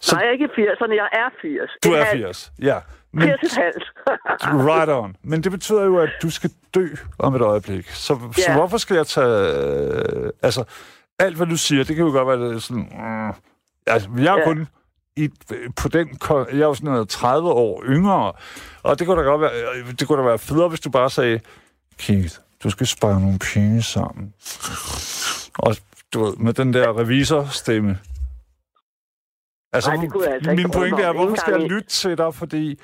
Så 0.00 0.14
Nej, 0.14 0.20
jeg 0.22 0.28
er 0.28 0.32
ikke 0.32 0.44
i 0.44 0.54
80'erne. 0.60 0.92
Jeg 1.02 1.08
er 1.22 1.28
80. 1.42 1.70
du 1.84 1.88
er 1.92 2.04
halvt. 2.04 2.26
80, 2.26 2.52
ja. 2.62 2.78
Men, 3.14 3.28
80 3.40 3.52
et 3.52 3.58
halvt. 3.62 3.92
right 4.70 4.88
on. 4.90 5.16
Men 5.22 5.42
det 5.44 5.52
betyder 5.52 5.82
jo, 5.84 5.98
at 5.98 6.10
du 6.22 6.30
skal 6.30 6.50
dø 6.74 6.86
om 7.18 7.34
et 7.34 7.40
øjeblik. 7.40 7.90
Så, 7.90 8.18
så 8.36 8.44
Ja. 8.48 8.56
hvorfor 8.56 8.78
skal 8.78 8.96
jeg 8.96 9.06
tage... 9.06 9.56
Øh, 9.56 10.30
altså, 10.42 10.64
alt 11.18 11.36
hvad 11.36 11.46
du 11.46 11.56
siger, 11.56 11.84
det 11.84 11.96
kan 11.96 12.04
jo 12.04 12.10
godt 12.12 12.28
være 12.40 12.48
det 12.54 12.62
sådan... 12.62 12.82
Mm, 12.92 13.32
altså, 13.86 14.08
jeg 14.18 14.34
er 14.34 14.38
Ja. 14.38 14.44
kun 14.44 14.68
i, 15.16 15.28
på 15.76 15.88
den... 15.88 16.08
Jeg 16.30 16.60
er 16.60 16.66
jo 16.66 16.74
sådan 16.74 16.90
noget 16.92 17.08
30 17.08 17.50
år 17.50 17.82
yngre, 17.86 18.32
og 18.82 18.98
det 18.98 19.06
kunne 19.06 19.18
da 19.22 19.26
godt 19.26 19.40
være, 19.40 19.50
øh, 19.76 19.92
det 19.98 20.08
kunne 20.08 20.18
da 20.18 20.24
være 20.28 20.38
federe, 20.38 20.68
hvis 20.68 20.80
du 20.80 20.90
bare 20.90 21.10
sagde, 21.10 21.40
Keith, 21.98 22.34
du 22.64 22.70
skal 22.70 22.86
spare 22.86 23.20
nogle 23.20 23.38
penge 23.54 23.82
sammen. 23.82 24.34
Og 25.58 25.76
du 26.14 26.24
ved, 26.24 26.36
med 26.36 26.52
den 26.52 26.74
der 26.74 26.98
revisorstemme. 26.98 27.98
Altså, 29.72 29.90
Nej, 29.90 30.00
det 30.02 30.12
kunne 30.12 30.24
jeg 30.24 30.34
altså 30.34 30.50
min 30.52 30.70
pointe 30.70 31.02
er, 31.02 31.12
hvorfor 31.12 31.34
skal 31.36 31.52
jeg 31.60 31.70
lytte 31.70 31.88
til 31.88 32.18
dig? 32.18 32.34
Fordi 32.34 32.80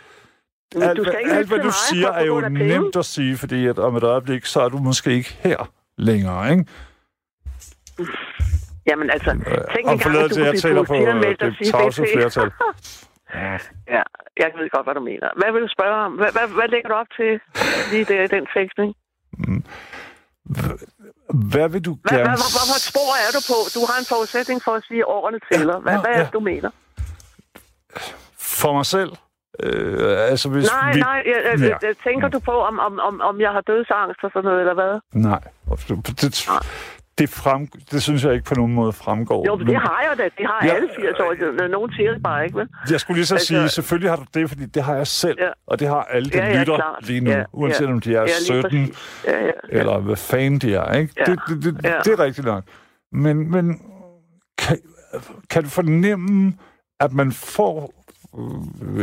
Men 0.74 0.82
alt, 0.82 0.98
du 0.98 1.04
skal 1.04 1.20
ikke 1.20 1.32
alt 1.32 1.48
hvad 1.48 1.58
du 1.58 1.72
siger, 1.90 2.08
er 2.08 2.24
jo 2.24 2.40
nemt 2.40 2.96
at 2.96 3.04
sige, 3.04 3.36
fordi 3.36 3.66
at 3.66 3.78
om 3.78 3.96
et 3.96 4.02
øjeblik, 4.02 4.44
så 4.46 4.60
er 4.60 4.68
du 4.68 4.78
måske 4.78 5.12
ikke 5.12 5.38
her 5.40 5.70
længere, 5.98 6.50
ikke? 6.52 6.64
Jamen 8.86 9.10
altså, 9.10 9.30
tænk 9.30 9.86
Og 9.86 9.92
engang, 9.92 10.16
at 10.16 10.30
du 10.30 10.42
at 10.44 10.60
kunne 10.60 10.60
blive 10.60 10.80
øh, 10.80 10.86
politianmeldt 10.86 11.42
og 11.42 11.50
det 11.50 11.94
sige 11.94 12.06
BT. 12.06 12.10
flertal. 12.14 12.50
Ja, 13.94 14.02
jeg 14.42 14.50
ved 14.58 14.70
godt, 14.70 14.86
hvad 14.86 14.94
du 14.94 15.00
mener. 15.00 15.28
Hvad 15.40 15.52
vil 15.52 15.62
du 15.66 15.70
spørge 15.76 15.96
om? 16.06 16.12
Hvad, 16.20 16.30
hvad, 16.36 16.46
hvad 16.58 16.68
lægger 16.74 16.88
du 16.88 16.94
op 17.02 17.10
til 17.18 17.32
lige 17.92 18.04
der 18.04 18.22
i 18.22 18.30
den 18.36 18.46
tekstning? 18.56 18.90
Hvad 21.52 21.68
vil 21.68 21.82
du 21.88 21.92
Hvad, 21.94 22.10
hvad, 22.10 22.18
gerne... 22.18 22.30
hvad, 22.54 22.66
hvad, 22.70 22.80
spor 22.90 23.12
er 23.26 23.30
du 23.36 23.40
på? 23.52 23.56
Du 23.76 23.80
har 23.88 23.98
en 24.02 24.08
forudsætning 24.14 24.62
for 24.62 24.72
at 24.78 24.84
sige 24.88 25.06
årene 25.06 25.38
tæller. 25.52 25.80
Hvad, 25.80 25.94
Nå, 25.94 26.00
hvad 26.00 26.10
er 26.10 26.18
ja. 26.18 26.24
det, 26.24 26.32
du 26.32 26.40
mener? 26.40 26.70
For 28.38 28.72
mig 28.72 28.86
selv? 28.86 29.12
Øh, 29.62 30.30
altså, 30.30 30.48
hvis 30.48 30.68
Nej, 30.82 30.92
vi... 30.94 31.00
nej, 31.00 31.22
jeg, 31.26 31.60
jeg, 31.60 31.78
Ja. 31.82 31.88
tænker 32.10 32.28
du 32.28 32.38
på, 32.38 32.52
om, 32.52 32.78
om, 32.78 33.00
om, 33.08 33.20
om 33.20 33.40
jeg 33.40 33.50
har 33.50 33.60
dødsangst 33.60 34.24
og 34.24 34.30
sådan 34.32 34.44
noget, 34.48 34.60
eller 34.60 34.74
hvad? 34.74 35.00
Nej. 35.14 35.40
Det, 35.88 36.60
det, 37.18 37.28
frem, 37.30 37.66
det 37.90 38.02
synes 38.02 38.24
jeg 38.24 38.32
ikke 38.32 38.44
på 38.44 38.54
nogen 38.54 38.74
måde 38.74 38.92
fremgår. 38.92 39.46
Jo, 39.46 39.56
men 39.56 39.66
det 39.66 39.76
har 39.76 40.00
jeg 40.08 40.18
da. 40.18 40.24
Det 40.24 40.46
har 40.46 40.60
Ja. 40.66 40.74
alle 40.74 40.88
80 40.96 41.20
år. 41.20 41.68
Nogen 41.68 41.92
siger 41.92 42.12
det 42.12 42.22
bare 42.22 42.44
ikke, 42.44 42.58
vel? 42.58 42.68
Jeg 42.90 43.00
skulle 43.00 43.16
lige 43.18 43.26
så 43.26 43.34
Altså- 43.34 43.46
sige, 43.46 43.68
selvfølgelig 43.68 44.10
har 44.10 44.16
du 44.16 44.24
det, 44.34 44.48
fordi 44.48 44.66
det 44.66 44.82
har 44.82 44.94
jeg 44.96 45.06
selv, 45.06 45.36
Ja. 45.40 45.48
og 45.66 45.80
det 45.80 45.88
har 45.88 46.02
alle, 46.02 46.30
der 46.30 46.38
Ja, 46.44 46.50
ja, 46.52 46.60
lytter 46.60 46.76
klart. 46.76 47.06
lige 47.06 47.20
nu, 47.20 47.30
Ja, 47.30 47.44
uanset 47.52 47.86
ja. 47.86 47.92
om 47.92 48.00
de 48.00 48.10
er 48.14 48.20
Ja, 48.20 48.24
lige 48.24 48.34
17, 48.34 48.62
præcis. 48.62 49.24
Ja, 49.26 49.44
ja. 49.44 49.50
eller 49.68 49.98
hvad 49.98 50.16
fanden 50.16 50.58
de 50.58 50.74
er, 50.74 50.92
ikke? 50.94 51.14
Ja. 51.18 51.24
Det, 51.24 51.40
det, 51.48 51.62
det, 51.64 51.84
Ja. 51.84 51.98
det 52.04 52.12
er 52.12 52.18
rigtigt 52.24 52.46
nok. 52.46 52.64
Men, 53.12 53.50
men 53.50 53.80
kan, 54.58 54.78
kan 55.50 55.62
du 55.62 55.68
fornemme, 55.68 56.52
at 57.00 57.12
man 57.12 57.32
får 57.32 57.99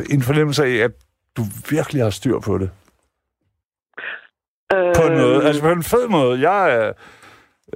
en 0.10 0.22
fornemmelse 0.22 0.66
af, 0.66 0.76
at 0.76 0.92
du 1.38 1.44
virkelig 1.70 2.04
har 2.04 2.10
styr 2.10 2.40
på 2.40 2.58
det? 2.58 2.72
På 4.70 5.02
en 5.08 5.18
måde, 5.18 5.48
altså 5.48 5.62
på 5.62 5.72
en 5.72 5.84
fed 5.84 6.08
måde. 6.08 6.52
Jeg. 6.52 6.94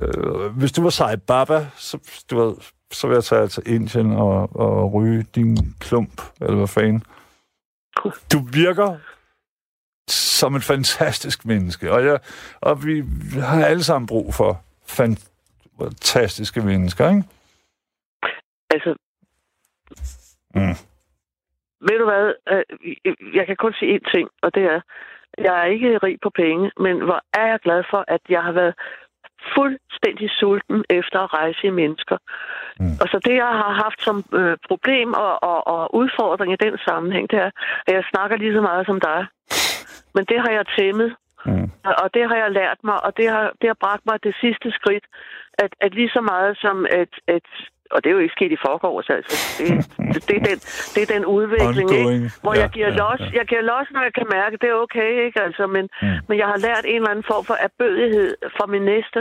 Øh, 0.01 0.45
hvis 0.45 0.71
du 0.71 0.83
var 0.83 0.89
Sai 0.89 1.17
Baba, 1.17 1.67
så, 1.75 2.23
du 2.31 2.39
ved, 2.39 2.55
så 2.91 3.07
vil 3.07 3.13
jeg 3.13 3.23
tage 3.23 3.47
til 3.47 3.63
Indien 3.65 4.11
og, 4.11 4.55
og 4.55 4.93
ryge 4.93 5.25
din 5.35 5.75
klump, 5.79 6.21
eller 6.41 6.55
hvad 6.55 6.67
fanden. 6.67 7.03
Du 8.33 8.39
virker 8.39 8.97
som 10.07 10.55
et 10.55 10.63
fantastisk 10.63 11.45
menneske, 11.45 11.91
og, 11.91 12.05
jeg, 12.05 12.19
og 12.61 12.85
vi 12.85 13.03
har 13.39 13.65
alle 13.65 13.83
sammen 13.83 14.07
brug 14.07 14.33
for 14.33 14.63
fantastiske 14.85 16.61
mennesker, 16.61 17.09
ikke? 17.09 17.23
Altså... 18.69 18.95
Mm. 20.55 20.90
Ved 21.87 21.99
du 21.99 22.05
hvad? 22.05 22.33
Øh, 22.51 22.63
Jeg 23.35 23.45
kan 23.47 23.55
kun 23.55 23.73
sige 23.79 23.95
én 23.99 24.11
ting, 24.13 24.29
og 24.41 24.55
det 24.55 24.63
er, 24.63 24.81
jeg 25.37 25.59
er 25.61 25.65
ikke 25.65 25.97
rig 25.97 26.17
på 26.23 26.29
penge, 26.29 26.71
men 26.77 26.95
hvor 27.07 27.21
er 27.33 27.45
jeg 27.47 27.59
glad 27.59 27.83
for, 27.89 28.05
at 28.07 28.21
jeg 28.29 28.43
har 28.43 28.51
været 28.51 28.73
fuldstændig 29.55 30.29
sulten 30.39 30.83
efter 30.89 31.19
at 31.19 31.33
rejse 31.33 31.67
i 31.67 31.69
mennesker. 31.69 32.17
Mm. 32.79 32.93
Og 33.01 33.07
så 33.11 33.19
det, 33.25 33.35
jeg 33.35 33.51
har 33.61 33.73
haft 33.83 34.01
som 34.01 34.17
øh, 34.33 34.57
problem 34.67 35.13
og, 35.13 35.43
og, 35.43 35.67
og 35.67 35.95
udfordring 35.95 36.53
i 36.53 36.63
den 36.65 36.77
sammenhæng, 36.87 37.29
det 37.31 37.39
er, 37.39 37.51
at 37.87 37.93
jeg 37.93 38.03
snakker 38.11 38.37
lige 38.37 38.53
så 38.53 38.61
meget 38.61 38.85
som 38.85 38.99
dig. 38.99 39.25
Men 40.15 40.25
det 40.25 40.39
har 40.41 40.49
jeg 40.51 40.65
tæmmet, 40.79 41.15
Mm. 41.45 41.71
og- 41.85 41.95
og 42.03 42.13
det 42.13 42.27
har 42.29 42.35
jeg 42.35 42.51
lært 42.51 42.77
mig, 42.83 43.05
og 43.05 43.17
det 43.17 43.29
har, 43.29 43.51
det 43.61 43.67
har 43.69 43.77
bragt 43.85 44.05
mig 44.05 44.23
det 44.23 44.35
sidste 44.41 44.71
skridt, 44.71 45.03
at, 45.53 45.71
at 45.79 45.93
lige 45.93 46.09
så 46.09 46.21
meget 46.21 46.57
som 46.57 46.85
at, 47.01 47.09
at 47.27 47.47
og 47.93 47.97
det 48.03 48.07
er 48.09 48.15
jo 48.17 48.21
ikke 48.25 48.37
sket 48.37 48.51
i 48.57 48.59
forgårs, 48.67 49.09
altså. 49.17 49.33
Det, 49.57 49.67
det, 50.13 50.21
det, 50.29 50.35
er, 50.39 50.43
den, 50.49 50.57
det 50.93 51.01
er 51.05 51.09
den 51.15 51.23
udvikling, 51.37 51.89
Ongoing. 51.89 52.23
ikke? 52.23 52.31
hvor 52.43 52.53
Ja, 52.55 52.59
jeg 52.61 52.69
giver 52.77 52.91
ja, 52.91 52.95
los. 53.03 53.19
ja. 53.19 53.29
Jeg 53.39 53.45
giver 53.51 53.61
los, 53.71 53.87
når 53.95 54.01
jeg 54.07 54.13
kan 54.19 54.27
mærke, 54.37 54.55
det 54.61 54.67
er 54.69 54.77
okay, 54.85 55.11
ikke? 55.25 55.39
Altså, 55.47 55.63
men, 55.75 55.85
Mm. 56.01 56.07
men 56.27 56.35
jeg 56.41 56.47
har 56.51 56.57
lært 56.67 56.83
en 56.85 56.95
eller 56.95 57.09
anden 57.13 57.25
form 57.31 57.43
for 57.49 57.57
erbødighed 57.67 58.29
for 58.57 58.65
min 58.73 58.81
næste. 58.93 59.19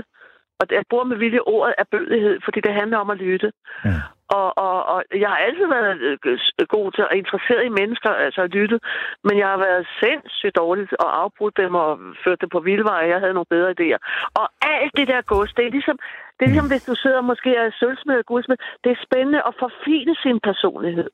Og 0.60 0.64
jeg 0.70 0.82
bruger 0.90 1.04
med 1.10 1.16
vilje 1.24 1.40
ordet 1.54 1.74
erbødighed, 1.78 2.34
fordi 2.44 2.60
det 2.66 2.72
handler 2.80 2.98
om 3.04 3.10
at 3.10 3.18
lytte. 3.18 3.48
Mm. 3.84 3.90
Og, 4.38 4.48
og, 4.66 4.76
og 4.92 4.98
jeg 5.22 5.28
har 5.32 5.40
altid 5.46 5.66
været 5.76 5.96
øh, 6.02 6.66
god 6.76 6.92
til 6.92 7.02
at 7.02 7.16
interesseret 7.22 7.64
i 7.66 7.76
mennesker, 7.80 8.10
altså 8.10 8.40
at 8.42 8.50
lytte. 8.58 8.78
Men 9.26 9.34
jeg 9.38 9.48
har 9.52 9.60
været 9.66 9.86
sindssygt 10.02 10.56
dårlig 10.56 10.84
at 11.04 11.10
afbrudt 11.22 11.56
dem 11.62 11.74
og 11.74 11.90
ført 12.24 12.40
dem 12.40 12.48
på 12.48 12.60
vildveje. 12.60 13.12
Jeg 13.12 13.20
havde 13.20 13.36
nogle 13.38 13.54
bedre 13.56 13.74
idéer. 13.76 13.98
Og 14.40 14.46
alt 14.76 14.92
det 14.98 15.08
der 15.08 15.20
gods, 15.32 15.52
det 15.56 15.64
er 15.66 15.70
ligesom, 15.70 15.98
det 16.36 16.42
er 16.44 16.50
ligesom 16.52 16.70
hvis 16.70 16.84
du 16.90 16.94
sidder 16.94 17.20
måske 17.20 17.50
er 17.62 17.70
sølvsmed 17.80 18.18
og 18.22 18.26
guldsmed. 18.26 18.56
Det 18.84 18.90
er 18.92 19.04
spændende 19.06 19.40
at 19.48 19.54
forfine 19.62 20.14
sin 20.24 20.40
personlighed. 20.48 21.10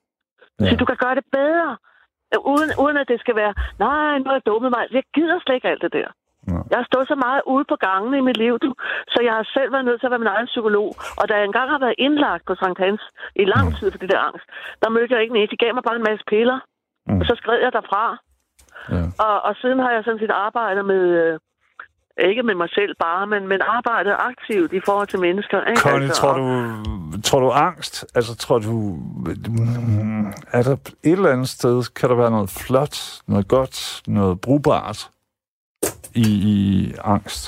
Ja. 0.61 0.71
Så 0.71 0.77
du 0.77 0.85
kan 0.85 0.99
gøre 1.05 1.15
det 1.21 1.27
bedre. 1.33 1.77
uden, 2.53 2.71
uden 2.85 2.97
at 3.03 3.09
det 3.09 3.21
skal 3.21 3.37
være, 3.37 3.55
nej, 3.79 4.19
nu 4.19 4.25
har 4.25 4.37
jeg 4.39 4.47
dummet 4.47 4.71
mig. 4.77 4.83
Jeg 4.91 5.05
gider 5.15 5.39
slet 5.41 5.55
ikke 5.55 5.69
alt 5.69 5.83
det 5.83 5.93
der. 5.93 6.09
Ja. 6.53 6.61
Jeg 6.71 6.79
har 6.81 6.87
stået 6.91 7.09
så 7.13 7.17
meget 7.27 7.43
ude 7.55 7.65
på 7.73 7.77
gangene 7.89 8.17
i 8.19 8.27
mit 8.29 8.39
liv, 8.45 8.55
du, 8.65 8.71
så 9.13 9.19
jeg 9.29 9.35
har 9.39 9.47
selv 9.57 9.71
været 9.75 9.85
nødt 9.89 9.99
til 10.01 10.07
at 10.09 10.13
være 10.15 10.25
min 10.25 10.35
egen 10.37 10.49
psykolog. 10.53 10.89
Og 11.21 11.25
da 11.29 11.33
jeg 11.35 11.45
engang 11.45 11.69
har 11.75 11.81
været 11.85 11.99
indlagt 12.07 12.43
på 12.47 12.55
Sankt 12.61 12.79
Hans 12.85 13.03
i 13.43 13.45
lang 13.55 13.67
tid 13.79 13.87
for 13.91 13.99
det 14.03 14.11
der 14.13 14.21
angst, 14.29 14.47
der 14.83 14.89
mødte 14.97 15.13
jeg 15.15 15.23
ikke 15.23 15.35
en 15.37 15.49
De 15.53 15.63
gav 15.63 15.75
mig 15.75 15.85
bare 15.89 15.97
en 16.01 16.09
masse 16.11 16.25
piller, 16.33 16.61
Mm. 17.09 17.21
og 17.21 17.25
så 17.27 17.35
skred 17.41 17.59
jeg 17.65 17.73
derfra. 17.73 18.05
Ja. 18.95 19.03
Og, 19.25 19.37
og 19.43 19.53
siden 19.61 19.79
har 19.79 19.91
jeg 19.91 20.03
sådan 20.05 20.19
set 20.21 20.31
arbejdet 20.31 20.85
med, 20.85 21.03
øh, 21.23 21.39
ikke 22.31 22.43
med 22.43 22.55
mig 22.55 22.69
selv 22.71 22.95
bare, 23.01 23.27
men, 23.27 23.49
men 23.49 23.61
arbejdet 23.77 24.15
aktivt 24.19 24.73
i 24.73 24.81
forhold 24.87 25.09
til 25.09 25.21
mennesker. 25.21 25.65
Ikke? 25.65 25.81
Connie, 25.81 26.03
Altså, 26.09 26.21
tror 26.21 26.33
du, 26.39 26.47
tror 27.25 27.41
du 27.41 27.51
angst? 27.51 27.95
Altså, 28.15 28.37
tror 28.37 28.59
du... 28.59 28.75
Er 30.53 30.63
der 30.63 30.73
et 30.73 30.97
eller 31.05 31.31
andet 31.31 31.49
sted, 31.49 31.95
kan 31.95 32.09
der 32.11 32.17
være 32.17 32.31
noget 32.31 32.51
flot, 32.67 32.97
noget 33.27 33.49
godt, 33.49 34.03
noget 34.07 34.41
brugbart 34.41 35.11
i, 36.17 36.29
i 36.53 36.57
angst? 37.05 37.45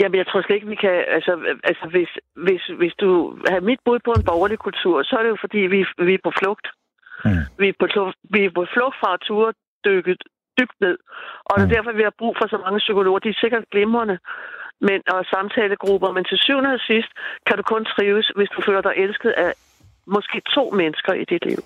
Jamen, 0.00 0.18
jeg 0.18 0.26
tror 0.26 0.42
slet 0.42 0.56
ikke, 0.56 0.72
vi 0.74 0.82
kan... 0.84 1.04
Altså, 1.16 1.32
altså 1.64 1.86
hvis, 1.94 2.10
hvis, 2.46 2.62
hvis 2.78 2.94
du 3.02 3.38
har 3.48 3.60
mit 3.60 3.80
bud 3.84 3.98
på 4.04 4.12
en 4.16 4.24
borgerlig 4.30 4.58
kultur, 4.58 5.02
så 5.02 5.16
er 5.16 5.22
det 5.22 5.28
jo, 5.34 5.36
fordi 5.40 5.58
vi, 5.58 5.80
vi 6.08 6.14
er 6.14 6.24
på 6.24 6.32
flugt. 6.40 6.66
Mm. 7.24 7.44
Vi, 7.58 7.68
er 7.68 7.76
på, 7.80 8.12
vi 8.34 8.44
er 8.44 8.50
på 8.58 8.66
flugt 8.74 8.96
fra 9.00 9.14
at 9.14 9.20
ture 9.20 9.52
dykket 9.84 10.22
dybt 10.58 10.76
ned. 10.80 10.96
Og 11.48 11.52
det 11.56 11.62
er 11.62 11.68
Mm. 11.68 11.74
derfor, 11.76 11.92
vi 11.92 12.02
har 12.02 12.14
brug 12.18 12.36
for 12.40 12.46
så 12.48 12.58
mange 12.64 12.78
psykologer. 12.78 13.18
De 13.18 13.28
er 13.28 13.40
sikkert 13.40 13.64
glimrende 13.70 14.18
men, 14.80 15.00
og 15.14 15.24
samtalegrupper. 15.24 16.10
Men 16.12 16.24
til 16.24 16.38
syvende 16.38 16.70
og 16.78 16.80
sidst 16.90 17.10
kan 17.46 17.56
du 17.56 17.62
kun 17.62 17.84
trives, 17.84 18.26
hvis 18.36 18.48
du 18.56 18.62
føler 18.66 18.80
dig 18.80 18.94
elsket 18.96 19.30
af 19.30 19.52
måske 20.06 20.42
to 20.54 20.70
mennesker 20.70 21.12
i 21.12 21.24
dit 21.24 21.44
liv. 21.44 21.62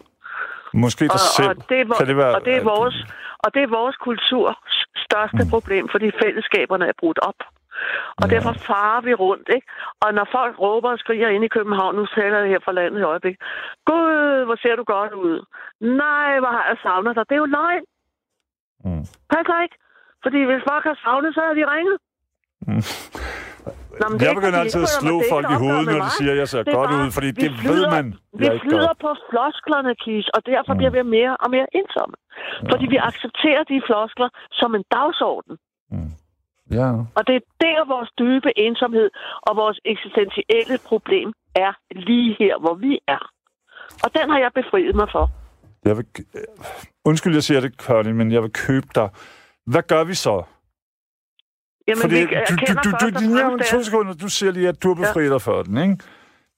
Måske 0.75 1.05
dig 1.05 1.12
Og, 1.12 1.18
selv. 1.37 1.49
og, 1.49 1.57
det 1.68 1.81
er, 1.81 1.85
vor- 1.85 1.95
kan 2.01 2.07
det 2.07 2.16
være, 2.16 2.35
og, 2.35 2.45
det 2.45 2.55
er 2.57 2.62
vores, 2.64 2.97
og 3.39 3.55
det 3.55 3.62
er 3.62 3.66
vores 3.79 3.97
kulturs 3.97 4.57
største 5.07 5.43
Mm. 5.45 5.51
problem, 5.51 5.89
fordi 5.89 6.11
fællesskaberne 6.23 6.87
er 6.89 6.93
brudt 6.99 7.18
op. 7.31 7.41
Og 8.21 8.27
Ja. 8.29 8.35
derfor 8.35 8.53
farer 8.53 9.01
vi 9.01 9.14
rundt, 9.14 9.49
ikke? 9.57 9.66
Og 10.01 10.14
når 10.14 10.27
folk 10.33 10.55
råber 10.59 10.91
og 10.91 10.99
skriger 10.99 11.29
ind 11.29 11.45
i 11.45 11.49
København, 11.57 11.95
nu 11.97 12.07
taler 12.07 12.39
jeg 12.39 12.49
her 12.49 12.61
fra 12.64 12.73
landet 12.73 13.01
i 13.01 13.03
øjeblik. 13.03 13.37
Gud, 13.91 14.45
hvor 14.45 14.57
ser 14.62 14.77
du 14.77 14.85
godt 14.85 15.12
ud. 15.12 15.37
Nej, 15.81 16.39
hvor 16.41 16.53
har 16.57 16.64
jeg 16.68 16.77
savnet 16.83 17.16
dig. 17.16 17.25
Det 17.29 17.35
er 17.35 17.43
jo 17.45 17.51
løgn. 17.59 17.85
Mm. 18.85 19.05
Passer 19.35 19.62
ikke. 19.64 19.77
Fordi 20.25 20.41
hvis 20.49 20.62
folk 20.71 20.85
har 20.85 20.99
savnet, 21.05 21.35
så 21.35 21.41
har 21.47 21.55
de 21.61 21.64
ringet. 21.75 21.97
Mm. 22.66 22.83
Nå, 24.00 24.04
men 24.11 24.16
Jeg 24.26 24.34
begynder 24.38 24.58
altid 24.64 24.82
at 24.88 24.92
slå 25.00 25.14
folk 25.32 25.46
i 25.54 25.58
hovedet, 25.64 25.86
når 25.92 26.00
de 26.06 26.11
siger, 26.18 26.32
at 26.34 26.38
jeg 26.42 26.48
ser 26.52 26.62
Det 26.62 26.72
er 26.72 26.78
godt 26.80 26.90
bare- 26.90 27.00
ud, 27.06 27.11
fordi 27.16 27.30
det 27.42 27.50
ved 27.50 27.58
flyder- 27.64 27.90
man. 27.96 28.06
Vi 28.42 28.46
flyder 28.66 28.92
på 29.04 29.11
flosklerne, 29.30 29.92
Kis, 30.04 30.26
og 30.36 30.40
derfor 30.52 30.72
Mm. 30.74 30.78
bliver 30.80 30.92
vi 30.98 31.02
mere 31.18 31.34
og 31.44 31.48
mere 31.54 31.66
ensomme. 31.78 32.14
Fordi 32.70 32.84
vi 32.94 32.98
accepterer 33.11 33.62
de 33.72 33.78
floskler 33.88 34.28
som 34.61 34.70
en 34.78 34.84
dagsorden. 34.96 35.54
Mm. 35.94 36.11
Ja. 36.78 36.88
Og 37.18 37.22
det 37.28 37.34
er 37.40 37.44
der, 37.64 37.78
vores 37.94 38.11
dybe 38.22 38.50
ensomhed 38.66 39.08
og 39.48 39.52
vores 39.62 39.78
eksistentielle 39.92 40.76
problem 40.90 41.28
er 41.66 41.72
lige 42.08 42.36
her, 42.38 42.54
hvor 42.64 42.74
vi 42.74 42.92
er. 43.16 43.22
Og 44.04 44.08
den 44.16 44.26
har 44.32 44.38
jeg 44.44 44.50
befriet 44.61 44.94
mig 45.00 45.08
for. 45.12 45.24
Jeg 45.84 45.96
vil, 45.96 46.06
undskyld, 47.04 47.34
jeg 47.34 47.42
siger 47.42 47.61
det, 47.61 47.72
Connie, 47.86 48.14
men 48.14 48.32
jeg 48.32 48.42
vil 48.42 48.52
købe 48.52 48.86
dig. 48.94 49.08
Hvad 49.66 49.82
gør 49.82 50.04
vi 50.04 50.14
så? 50.14 50.42
Jamen, 51.91 52.03
Fordi 52.05 52.14
vi 52.14 52.24
du, 52.24 52.28
du, 52.30 52.34
erkender 52.36 52.82
du, 52.82 52.91
du, 52.91 53.07
og 53.07 53.12
du, 53.12 53.18
fremmest, 53.41 53.70
to 53.72 53.78
sekunder, 53.86 54.12
du 54.24 54.28
siger 54.36 54.53
lige, 54.59 54.68
at 54.72 54.78
du 54.82 54.86
har 54.91 54.99
befriet 55.03 55.30
dig 55.36 55.43
for 55.49 55.59
den, 55.62 55.76
ikke? 55.86 55.97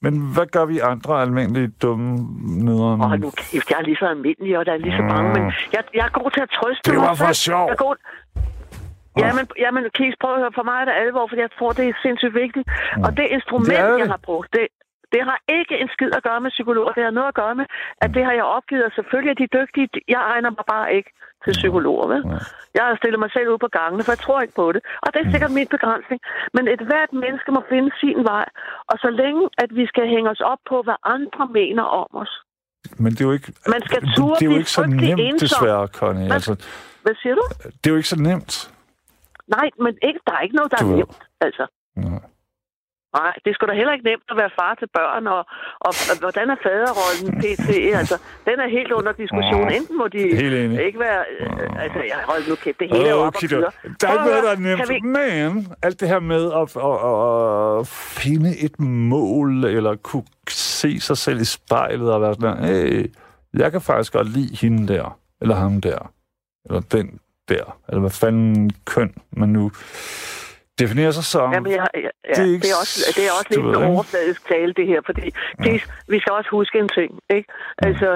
Men 0.05 0.13
hvad 0.35 0.47
gør 0.55 0.65
vi 0.73 0.77
andre 0.93 1.13
almindelige 1.25 1.69
dumme 1.83 2.09
nederen? 2.69 2.99
Åh, 3.05 3.13
nu 3.25 3.31
kæft, 3.43 3.67
jeg 3.71 3.79
er 3.83 3.85
lige 3.91 3.97
så 4.03 4.07
almindelig, 4.15 4.53
og 4.59 4.63
der 4.67 4.73
er 4.77 4.81
lige 4.87 4.97
så 5.01 5.05
mange, 5.15 5.29
men 5.37 5.43
jeg, 5.75 5.83
jeg 5.99 6.05
er 6.09 6.13
god 6.21 6.29
til 6.37 6.43
at 6.47 6.51
trøste 6.59 6.83
Det 6.91 6.95
mig 6.99 7.09
var 7.09 7.15
for 7.15 7.25
selv. 7.33 7.35
sjov. 7.49 7.67
Jeg 7.69 7.77
er 7.79 7.83
god... 7.89 7.97
Ja, 9.25 9.31
men, 9.39 9.45
ja, 9.65 9.71
men 9.77 9.83
Kies, 9.97 10.15
prøv 10.23 10.31
at 10.35 10.41
høre, 10.43 10.53
for 10.59 10.65
mig 10.71 10.77
er 10.83 10.87
det 10.91 10.95
alvor, 11.05 11.25
fordi 11.31 11.41
jeg 11.47 11.53
tror, 11.59 11.71
det 11.79 11.85
er 11.91 11.95
sindssygt 12.07 12.35
vigtigt. 12.45 12.67
Og 13.05 13.11
det 13.19 13.27
instrument, 13.37 13.69
Det 13.71 13.79
er 13.79 13.89
det. 13.93 13.99
jeg 14.05 14.13
har 14.17 14.23
brugt, 14.31 14.49
det, 14.57 14.67
det 15.13 15.21
har 15.31 15.39
ikke 15.59 15.75
en 15.83 15.89
skid 15.95 16.11
at 16.19 16.23
gøre 16.29 16.41
med 16.45 16.51
psykologer. 16.57 16.93
Det 16.97 17.05
har 17.09 17.15
noget 17.19 17.29
at 17.33 17.39
gøre 17.43 17.55
med, 17.61 17.67
at 18.05 18.11
det 18.17 18.23
har 18.29 18.33
jeg 18.41 18.45
opgivet, 18.57 18.85
og 18.89 18.93
selvfølgelig 18.99 19.31
er 19.35 19.41
de 19.43 19.49
dygtige. 19.59 19.89
Jeg 20.15 20.21
egner 20.33 20.51
mig 20.59 20.65
bare 20.75 20.89
ikke 20.99 21.11
til 21.45 21.53
psykologer, 21.61 22.07
vel? 22.13 22.23
Ja. 22.33 22.39
Jeg 22.79 22.85
har 22.89 22.97
stillet 23.01 23.21
mig 23.25 23.31
selv 23.37 23.49
ud 23.53 23.59
på 23.67 23.71
gangene, 23.79 24.03
for 24.05 24.13
jeg 24.15 24.23
tror 24.27 24.39
ikke 24.45 24.55
på 24.63 24.67
det. 24.75 24.83
Og 25.05 25.09
det 25.13 25.19
er 25.21 25.31
sikkert 25.35 25.53
min 25.59 25.69
begrænsning. 25.77 26.21
Men 26.57 26.65
et 26.75 26.83
hvert 26.91 27.13
menneske 27.25 27.51
må 27.57 27.61
finde 27.73 27.91
sin 28.03 28.19
vej. 28.33 28.47
Og 28.91 28.97
så 29.05 29.09
længe, 29.23 29.43
at 29.63 29.71
vi 29.79 29.85
skal 29.93 30.05
hænge 30.15 30.29
os 30.35 30.43
op 30.53 30.61
på, 30.71 30.77
hvad 30.87 30.99
andre 31.17 31.43
mener 31.59 31.85
om 32.03 32.07
os. 32.23 32.33
Men 33.03 33.11
det 33.13 33.21
er 33.21 33.29
jo 33.31 33.35
ikke, 33.39 33.53
Man 33.75 33.83
skal 33.89 34.01
det, 34.03 34.11
turde 34.17 34.35
det 34.41 34.47
er 34.47 34.51
jo 34.53 34.59
ikke 34.63 34.71
så 34.81 34.85
nemt, 34.87 35.21
ensom. 35.21 35.39
desværre, 35.47 35.87
Connie. 36.01 36.23
Man- 36.29 36.33
Altså, 36.39 36.53
Hvad 37.05 37.15
siger 37.23 37.35
du? 37.35 37.45
det 37.79 37.87
er 37.87 37.91
jo 37.95 37.97
ikke 38.03 38.09
så 38.17 38.21
nemt. 38.31 38.55
Nej, 39.57 39.69
men 39.85 39.93
ikke, 40.09 40.21
der 40.27 40.33
er 40.39 40.41
ikke 40.47 40.57
noget, 40.57 40.71
der 40.73 40.79
Du 40.85 40.93
er 40.93 40.97
nemt. 40.97 41.19
Altså. 41.41 41.65
Nej. 41.97 42.21
Nej, 43.19 43.33
det 43.43 43.51
er 43.51 43.55
sgu 43.55 43.67
da 43.67 43.73
heller 43.81 43.93
ikke 43.97 44.05
nemt 44.11 44.29
at 44.31 44.37
være 44.43 44.51
far 44.61 44.75
til 44.81 44.89
børn, 44.99 45.27
og, 45.27 45.43
og, 45.87 45.93
og 46.11 46.15
hvordan 46.21 46.47
er 46.55 46.57
faderrollen 46.67 47.29
pt. 47.43 47.69
Altså, 48.01 48.17
den 48.49 48.57
er 48.65 48.69
helt 48.79 48.93
under 48.93 49.13
diskussion. 49.13 49.67
Enten 49.79 49.97
må 49.99 50.07
de 50.09 50.19
ikke 50.87 50.99
være... 50.99 51.21
Øh, 51.41 51.83
altså, 51.85 51.99
jeg 52.13 52.19
hold 52.31 52.49
nu 52.49 52.55
kæft, 52.55 52.79
det 52.81 52.89
hele 52.93 53.05
er 53.09 53.11
jo 53.11 53.17
op 53.17 53.23
og 53.23 53.33
Okay, 53.37 53.49
køre. 53.49 53.71
der 54.01 54.09
er 54.09 54.13
ikke 54.13 54.25
noget, 54.31 54.43
der 54.49 54.51
er 54.51 54.57
nemt. 54.69 54.89
vi- 54.89 55.01
Men 55.01 55.67
alt 55.83 56.01
det 56.01 56.09
her 56.09 56.21
med 56.21 56.45
at, 56.61 56.69
at, 56.89 56.97
at, 57.11 57.81
at 57.81 57.87
finde 58.23 58.51
et 58.67 58.81
mål, 58.81 59.65
eller 59.65 59.97
kunne 59.97 60.25
se 60.49 61.01
sig 61.01 61.17
selv 61.19 61.41
i 61.41 61.45
spejlet 61.45 62.13
og 62.15 62.21
være 62.23 62.35
sådan, 62.35 62.65
hey, 62.65 63.07
jeg 63.55 63.73
kan 63.73 63.81
faktisk 63.81 64.13
godt 64.13 64.29
lide 64.29 64.57
hende 64.57 64.95
der, 64.95 65.19
eller 65.41 65.55
ham 65.55 65.81
der, 65.81 66.13
eller 66.67 66.81
den 66.81 67.19
der, 67.49 67.79
eller 67.89 68.01
hvad 68.01 68.11
fanden 68.11 68.71
køn 68.87 69.15
man 69.37 69.49
nu 69.49 69.71
definerer 70.83 71.11
sig 71.19 71.25
som. 71.25 71.53
Jamen, 71.53 71.73
jeg, 71.73 71.87
jeg, 71.95 72.11
ja, 72.31 72.43
Det 72.43 72.55
er 72.55 72.61
det, 72.65 72.71
er 72.75 72.79
også, 72.83 72.95
det 73.17 73.23
er 73.29 73.33
også 73.39 73.49
lidt 73.51 73.67
en 73.77 73.85
overfladisk 73.93 74.41
tale, 74.53 74.73
det 74.79 74.87
her, 74.87 75.01
fordi 75.09 75.27
Kis, 75.63 75.83
vi 76.09 76.19
skal 76.21 76.33
også 76.39 76.51
huske 76.51 76.79
en 76.79 76.89
ting, 76.99 77.11
ikke? 77.37 77.49
Altså, 77.79 78.09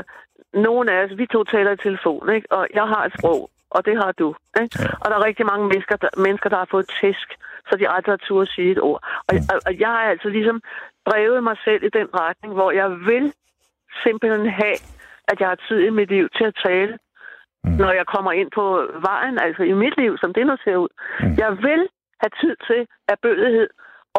nogle 0.55 0.93
af 0.93 0.99
os, 1.05 1.11
vi 1.21 1.27
to 1.27 1.45
taler 1.45 1.71
i 1.71 1.77
telefon, 1.77 2.25
ikke? 2.37 2.53
Og 2.53 2.67
jeg 2.75 2.87
har 2.93 3.03
et 3.05 3.12
sprog, 3.19 3.51
og 3.71 3.81
det 3.87 3.97
har 4.03 4.12
du, 4.23 4.29
ikke? 4.62 4.77
Ja. 4.83 4.89
Og 5.03 5.07
der 5.11 5.17
er 5.19 5.25
rigtig 5.25 5.47
mange 5.53 5.64
mennesker, 5.69 5.97
der, 5.97 6.09
mennesker, 6.27 6.49
der 6.51 6.57
har 6.62 6.69
fået 6.71 6.87
tæsk, 7.01 7.29
så 7.69 7.77
de 7.81 7.89
aldrig 7.95 8.12
har 8.12 8.23
turde 8.29 8.47
sige 8.55 8.71
et 8.73 8.81
ord. 8.89 9.01
Og, 9.29 9.35
Mm. 9.35 9.41
og, 9.53 9.57
og 9.67 9.73
jeg 9.83 9.89
har 9.89 10.05
altså 10.12 10.29
ligesom 10.29 10.59
drevet 11.11 11.43
mig 11.49 11.57
selv 11.64 11.83
i 11.85 11.91
den 11.99 12.09
retning, 12.23 12.55
hvor 12.55 12.71
jeg 12.71 12.91
vil 12.91 13.33
simpelthen 14.05 14.47
have, 14.51 14.79
at 15.31 15.37
jeg 15.41 15.49
har 15.49 15.59
tid 15.69 15.79
i 15.89 15.91
mit 15.91 16.09
liv 16.17 16.29
til 16.37 16.45
at 16.45 16.57
tale, 16.67 16.99
Mm. 17.64 17.73
når 17.73 17.93
jeg 17.93 18.07
kommer 18.14 18.33
ind 18.33 18.51
på 18.55 18.64
vejen, 19.09 19.39
altså 19.39 19.62
i 19.62 19.73
mit 19.73 19.97
liv, 19.97 20.19
som 20.19 20.35
det 20.35 20.47
nu 20.47 20.57
ser 20.64 20.77
ud. 20.77 20.89
Mm. 21.21 21.35
Jeg 21.43 21.51
vil 21.67 21.83
have 22.23 22.33
tid 22.43 22.55
til 22.69 22.81
af 23.12 23.17
bødighed 23.27 23.69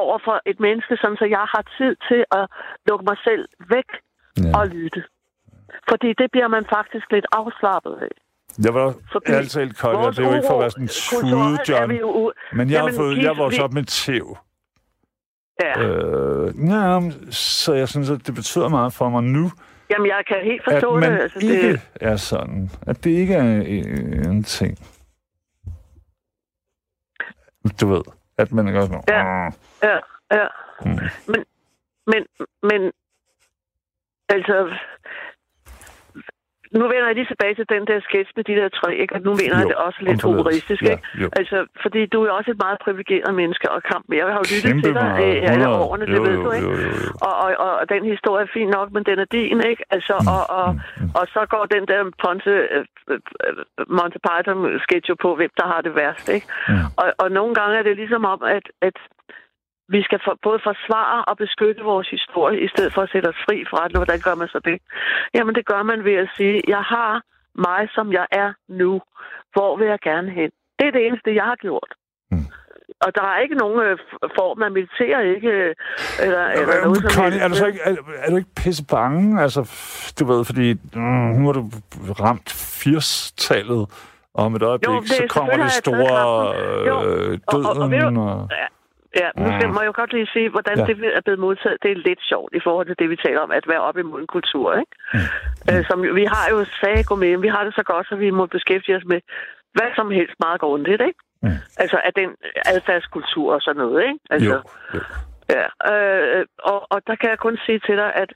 over 0.04 0.18
for 0.26 0.36
et 0.52 0.60
menneske, 0.60 0.93
sådan 1.02 1.18
så 1.22 1.26
jeg 1.38 1.45
har 1.54 1.64
tid 1.78 1.93
til 2.10 2.22
at 2.39 2.45
lukke 2.88 3.06
mig 3.10 3.18
selv 3.28 3.43
væk 3.76 3.89
Ja. 4.43 4.52
og 4.60 4.68
lytte. 4.68 5.04
Fordi 5.89 6.10
det 6.22 6.28
bliver 6.32 6.48
man 6.48 6.64
faktisk 6.76 7.06
lidt 7.12 7.26
afslappet 7.39 7.95
af. 8.08 8.14
Jeg 8.66 8.74
var 8.74 8.93
Fordi 9.12 9.32
ærligt 9.32 9.52
talt 9.52 9.78
kold, 9.80 9.95
og 9.95 10.16
det 10.16 10.20
er 10.26 10.30
jo 10.30 10.36
ikke 10.36 10.48
for 10.48 10.54
at 10.54 10.60
være 10.62 10.70
sådan 10.72 10.84
en 10.84 10.89
John. 11.70 11.91
jo 11.91 12.34
Men 12.54 12.70
jeg 12.70 12.80
har, 12.80 12.86
Jamen, 12.88 13.00
fået, 13.00 13.16
Kis, 13.16 13.24
jeg 13.26 13.38
vokset 13.38 13.60
vi- 13.60 13.64
op 13.64 13.74
med 13.74 13.84
tæv. 13.84 14.38
Ja. 15.64 15.82
Øh, 15.88 16.54
ja, 16.70 17.12
så 17.32 17.74
jeg 17.74 17.89
synes, 17.89 18.10
at 18.10 18.28
det 18.28 18.36
betyder 18.36 18.68
meget 18.70 18.93
for 18.93 19.10
mig 19.10 19.24
nu, 19.24 19.52
Jamen, 19.89 20.08
jeg 20.08 20.24
kan 20.28 20.38
helt 20.43 20.62
at 20.68 20.74
forstå 20.74 20.95
man 21.00 21.12
det. 21.12 21.20
Altså, 21.22 21.39
ikke 21.41 21.72
det. 21.72 21.82
er 22.02 22.16
sådan. 22.16 22.70
At 22.88 23.04
det 23.04 23.10
ikke 23.10 23.34
er 23.34 23.41
en 24.32 24.43
ting. 24.43 24.78
Du 27.82 27.88
ved, 27.88 28.03
at 28.38 28.51
man 28.51 28.68
er 28.68 28.82
sådan... 28.82 29.03
Ja. 29.07 29.24
Ja, 29.84 29.99
ja. 30.32 30.47
Mm. 30.86 30.99
Men, 31.28 31.45
men, 32.07 32.26
men, 32.63 32.91
altså, 34.30 34.78
nu 36.72 36.84
vender 36.91 37.07
jeg 37.09 37.15
lige 37.15 37.30
tilbage 37.34 37.55
til 37.55 37.65
den 37.76 37.84
der 37.89 37.97
sketch 38.07 38.32
med 38.38 38.43
de 38.49 38.55
der 38.59 38.70
tre, 38.80 38.89
ikke? 39.03 39.15
Og 39.15 39.22
nu 39.28 39.32
mener 39.41 39.55
jeg 39.57 39.63
Jo, 39.63 39.70
det 39.72 39.78
også 39.88 39.99
lidt 40.01 40.22
humoristisk, 40.30 40.82
Ja, 40.84 40.91
ikke? 40.91 41.03
jo. 41.22 41.28
Altså, 41.39 41.57
fordi 41.84 42.01
du 42.13 42.18
er 42.26 42.32
også 42.32 42.51
et 42.51 42.59
meget 42.65 42.78
privilegeret 42.86 43.32
menneske, 43.41 43.65
og 43.76 43.80
kamp, 43.91 44.05
jeg 44.20 44.26
har 44.36 44.41
jo 44.43 44.47
lyttet 44.53 44.72
Kæmpe 44.72 44.82
til 44.88 44.93
dig 45.01 45.09
øh, 45.24 45.51
alle 45.51 45.65
100. 45.68 45.86
årene, 45.86 46.03
Jo, 46.05 46.13
det 46.13 46.22
ved 46.28 46.36
jo, 46.38 46.43
du, 46.45 46.51
ikke? 46.57 46.68
jo, 46.68 46.74
jo, 46.86 46.91
jo. 47.05 47.09
Og, 47.28 47.34
og, 47.43 47.49
og, 47.65 47.72
og 47.82 47.86
den 47.93 48.03
historie 48.13 48.43
er 48.47 48.51
fin 48.57 48.70
nok, 48.78 48.88
men 48.95 49.03
den 49.09 49.18
er 49.24 49.28
din, 49.38 49.59
ikke? 49.72 49.84
Altså, 49.95 50.13
og, 50.36 50.43
og, 50.59 50.68
mm. 50.74 51.09
og 51.20 51.26
så 51.34 51.41
går 51.53 51.63
den 51.76 51.84
der 51.91 52.01
Ponte, 52.24 52.53
øh, 52.76 52.86
øh, 53.11 53.20
Monty 53.97 54.20
Python-sketch 54.28 55.05
jo 55.11 55.15
på, 55.26 55.30
hvem 55.39 55.51
der 55.59 55.68
har 55.74 55.82
det 55.86 55.95
værst, 55.95 56.26
ikke? 56.38 56.47
Mm. 56.70 56.76
Og, 57.01 57.07
og 57.22 57.28
nogle 57.32 57.53
gange 57.59 57.74
er 57.80 57.84
det 57.84 57.95
ligesom 57.95 58.26
om, 58.34 58.39
at, 58.57 58.65
at 58.82 58.97
vi 59.90 60.00
skal 60.08 60.20
for, 60.26 60.34
både 60.44 60.60
forsvare 60.70 61.26
og 61.30 61.38
beskytte 61.38 61.82
vores 61.92 62.10
historie, 62.10 62.58
i 62.66 62.68
stedet 62.74 62.94
for 62.94 63.02
at 63.02 63.10
sætte 63.14 63.28
os 63.28 63.40
fri 63.46 63.58
fra 63.72 63.88
den. 63.88 63.96
Hvordan 63.98 64.20
gør 64.28 64.36
man 64.36 64.48
så 64.48 64.60
det? 64.70 64.78
Jamen, 65.36 65.56
det 65.56 65.66
gør 65.66 65.84
man 65.84 66.04
ved 66.04 66.14
at 66.24 66.30
sige, 66.38 66.62
jeg 66.68 66.84
har 66.96 67.22
mig, 67.68 67.82
som 67.96 68.06
jeg 68.14 68.26
er 68.32 68.50
nu. 68.82 69.02
Hvor 69.54 69.78
vil 69.78 69.88
jeg 69.88 70.00
gerne 70.10 70.30
hen? 70.40 70.50
Det 70.80 70.88
er 70.88 70.92
det 70.92 71.08
eneste, 71.08 71.36
jeg 71.36 71.44
har 71.44 71.56
gjort. 71.56 71.92
Mm. 72.32 72.46
og 73.06 73.16
der 73.16 73.24
er 73.24 73.40
ikke 73.40 73.56
nogen 73.56 73.80
øh, 73.88 73.98
form 74.40 74.62
af 74.64 74.72
militær, 74.72 75.20
ikke? 75.36 75.48
øh, 75.48 75.76
Eller, 76.26 76.44
eller 76.48 76.76
Øh, 76.78 76.84
noget 76.84 76.98
som 76.98 77.22
Connie, 77.24 77.40
er 77.40 77.48
du, 77.48 77.56
så 77.56 77.66
ikke, 77.66 77.80
er, 77.84 77.96
er 78.24 78.30
du 78.30 78.38
ikke 78.38 78.56
pisse 78.64 78.86
bange? 78.96 79.42
Altså, 79.42 79.62
du 80.20 80.26
ved, 80.26 80.46
fordi 80.46 80.74
mm, 80.94 81.32
nu 81.40 81.46
har 81.46 81.54
du 81.54 81.64
ramt 82.26 82.50
80-tallet, 82.82 83.82
og 84.34 84.46
om 84.46 84.56
et 84.56 84.64
øjeblik, 84.64 84.88
Jo, 84.96 85.00
det- 85.00 85.10
så 85.10 85.24
kommer 85.30 85.54
det 85.64 85.72
store 85.72 86.14
øh, 86.58 86.94
og- 86.94 86.98
og- 87.48 87.70
og 87.70 87.90
døden. 87.92 88.16
du- 88.16 88.22
Og, 88.22 88.50
Ja, 89.22 89.28
nu 89.43 89.47
skal, 89.55 89.68
Mm. 89.68 89.74
må 89.74 89.80
jeg 89.82 89.88
jo 89.91 89.97
godt 90.01 90.13
lige 90.13 90.30
sige, 90.36 90.49
hvordan 90.55 90.78
Ja. 90.80 90.86
det 90.86 90.93
er 91.18 91.22
blevet 91.26 91.39
modtaget. 91.47 91.78
Det 91.84 91.91
er 91.91 91.95
lidt 92.09 92.22
sjovt 92.32 92.51
i 92.59 92.61
forhold 92.68 92.86
til 92.88 92.99
det, 92.99 93.09
vi 93.09 93.15
taler 93.26 93.41
om, 93.45 93.51
at 93.51 93.68
være 93.68 93.82
op 93.89 93.97
imod 93.97 94.20
en 94.22 94.28
kultur. 94.38 94.68
Ikke? 94.82 94.93
Mm. 95.13 95.20
Øh, 95.70 95.82
som, 95.89 95.97
vi 96.20 96.26
har 96.36 96.45
jo 96.53 96.59
sagt, 96.82 97.20
med, 97.22 97.38
vi 97.45 97.47
har 97.55 97.63
det 97.63 97.74
så 97.76 97.84
godt, 97.91 98.07
så 98.09 98.15
vi 98.15 98.30
må 98.39 98.45
beskæftige 98.45 98.97
os 98.99 99.05
med 99.13 99.20
hvad 99.76 99.89
som 99.95 100.11
helst 100.11 100.36
meget 100.45 100.59
grundigt. 100.61 101.01
Ikke? 101.09 101.20
Mm. 101.43 101.59
Altså 101.84 101.97
af 102.07 102.13
den 102.13 102.30
adfærdskultur 102.74 103.53
og 103.53 103.61
sådan 103.61 103.82
noget. 103.82 104.03
Ikke? 104.09 104.20
Altså, 104.30 104.49
jo, 104.49 104.61
jo. 104.95 105.01
Ja, 105.55 105.65
øh, 105.91 106.45
og, 106.72 106.80
og 106.93 106.99
der 107.07 107.15
kan 107.15 107.30
jeg 107.30 107.39
kun 107.39 107.57
sige 107.65 107.80
til 107.80 107.95
dig, 107.97 108.13
at 108.24 108.30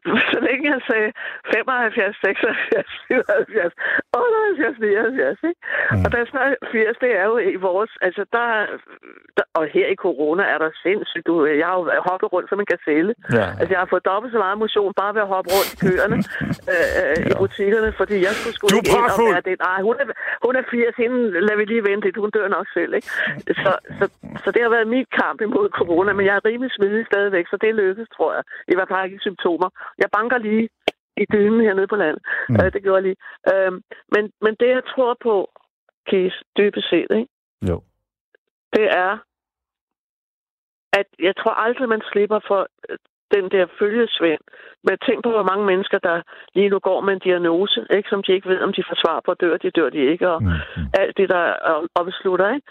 så 0.32 0.38
længe 0.46 0.64
jeg 0.74 0.80
sagde 0.90 1.10
75, 1.54 2.16
76, 2.24 2.86
77, 3.06 3.72
78, 4.16 4.78
79, 4.80 5.38
ikke? 5.50 5.60
Mm. 5.92 6.04
Og 6.04 6.08
der 6.12 6.18
er 6.18 6.28
snart 6.32 6.52
80, 6.72 6.96
det 7.04 7.12
er 7.20 7.24
jo 7.30 7.36
i 7.38 7.56
vores, 7.68 7.92
altså 8.06 8.22
der, 8.36 8.46
der, 9.36 9.44
og 9.58 9.64
her 9.76 9.86
i 9.94 9.96
corona 10.06 10.42
er 10.54 10.58
der 10.64 10.70
sindssygt, 10.84 11.26
du, 11.26 11.34
jeg 11.60 11.66
har 11.66 11.76
jo 11.78 11.84
hoppet 12.10 12.28
rundt 12.32 12.48
som 12.50 12.60
en 12.62 12.70
gazelle. 12.74 13.12
Ja. 13.38 13.46
Altså 13.60 13.70
jeg 13.74 13.80
har 13.82 13.90
fået 13.92 14.04
dobbelt 14.10 14.32
så 14.32 14.38
meget 14.44 14.58
motion 14.64 14.92
bare 15.02 15.14
ved 15.14 15.22
at 15.26 15.32
hoppe 15.34 15.48
rundt 15.56 15.70
i 15.74 15.76
køerne 15.84 16.18
øh, 16.72 16.90
øh, 17.00 17.30
i 17.30 17.32
butikkerne, 17.42 17.90
fordi 18.00 18.16
jeg 18.26 18.32
skulle 18.38 18.54
sgu 18.56 18.64
ikke 18.78 18.90
ind 18.96 19.06
og 19.12 19.18
være 19.30 19.44
det. 19.48 19.56
Nej, 19.68 19.78
hun 19.88 19.96
er, 20.02 20.06
hun 20.46 20.54
er 20.60 20.64
80, 20.70 20.96
hende 21.02 21.18
lader 21.46 21.58
vi 21.60 21.64
lige 21.64 21.84
vente 21.88 22.04
lidt, 22.06 22.22
hun 22.24 22.30
dør 22.36 22.48
nok 22.56 22.66
selv, 22.76 22.92
ikke? 22.98 23.08
Så, 23.62 23.72
så, 23.98 24.04
så 24.42 24.48
det 24.54 24.62
har 24.64 24.70
været 24.76 24.88
min 24.96 25.06
kamp 25.20 25.38
imod 25.48 25.66
corona, 25.80 26.10
men 26.12 26.24
jeg 26.26 26.34
er 26.36 26.44
rimelig 26.50 26.72
smidig 26.76 27.06
stadigvæk, 27.12 27.46
så 27.50 27.56
det 27.56 27.74
lykkes, 27.74 28.08
tror 28.16 28.30
jeg. 28.36 28.42
I 28.72 28.74
hvert 28.74 28.88
fald 28.88 29.04
ikke 29.06 29.26
symptomer. 29.28 29.68
Jeg 29.98 30.08
banker 30.12 30.38
lige 30.38 30.68
i 31.16 31.24
dynen 31.32 31.60
hernede 31.60 31.86
på 31.86 31.96
landet. 31.96 32.22
Mm. 32.48 32.54
Øh, 32.54 32.72
det 32.72 32.82
gjorde 32.82 32.96
jeg 32.96 33.02
lige. 33.02 33.20
Øh, 33.52 33.72
men, 34.14 34.32
men 34.40 34.54
det, 34.60 34.68
jeg 34.68 34.84
tror 34.94 35.16
på, 35.22 35.50
Kees, 36.06 36.42
dybest 36.56 36.88
set, 36.90 37.10
ikke? 37.10 37.28
Jo. 37.68 37.82
det 38.72 38.84
er, 38.84 39.18
at 40.92 41.06
jeg 41.18 41.36
tror 41.36 41.50
aldrig, 41.50 41.88
man 41.88 42.02
slipper 42.12 42.40
for 42.48 42.68
den 43.36 43.44
der 43.54 43.66
følgesvend. 43.78 44.44
Men 44.86 44.96
tænk 45.06 45.18
på, 45.22 45.30
hvor 45.30 45.48
mange 45.50 45.64
mennesker, 45.66 45.98
der 45.98 46.16
lige 46.54 46.68
nu 46.68 46.78
går 46.78 47.00
med 47.00 47.12
en 47.12 47.26
diagnose, 47.28 47.86
ikke, 47.96 48.08
som 48.08 48.22
de 48.22 48.32
ikke 48.32 48.48
ved, 48.48 48.60
om 48.66 48.72
de 48.72 48.84
får 48.88 48.98
svar 49.04 49.18
på, 49.24 49.34
dør 49.34 49.56
de, 49.56 49.70
dør 49.70 49.90
de 49.90 50.02
ikke, 50.12 50.28
og 50.30 50.42
Mm, 50.42 50.48
mm. 50.48 50.86
alt 51.00 51.16
det, 51.18 51.28
der 51.34 51.46
øh, 51.70 51.82
opslutter. 52.00 52.48
Ikke? 52.54 52.66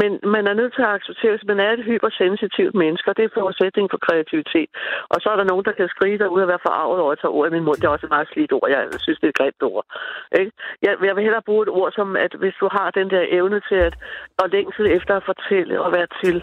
Men 0.00 0.10
man 0.34 0.44
er 0.50 0.54
nødt 0.60 0.74
til 0.74 0.82
at 0.82 0.94
acceptere, 0.98 1.32
at 1.32 1.44
man 1.52 1.60
er 1.60 1.70
et 1.72 1.84
hypersensitivt 1.90 2.74
menneske, 2.82 3.10
og 3.10 3.16
det 3.16 3.24
er 3.24 3.36
forudsætning 3.40 3.86
for 3.90 4.00
kreativitet. 4.06 4.70
Og 5.12 5.16
så 5.22 5.28
er 5.32 5.36
der 5.36 5.50
nogen, 5.50 5.64
der 5.68 5.72
kan 5.78 5.88
skrige 5.88 6.18
derude 6.18 6.44
og 6.44 6.48
være 6.52 6.66
forarvet 6.66 6.98
over 7.02 7.12
at 7.12 7.18
tage 7.20 7.34
ord 7.36 7.48
i 7.48 7.54
min 7.54 7.66
mund. 7.66 7.76
Det 7.78 7.84
er 7.84 7.94
også 7.96 8.06
et 8.06 8.16
meget 8.16 8.28
slidt 8.32 8.52
ord. 8.52 8.68
Jeg 8.70 8.80
synes, 9.04 9.18
det 9.18 9.26
er 9.26 9.34
et 9.34 9.40
grimt 9.40 9.62
ord. 9.62 9.84
Ikke? 10.40 10.52
Jeg, 10.82 10.92
jeg 11.08 11.14
vil 11.16 11.26
hellere 11.26 11.48
bruge 11.48 11.62
et 11.66 11.74
ord 11.78 11.92
som, 11.92 12.16
at 12.16 12.32
hvis 12.42 12.56
du 12.62 12.68
har 12.76 12.88
den 12.90 13.10
der 13.10 13.24
evne 13.38 13.60
til 13.68 13.78
at, 13.88 13.94
at 14.42 14.50
længsel 14.56 14.86
efter 14.98 15.14
at 15.16 15.28
fortælle 15.30 15.74
og 15.84 15.92
være 15.92 16.08
til, 16.22 16.36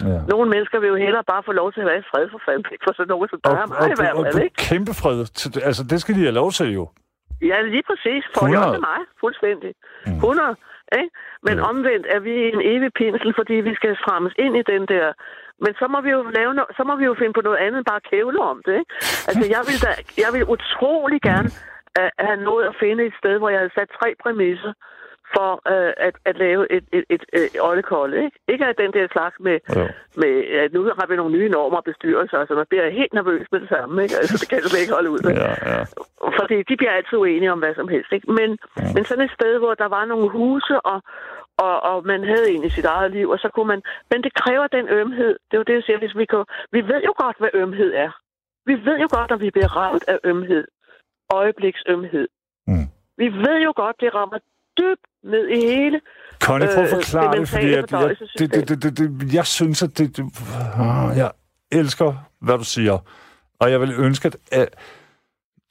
Ja. 0.00 0.20
nogle 0.32 0.48
mennesker 0.54 0.78
vil 0.80 0.88
jo 0.94 0.98
hellere 1.04 1.24
bare 1.32 1.42
få 1.48 1.52
lov 1.52 1.68
til 1.72 1.80
at 1.80 1.86
være 1.90 2.00
i 2.04 2.08
fred 2.10 2.26
for 2.32 2.40
fanden, 2.46 2.66
ikke 2.72 2.84
for 2.88 2.94
sådan 2.96 3.10
nogen 3.14 3.28
som 3.32 3.40
der 3.44 3.50
er 3.62 3.66
mig 3.72 3.78
i 3.92 3.98
hvert 4.02 4.16
fald, 4.24 4.44
ikke? 4.44 4.56
kæmpe 4.70 4.92
fred. 5.00 5.18
Altså, 5.68 5.82
det 5.90 5.98
skal 6.02 6.14
de 6.18 6.22
have 6.28 6.38
lov 6.42 6.50
til 6.58 6.68
jo. 6.78 6.84
Ja, 7.50 7.58
lige 7.74 7.84
præcis. 7.90 8.22
For 8.34 8.46
100. 8.46 8.66
også 8.66 8.80
mig, 8.90 9.00
fuldstændig. 9.22 9.70
Mm. 10.06 10.12
100, 10.12 10.56
ikke? 11.00 11.10
Men 11.46 11.54
Ja. 11.58 11.62
omvendt 11.70 12.06
er 12.16 12.20
vi 12.28 12.34
en 12.54 12.60
evig 12.72 12.90
pinsel, 13.00 13.30
fordi 13.38 13.54
vi 13.68 13.72
skal 13.78 13.92
strammes 14.02 14.34
ind 14.44 14.54
i 14.62 14.64
den 14.72 14.82
der... 14.92 15.06
Men 15.64 15.72
så 15.80 15.86
må 15.92 15.98
vi 16.06 16.10
jo 16.16 16.20
lave 16.38 16.52
no... 16.58 16.64
så 16.76 16.82
må 16.88 16.94
vi 17.00 17.04
jo 17.10 17.14
finde 17.20 17.34
på 17.38 17.44
noget 17.48 17.58
andet 17.64 17.78
end 17.78 17.88
bare 17.92 18.06
kævle 18.12 18.40
om 18.52 18.58
det, 18.66 18.74
ikke? 18.80 18.92
Altså, 19.28 19.44
jeg 19.54 19.62
vil, 19.68 19.78
da... 19.86 19.90
jeg 20.24 20.30
vil 20.34 20.44
utrolig 20.54 21.20
gerne 21.30 21.50
uh, 22.00 22.10
have 22.26 22.40
nået 22.48 22.64
at 22.70 22.76
finde 22.82 23.00
et 23.08 23.14
sted, 23.20 23.34
hvor 23.38 23.50
jeg 23.52 23.60
havde 23.62 23.76
sat 23.78 23.88
tre 23.98 24.08
præmisser 24.22 24.72
for 25.36 25.50
uh, 25.74 25.92
at, 26.06 26.14
at 26.24 26.36
lave 26.44 26.62
et, 26.76 26.84
et, 26.92 27.04
et, 27.14 27.24
et 27.32 27.56
oldekolde, 27.68 28.16
ikke? 28.24 28.36
Ikke 28.52 28.64
af 28.66 28.74
den 28.82 28.90
der 28.96 29.06
slags 29.12 29.36
med, 29.46 29.56
Jo. 29.76 29.84
med, 30.22 30.32
at 30.62 30.72
nu 30.72 30.80
har 30.98 31.06
vi 31.06 31.16
nogle 31.16 31.36
nye 31.38 31.48
normer 31.48 31.76
og 31.76 31.84
bestyrelser, 31.84 32.46
så 32.48 32.54
man 32.54 32.66
bliver 32.70 32.90
helt 33.00 33.12
nervøs 33.18 33.46
med 33.52 33.60
det 33.60 33.68
samme, 33.68 34.02
ikke? 34.02 34.16
Altså, 34.20 34.34
det 34.40 34.48
kan 34.48 34.62
slet 34.62 34.80
ikke 34.80 34.96
holde 34.98 35.10
ud. 35.10 35.20
Ja, 35.44 35.54
ja. 35.72 35.82
Fordi 36.40 36.56
de 36.68 36.76
bliver 36.76 36.94
altid 36.98 37.16
uenige 37.18 37.52
om 37.52 37.58
hvad 37.58 37.74
som 37.74 37.88
helst. 37.88 38.12
Ikke? 38.12 38.32
Men, 38.38 38.58
ja. 38.78 38.92
men 38.94 39.04
sådan 39.04 39.24
et 39.24 39.36
sted, 39.38 39.58
hvor 39.58 39.74
der 39.74 39.88
var 39.96 40.04
nogle 40.04 40.28
huse, 40.30 40.74
og, 40.80 40.98
og, 41.58 41.74
og 41.90 42.06
man 42.06 42.24
havde 42.24 42.46
egentlig 42.52 42.72
sit 42.72 42.84
eget 42.84 43.10
liv, 43.10 43.28
og 43.34 43.38
så 43.38 43.48
kunne 43.54 43.68
man... 43.72 43.82
Men 44.10 44.22
det 44.22 44.34
kræver 44.34 44.66
den 44.66 44.88
ømhed. 44.88 45.32
Det 45.46 45.54
er 45.54 45.62
jo 45.62 45.68
det, 45.70 45.74
jeg 45.74 45.82
siger. 45.82 45.98
Hvis 45.98 46.16
vi, 46.16 46.24
kan, 46.24 46.44
vi 46.72 46.80
ved 46.90 47.00
jo 47.08 47.14
godt, 47.22 47.36
hvad 47.38 47.52
ømhed 47.54 47.90
er. 47.94 48.10
Vi 48.66 48.74
ved 48.86 48.96
jo 49.04 49.08
godt, 49.18 49.30
at 49.30 49.40
vi 49.40 49.50
bliver 49.50 49.76
ramt 49.76 50.04
af 50.08 50.18
ømhed. 50.24 50.64
Øjebliksømhed. 51.32 52.28
Mm. 52.66 52.86
Vi 53.18 53.28
ved 53.44 53.56
jo 53.66 53.72
godt, 53.76 53.96
det 54.00 54.14
rammer 54.14 54.38
dybt 54.78 55.06
ned 55.24 55.48
i 55.48 55.60
hele. 55.60 56.00
Connie, 56.40 56.68
prøv 56.74 56.84
at 56.84 56.92
Øh, 56.92 56.96
forklare 56.96 57.32
det 57.32 57.40
det, 57.40 57.48
fordi 57.48 57.72
at, 57.72 57.92
jeg, 57.92 58.16
det, 58.38 58.54
det, 58.54 58.68
det, 58.68 58.82
det, 58.82 58.98
det, 58.98 59.34
jeg 59.34 59.46
synes, 59.46 59.82
at 59.82 59.98
det, 59.98 60.16
det, 60.16 60.24
ah, 60.74 61.16
jeg 61.16 61.32
elsker, 61.72 62.14
hvad 62.40 62.58
du 62.58 62.64
siger. 62.64 62.98
Og 63.58 63.70
jeg 63.70 63.80
vil 63.80 63.94
ønske, 63.98 64.26
at, 64.26 64.36
at 64.52 64.68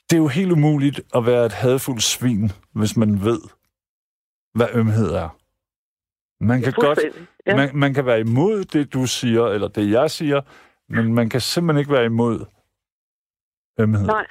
det 0.10 0.16
er 0.16 0.22
jo 0.22 0.28
helt 0.28 0.52
umuligt 0.52 1.02
at 1.16 1.26
være 1.26 1.46
et 1.46 1.52
hadfuldt 1.52 2.04
svin, 2.04 2.52
hvis 2.72 2.98
man 2.98 3.26
ved, 3.26 3.42
hvad 4.54 4.68
ømhed 4.74 5.12
er. 5.12 5.38
Man 6.44 6.62
kan 6.62 6.74
godt. 6.74 7.00
Ja. 7.46 7.56
man, 7.56 7.70
man 7.74 7.94
kan 7.94 8.06
være 8.06 8.20
imod 8.20 8.64
det, 8.64 8.94
du 8.94 9.06
siger, 9.06 9.48
eller 9.48 9.68
det, 9.68 9.92
jeg 9.92 10.12
siger, 10.12 10.42
men 10.90 11.14
man 11.14 11.30
kan 11.30 11.42
simpelthen 11.42 11.80
ikke 11.80 11.92
være 11.92 12.06
imod 12.06 12.46
ømhed. 13.80 14.06
Nej, 14.06 14.26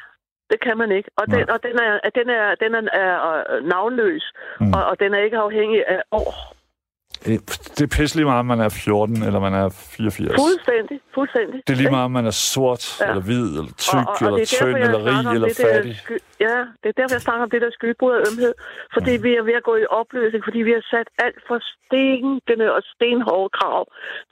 det 0.52 0.58
kan 0.66 0.76
man 0.82 0.90
ikke. 0.98 1.10
Og, 1.18 1.24
Nej. 1.28 1.38
den, 1.38 1.50
og 1.54 1.58
den 1.66 1.76
er, 1.86 1.92
den 2.18 2.26
er, 2.38 2.46
den 2.62 2.70
er, 2.78 2.82
er 3.04 3.14
øh, 3.56 3.64
navnløs, 3.72 4.24
Mm. 4.60 4.72
og, 4.76 4.82
og 4.90 4.94
den 5.02 5.10
er 5.14 5.20
ikke 5.26 5.38
afhængig 5.46 5.80
af 5.88 6.02
år. 6.20 6.30
Øh, 7.28 7.38
Det 7.76 7.82
er 7.88 7.92
pisselig 7.98 8.24
meget, 8.26 8.38
om 8.44 8.46
man 8.54 8.60
er 8.60 8.68
14 8.68 9.22
eller 9.26 9.40
man 9.46 9.54
er 9.62 9.66
84. 9.96 10.40
Fuldstændig, 10.44 10.96
fuldstændig. 11.14 11.58
Det 11.66 11.72
er 11.72 11.80
lige 11.82 11.90
meget, 11.96 12.04
om 12.10 12.14
man 12.20 12.26
er 12.32 12.36
sort, 12.54 12.84
ja. 13.00 13.08
Eller 13.08 13.22
hvid, 13.28 13.46
eller 13.58 13.72
tyk, 13.88 13.98
og, 13.98 14.04
og, 14.08 14.26
eller 14.26 14.38
det 14.38 14.46
er 14.52 14.56
tynd, 14.60 14.76
eller 14.86 15.00
rig, 15.08 15.24
eller 15.34 15.48
der 15.48 15.66
fattig. 15.66 15.94
Sky, 16.04 16.16
ja, 16.46 16.56
det 16.80 16.88
er 16.92 16.96
derfor, 17.00 17.14
jeg 17.18 17.24
snakker 17.28 17.42
om 17.46 17.50
det 17.54 17.60
der 17.64 17.70
skybrud 17.78 18.12
af 18.18 18.22
ømhed. 18.30 18.52
Fordi 18.96 19.12
Mm. 19.16 19.22
vi 19.26 19.30
er 19.38 19.42
ved 19.48 19.54
at 19.60 19.64
gå 19.70 19.74
i 19.84 19.86
opløsning, 20.00 20.42
fordi 20.48 20.60
vi 20.68 20.72
har 20.78 20.84
sat 20.94 21.08
alt 21.26 21.40
for 21.48 21.58
stenkende 21.72 22.66
og 22.76 22.82
stenhårde 22.92 23.50
krav 23.58 23.82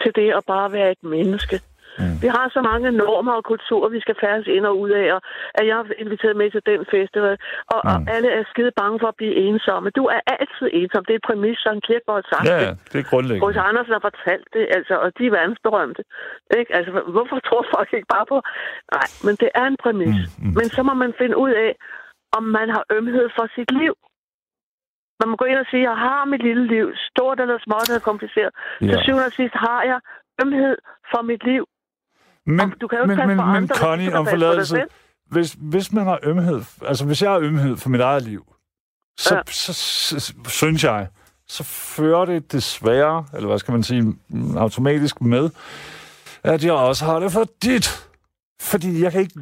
til 0.02 0.10
det 0.18 0.28
at 0.38 0.42
bare 0.54 0.68
være 0.78 0.90
et 0.96 1.02
menneske. 1.16 1.56
Mm. 1.98 2.16
Vi 2.24 2.28
har 2.36 2.46
så 2.56 2.60
mange 2.70 2.88
normer 3.02 3.32
og 3.40 3.44
kulturer, 3.52 3.88
vi 3.96 4.00
skal 4.04 4.16
færdes 4.24 4.46
ind 4.56 4.64
og 4.70 4.74
ud 4.84 4.90
af, 5.02 5.06
og 5.16 5.20
at 5.58 5.64
jeg 5.68 5.76
er 5.80 5.86
inviteret 6.04 6.36
med 6.40 6.48
til 6.50 6.62
den 6.70 6.80
festival, 6.94 7.36
og, 7.74 7.80
mm. 7.84 7.90
og 7.90 7.96
alle 8.14 8.28
er 8.38 8.42
skide 8.52 8.72
bange 8.80 8.96
for 9.02 9.08
at 9.12 9.18
blive 9.20 9.34
ensomme. 9.46 9.86
Du 10.00 10.04
er 10.16 10.20
altid 10.36 10.66
ensom. 10.80 11.04
Det 11.04 11.12
er 11.14 11.20
et 11.22 11.28
præmis, 11.30 11.58
som 11.66 11.74
Kierkegaard 11.86 12.18
har 12.20 12.28
sagt. 12.32 12.46
Ja, 12.50 12.56
det. 12.60 12.66
ja, 12.66 12.72
det 12.92 12.98
er 13.00 13.04
Hos 13.04 13.10
grundlæggende. 13.12 13.60
Andersen 13.70 13.92
har 13.96 14.04
fortalt 14.10 14.48
det, 14.56 14.64
altså, 14.78 14.94
og 15.04 15.08
de 15.18 15.22
er 15.26 15.32
verdensberømte. 15.38 16.02
Ikke? 16.58 16.70
Altså, 16.76 16.90
hvorfor 17.14 17.36
tror 17.48 17.62
folk 17.76 17.90
ikke 17.98 18.10
bare 18.16 18.26
på... 18.32 18.36
Nej, 18.96 19.06
men 19.26 19.34
det 19.42 19.50
er 19.60 19.66
en 19.72 19.78
præmis. 19.84 20.18
Mm, 20.22 20.38
Mm. 20.42 20.54
Men 20.58 20.66
så 20.76 20.80
må 20.88 20.94
man 21.04 21.12
finde 21.20 21.36
ud 21.44 21.52
af, 21.66 21.70
om 22.38 22.44
man 22.58 22.68
har 22.76 22.84
ømhed 22.98 23.26
for 23.36 23.46
sit 23.56 23.70
liv. 23.82 23.94
Man 25.20 25.28
må 25.30 25.36
gå 25.36 25.44
ind 25.44 25.58
og 25.64 25.66
sige, 25.70 25.88
jeg 25.90 25.98
har 26.06 26.24
mit 26.24 26.42
lille 26.48 26.66
liv, 26.74 26.86
stort 27.10 27.40
eller 27.40 27.58
småt 27.66 27.88
eller 27.88 28.08
kompliceret. 28.10 28.52
Ja. 28.80 28.86
Til 28.86 28.96
syvende 29.04 29.26
og 29.30 29.36
sidst 29.40 29.54
har 29.66 29.80
jeg 29.90 30.00
ømhed 30.42 30.76
for 31.10 31.22
mit 31.30 31.42
liv. 31.50 31.64
Men, 32.46 32.70
du 32.80 32.88
kan 32.88 32.98
jo 32.98 33.04
ikke 33.04 33.16
men, 33.16 33.28
men, 33.28 33.40
andre, 33.40 33.76
Connie, 33.76 34.14
om 34.18 34.26
forladelse, 34.26 34.84
hvis, 35.30 35.56
hvis 35.58 35.92
man 35.92 36.04
har 36.06 36.18
ømhed, 36.22 36.62
altså 36.86 37.04
hvis 37.04 37.22
jeg 37.22 37.30
har 37.30 37.38
ømhed 37.38 37.76
for 37.76 37.88
mit 37.88 38.00
eget 38.00 38.22
liv, 38.22 38.54
så, 39.18 39.34
Ja. 39.34 39.40
så, 39.52 39.72
så, 39.72 40.20
så 40.20 40.32
synes 40.48 40.84
jeg, 40.84 41.08
så 41.48 41.64
fører 41.64 42.24
det 42.24 42.52
desværre, 42.52 43.26
eller 43.34 43.48
hvad 43.48 43.58
skal 43.58 43.72
man 43.72 43.82
sige, 43.82 44.14
automatisk 44.56 45.20
med, 45.20 45.50
at 46.42 46.64
jeg 46.64 46.72
også 46.72 47.04
har 47.04 47.18
det 47.18 47.32
for 47.32 47.44
dit. 47.62 48.06
Fordi 48.60 49.02
jeg 49.02 49.12
kan 49.12 49.20
ikke... 49.20 49.40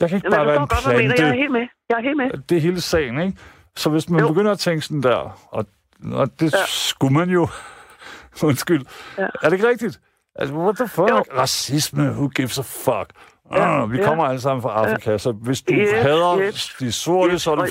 Jeg 0.00 0.08
kan 0.08 0.16
ikke 0.16 0.28
Men 0.28 0.36
bare 0.36 0.46
være 0.46 0.56
en 0.62 0.68
godt, 0.68 0.86
mener. 0.86 1.00
Jeg 1.00 1.10
er 1.10 1.16
plante. 1.16 1.36
helt 1.38 1.52
med. 1.52 1.60
Jeg 1.88 1.96
er 1.98 2.02
helt 2.02 2.16
med. 2.16 2.30
Det 2.48 2.56
er 2.56 2.60
hele 2.60 2.80
sagen, 2.80 3.20
ikke? 3.20 3.38
Så 3.76 3.90
hvis 3.90 4.08
man 4.10 4.20
Jo. 4.20 4.28
begynder 4.28 4.52
at 4.52 4.58
tænke 4.58 4.80
sådan 4.86 5.02
der, 5.02 5.46
og, 5.50 5.66
og 6.12 6.40
det. 6.40 6.52
Ja. 6.52 6.58
skulle 6.66 7.14
man 7.14 7.30
jo... 7.30 7.48
Undskyld. 8.42 8.84
Ja. 9.18 9.22
Er 9.42 9.48
det 9.48 9.52
ikke 9.52 9.68
rigtigt? 9.68 10.00
Altså, 10.38 10.54
what 10.54 10.76
the 10.76 10.88
fuck? 10.88 11.10
Jo. 11.10 11.22
Racisme, 11.38 12.02
who 12.10 12.28
gives 12.28 12.58
a 12.58 12.62
fuck? 12.62 13.12
Ja, 13.52 13.82
Ah, 13.82 13.90
vi 13.92 13.96
ja. 13.98 14.04
kommer 14.04 14.24
alle 14.24 14.40
sammen 14.40 14.62
fra 14.62 14.84
Afrika, 14.86 15.18
så 15.18 15.32
hvis 15.32 15.62
du 15.62 15.74
Yes, 15.74 15.90
hader 15.92 16.38
yes, 16.40 16.76
de 16.80 16.92
sorte, 16.92 17.32
yes, 17.32 17.42
så 17.42 17.50
er 17.52 17.56
du, 17.56 17.66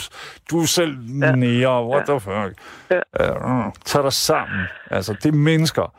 du 0.52 0.60
er 0.62 0.66
selv 0.66 0.98
Ja. 1.22 1.36
nære. 1.36 1.86
What 1.88 2.10
Ja. 2.10 2.14
the 2.14 2.20
fuck? 2.20 2.58
Ja. 3.20 3.66
Uh, 3.68 3.72
tag 3.86 4.04
dig 4.04 4.14
sammen. 4.14 4.60
Altså, 4.92 5.14
det 5.14 5.26
er 5.26 5.32
mennesker. 5.38 5.94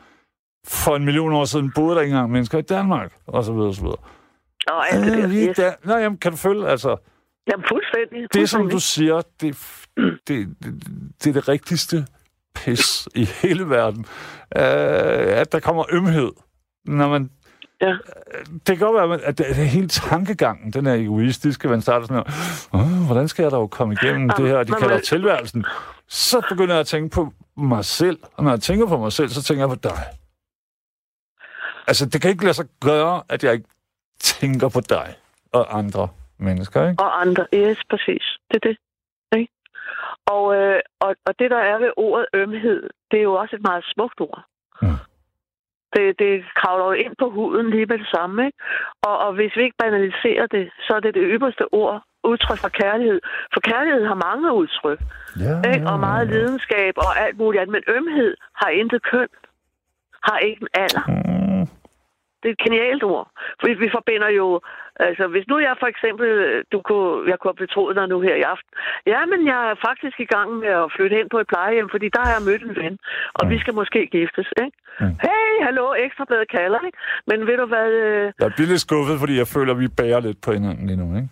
For 0.67 0.95
en 0.95 1.05
million 1.05 1.33
år 1.33 1.45
siden 1.45 1.71
boede 1.75 1.95
der 1.95 2.01
ikke 2.01 2.11
engang 2.13 2.31
mennesker 2.31 2.57
i 2.57 2.61
Danmark, 2.61 3.13
og 3.27 3.43
så 3.43 3.53
videre, 3.53 3.67
og 3.67 3.75
så 3.75 3.81
videre. 3.81 3.97
Og 4.67 4.93
alt 4.93 5.05
det 5.05 5.23
er 5.23 5.49
Yes. 5.49 5.55
der. 5.57 5.73
Nå, 5.83 5.95
jamen, 5.97 6.17
kan 6.17 6.31
du 6.31 6.37
følge? 6.37 6.67
Altså, 6.69 6.95
Jamen, 7.51 7.65
fuldstændig. 7.69 8.33
det, 8.33 8.49
som 8.49 8.59
fuldstændig. 8.61 8.73
du 8.73 8.79
siger, 8.79 9.21
det, 9.41 9.57
det, 10.27 10.47
det, 10.63 10.73
det 11.23 11.29
er 11.29 11.33
det 11.33 11.47
rigtigste 11.47 12.05
pis 12.55 13.07
i 13.15 13.25
hele 13.41 13.69
verden. 13.69 14.05
Øh, 14.57 14.63
at 15.41 15.51
der 15.51 15.59
kommer 15.59 15.85
ømhed, 15.91 16.31
når 16.97 17.09
man 17.09 17.29
Ja. 17.81 17.97
det 18.67 18.77
kan 18.77 18.79
godt 18.79 19.09
være, 19.09 19.21
at 19.21 19.37
det, 19.37 19.45
det 19.47 19.55
hele 19.67 19.87
tankegangen, 19.87 20.73
den 20.73 20.85
er 20.87 20.93
egoistiske, 20.93 21.67
man 21.67 21.81
starter 21.81 22.07
sådan 22.07 22.23
her, 22.27 22.69
"Åh, 22.73 23.05
hvordan 23.07 23.27
skal 23.27 23.43
jeg 23.43 23.51
dog 23.51 23.69
komme 23.69 23.93
igennem 24.01 24.29
det 24.29 24.47
her, 24.47 24.63
de 24.63 24.71
men- 24.71 24.79
kalder 24.79 24.95
men- 24.95 25.03
tilværelsen? 25.03 25.65
Så 26.07 26.45
begynder 26.49 26.73
jeg 26.73 26.79
at 26.79 26.87
tænke 26.87 27.15
på 27.15 27.31
mig 27.57 27.85
selv, 27.85 28.19
og 28.33 28.43
når 28.43 28.51
jeg 28.51 28.61
tænker 28.61 28.87
på 28.87 28.97
mig 28.97 29.11
selv, 29.11 29.29
så 29.29 29.43
tænker 29.43 29.61
jeg 29.61 29.69
på 29.69 29.81
dig. 29.83 29.97
Altså, 31.87 32.05
det 32.05 32.21
kan 32.21 32.31
ikke 32.31 32.43
lade 32.43 32.53
sig 32.53 32.65
gøre, 32.81 33.23
at 33.29 33.43
jeg 33.43 33.53
ikke 33.53 33.69
tænker 34.19 34.69
på 34.69 34.81
dig 34.89 35.15
og 35.53 35.77
andre 35.77 36.07
mennesker, 36.39 36.89
ikke? 36.89 37.03
Og 37.03 37.21
andre. 37.21 37.45
Yes, 37.53 37.77
præcis. 37.89 38.23
Det 38.51 38.55
er 38.63 38.67
det. 38.69 38.77
Ikke? 39.39 39.53
Og, 40.25 40.55
øh, 40.55 40.79
og, 40.99 41.15
og 41.25 41.33
det, 41.39 41.51
der 41.51 41.57
er 41.57 41.77
ved 41.79 41.91
ordet 41.97 42.25
ømhed, 42.33 42.89
det 43.11 43.19
er 43.19 43.23
jo 43.23 43.33
også 43.33 43.55
et 43.55 43.61
meget 43.61 43.83
smukt 43.93 44.21
ord. 44.21 44.43
Mm. 44.81 44.87
Det, 45.95 46.19
det 46.19 46.33
kravler 46.59 46.85
jo 46.85 46.91
ind 46.91 47.13
på 47.19 47.29
huden 47.29 47.69
lige 47.69 47.85
med 47.85 47.97
det 47.97 48.09
samme. 48.15 48.45
Ikke? 48.45 48.57
Og, 49.07 49.15
og 49.25 49.33
hvis 49.33 49.51
vi 49.57 49.61
ikke 49.63 49.81
banaliserer 49.85 50.47
det, 50.55 50.65
så 50.85 50.91
er 50.97 50.99
det 50.99 51.13
det 51.13 51.23
ypperste 51.25 51.65
ord, 51.73 52.03
udtryk 52.23 52.59
for 52.65 52.69
kærlighed. 52.81 53.19
For 53.53 53.59
kærlighed 53.59 54.03
har 54.11 54.19
mange 54.27 54.53
udtryk. 54.53 54.99
Ja, 55.45 55.55
Ikke? 55.71 55.87
Og 55.91 55.99
meget 55.99 56.27
lidenskab 56.27 56.93
og 56.97 57.11
alt 57.25 57.37
muligt 57.37 57.61
andet. 57.61 57.73
Men 57.77 57.83
ømhed 57.97 58.31
har 58.61 58.69
intet 58.69 59.01
køn. 59.11 59.27
Har 60.27 60.37
ikke 60.37 60.61
en 60.61 60.67
alder. 60.83 61.03
Mm, 61.07 61.38
Det 62.39 62.47
er 62.49 62.55
et 62.57 62.63
genialt 62.65 63.03
ord. 63.03 63.27
Fordi 63.59 63.73
vi 63.73 63.89
forbinder 63.97 64.29
jo... 64.29 64.61
Altså, 65.07 65.27
hvis 65.33 65.47
nu 65.47 65.55
jeg 65.59 65.75
for 65.79 65.87
eksempel... 65.93 66.27
Du 66.71 66.81
kunne, 66.87 67.29
jeg 67.29 67.37
kunne 67.39 67.53
have 67.53 67.65
betroet 67.65 67.95
dig 67.95 68.07
nu 68.07 68.17
her 68.27 68.35
i 68.35 68.45
aften. 68.53 68.71
Ja, 69.13 69.19
men 69.31 69.39
jeg 69.51 69.59
er 69.71 69.75
faktisk 69.87 70.19
i 70.19 70.29
gang 70.35 70.49
med 70.63 70.67
at 70.83 70.91
flytte 70.95 71.15
hen 71.19 71.29
på 71.29 71.37
et 71.39 71.47
plejehjem, 71.47 71.89
fordi 71.93 72.07
der 72.15 72.21
har 72.25 72.33
jeg 72.37 72.43
mødt 72.49 72.63
en 72.69 72.75
ven. 72.83 72.95
Og 73.39 73.49
vi 73.49 73.59
skal 73.59 73.73
måske 73.81 73.99
giftes, 74.17 74.47
ikke? 74.65 74.77
Mm. 74.99 75.15
Hey, 75.25 75.51
hallo, 75.67 75.85
ekstrabladet 76.05 76.49
kalder, 76.57 76.79
ikke? 76.87 76.97
Men 77.27 77.47
ved 77.47 77.57
du 77.57 77.65
hvad... 77.65 77.89
Øh, 78.05 78.31
Jeg 78.39 78.51
bliver 78.55 78.69
lidt 78.73 78.81
skuffet, 78.87 79.19
fordi 79.19 79.37
jeg 79.37 79.47
føler, 79.55 79.73
at 79.73 79.79
vi 79.79 79.87
bærer 79.99 80.19
lidt 80.19 80.39
på 80.45 80.51
hinanden 80.51 80.87
lige 80.87 81.01
nu, 81.03 81.15
ikke? 81.15 81.29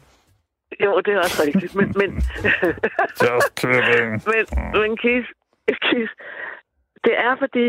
jo, 0.85 1.01
det 1.05 1.13
er 1.13 1.17
også 1.17 1.43
rigtigt. 1.47 1.75
Men, 1.75 1.87
men, 1.99 2.09
Just 3.25 3.49
kidding. 3.59 4.09
men, 4.31 4.43
men 4.79 4.97
Kis, 4.97 5.25
Kis, 5.87 6.09
det 7.05 7.13
er 7.27 7.35
fordi, 7.39 7.67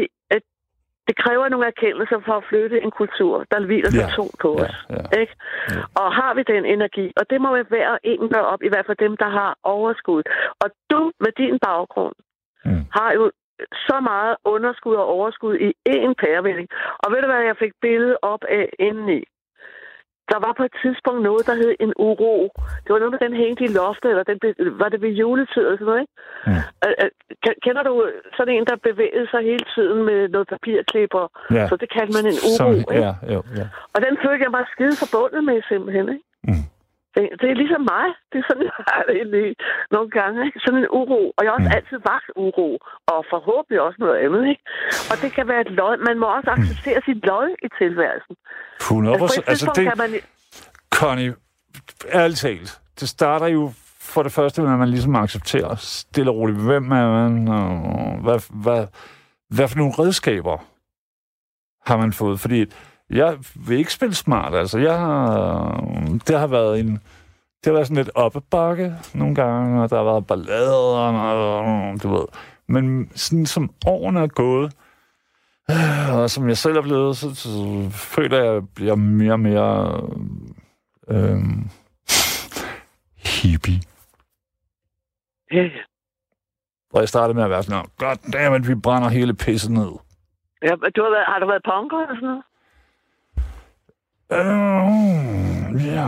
det 1.08 1.16
kræver 1.24 1.48
nogle 1.48 1.66
erkendelser 1.66 2.18
for 2.26 2.34
at 2.40 2.44
flytte 2.50 2.76
en 2.84 2.90
kultur, 3.00 3.44
der 3.50 3.66
hviler 3.66 3.90
så 3.90 4.04
Ja, 4.04 4.08
tungt 4.18 4.36
på 4.44 4.50
ja, 4.58 4.64
os. 4.64 4.76
ja. 4.90 5.20
Ikke? 5.20 5.34
Og 6.00 6.08
har 6.18 6.34
vi 6.34 6.42
den 6.52 6.64
energi, 6.74 7.06
og 7.18 7.24
det 7.30 7.38
må 7.40 7.48
vi 7.56 7.62
og 7.92 7.98
en 8.04 8.28
gøre 8.34 8.46
op, 8.52 8.62
i 8.62 8.68
hvert 8.68 8.86
fald 8.86 8.96
dem, 9.06 9.16
der 9.16 9.28
har 9.38 9.50
overskud. 9.62 10.22
Og 10.62 10.68
du 10.90 11.00
med 11.24 11.32
din 11.42 11.58
baggrund 11.68 12.14
Mm. 12.64 12.84
har 12.98 13.12
jo 13.12 13.30
så 13.88 13.96
meget 14.00 14.36
underskud 14.44 14.94
og 14.94 15.06
overskud 15.06 15.54
i 15.66 15.68
én 15.88 16.12
pærevælling. 16.22 16.68
Og 17.02 17.12
ved 17.12 17.20
du 17.22 17.26
hvad, 17.26 17.42
jeg 17.50 17.56
fik 17.64 17.72
billedet 17.82 18.16
op 18.22 18.42
af 18.48 18.68
indeni? 18.78 19.20
Der 20.32 20.38
var 20.46 20.52
på 20.58 20.64
et 20.68 20.74
tidspunkt 20.82 21.20
noget, 21.28 21.46
der 21.48 21.54
hed 21.62 21.72
en 21.84 21.92
uro. 22.08 22.32
Det 22.84 22.90
var 22.92 22.98
noget 22.98 23.12
med, 23.14 23.20
den 23.26 23.34
hængte 23.42 23.64
i 23.64 23.74
loftet, 23.80 24.08
eller 24.12 24.24
den 24.30 24.38
var 24.82 24.88
det 24.92 25.00
ved 25.04 25.12
juletid 25.20 25.62
eller 25.66 25.78
sådan 25.78 25.86
noget, 25.90 26.00
ikke? 26.04 26.14
Ke- 27.44 27.58
Kender 27.64 27.82
du 27.88 27.94
sådan 28.36 28.54
en, 28.54 28.64
der 28.70 28.76
bevægede 28.88 29.26
sig 29.32 29.40
hele 29.50 29.64
tiden 29.74 29.98
med 30.08 30.18
noget 30.34 30.48
papirklipper? 30.54 31.24
Ja. 31.58 31.64
Så 31.70 31.74
det 31.82 31.88
kaldte 31.96 32.12
man 32.18 32.26
en 32.32 32.38
uro, 32.48 32.56
Som, 32.60 32.74
ikke? 32.80 32.94
ja, 33.04 33.12
jo, 33.34 33.40
ja. 33.60 33.66
Og 33.94 33.98
den 34.06 34.14
følte 34.24 34.42
jeg 34.46 34.52
mig 34.56 34.64
skide 34.74 34.94
forbundet 35.02 35.42
med 35.50 35.56
simpelthen, 35.70 36.06
ikke? 36.14 36.24
Mm. 36.48 36.64
Det, 37.40 37.46
er 37.52 37.60
ligesom 37.62 37.82
mig. 37.94 38.06
Det 38.30 38.36
er 38.40 38.46
sådan, 38.48 38.66
jeg 38.70 38.84
har 38.90 39.02
det 39.08 39.14
egentlig 39.20 39.46
nogle 39.94 40.10
gange. 40.18 40.38
Ikke? 40.46 40.58
Sådan 40.64 40.80
en 40.82 40.88
uro. 41.00 41.20
Og 41.36 41.40
jeg 41.42 41.50
har 41.50 41.56
også 41.58 41.70
Mm. 41.72 41.78
altid 41.78 41.98
vagt 42.12 42.28
uro. 42.46 42.68
Og 43.12 43.18
forhåbentlig 43.34 43.78
også 43.86 43.98
noget 44.04 44.16
andet. 44.24 44.42
Ikke? 44.52 44.62
Og 45.10 45.14
det 45.22 45.30
kan 45.36 45.44
være 45.52 45.60
et 45.66 45.72
lod. 45.80 45.94
Man 46.08 46.16
må 46.22 46.26
også 46.36 46.50
acceptere 46.56 47.00
sit 47.08 47.20
lod 47.30 47.48
i 47.66 47.68
tilværelsen. 47.80 48.34
100 48.80 49.14
Altså, 49.22 49.42
Altså, 49.52 49.66
det, 49.78 49.84
kan 49.88 49.98
man... 50.02 50.10
Connie, 51.00 51.34
ærligt 52.20 52.40
talt, 52.40 52.70
det 53.00 53.08
starter 53.08 53.46
jo 53.46 53.62
for 54.00 54.22
det 54.22 54.32
første 54.32 54.62
med, 54.62 54.72
at 54.72 54.78
man 54.78 54.88
ligesom 54.88 55.14
accepterer 55.16 55.74
stille 55.76 56.30
og 56.30 56.36
roligt, 56.36 56.58
hvem 56.68 56.84
er 56.92 57.06
man, 57.18 57.48
og 57.48 57.68
hvad, 58.24 58.38
hvad, 58.64 58.86
hvad 59.56 59.68
for 59.68 59.78
nogle 59.78 59.92
redskaber 59.98 60.56
har 61.90 61.96
man 61.96 62.12
fået. 62.12 62.40
Fordi 62.40 62.64
jeg 63.10 63.38
vil 63.54 63.78
ikke 63.78 63.92
spille 63.92 64.14
smart, 64.14 64.54
altså. 64.54 64.78
Jeg 64.78 64.98
har, 64.98 65.80
det 66.26 66.38
har 66.38 66.46
været 66.46 66.80
en... 66.80 67.00
Det 67.64 67.66
har 67.66 67.72
været 67.72 67.86
sådan 67.86 68.04
lidt 68.04 68.10
op 68.14 68.36
ad 68.36 68.40
bakke 68.50 68.94
nogle 69.14 69.34
gange, 69.34 69.82
og 69.82 69.90
der 69.90 69.96
har 69.96 70.04
været 70.04 70.26
ballader, 70.26 70.72
og, 70.72 72.02
du 72.02 72.08
ved. 72.08 72.24
Men 72.68 73.10
sådan 73.14 73.46
som 73.46 73.70
årene 73.86 74.20
er 74.20 74.26
gået, 74.26 74.72
øh, 75.70 76.18
og 76.18 76.30
som 76.30 76.48
jeg 76.48 76.56
selv 76.56 76.76
er 76.76 76.82
blevet, 76.82 77.16
så, 77.16 77.34
så 77.34 77.48
føler 77.90 78.38
jeg, 78.38 78.46
at 78.46 78.54
jeg 78.54 78.68
bliver 78.74 78.94
mere 78.94 79.32
og 79.32 79.40
mere 79.40 80.00
øh, 81.08 81.38
hippie. 83.16 83.80
Ja, 85.52 85.62
ja. 85.62 85.82
Hvor 86.90 87.00
jeg 87.00 87.08
startede 87.08 87.34
med 87.34 87.44
at 87.44 87.50
være 87.50 87.62
sådan, 87.62 87.84
god 87.98 88.30
damn 88.32 88.68
vi 88.68 88.74
brænder 88.74 89.08
hele 89.08 89.34
pisset 89.34 89.70
ned. 89.70 89.92
ja 90.62 90.70
du 90.96 91.02
har, 91.02 91.10
været, 91.10 91.26
har 91.26 91.38
du 91.38 91.46
været 91.46 91.62
punker 91.64 91.98
eller 91.98 92.14
sådan 92.14 92.28
noget? 92.28 92.42
Øh, 94.32 95.86
ja. 95.94 96.06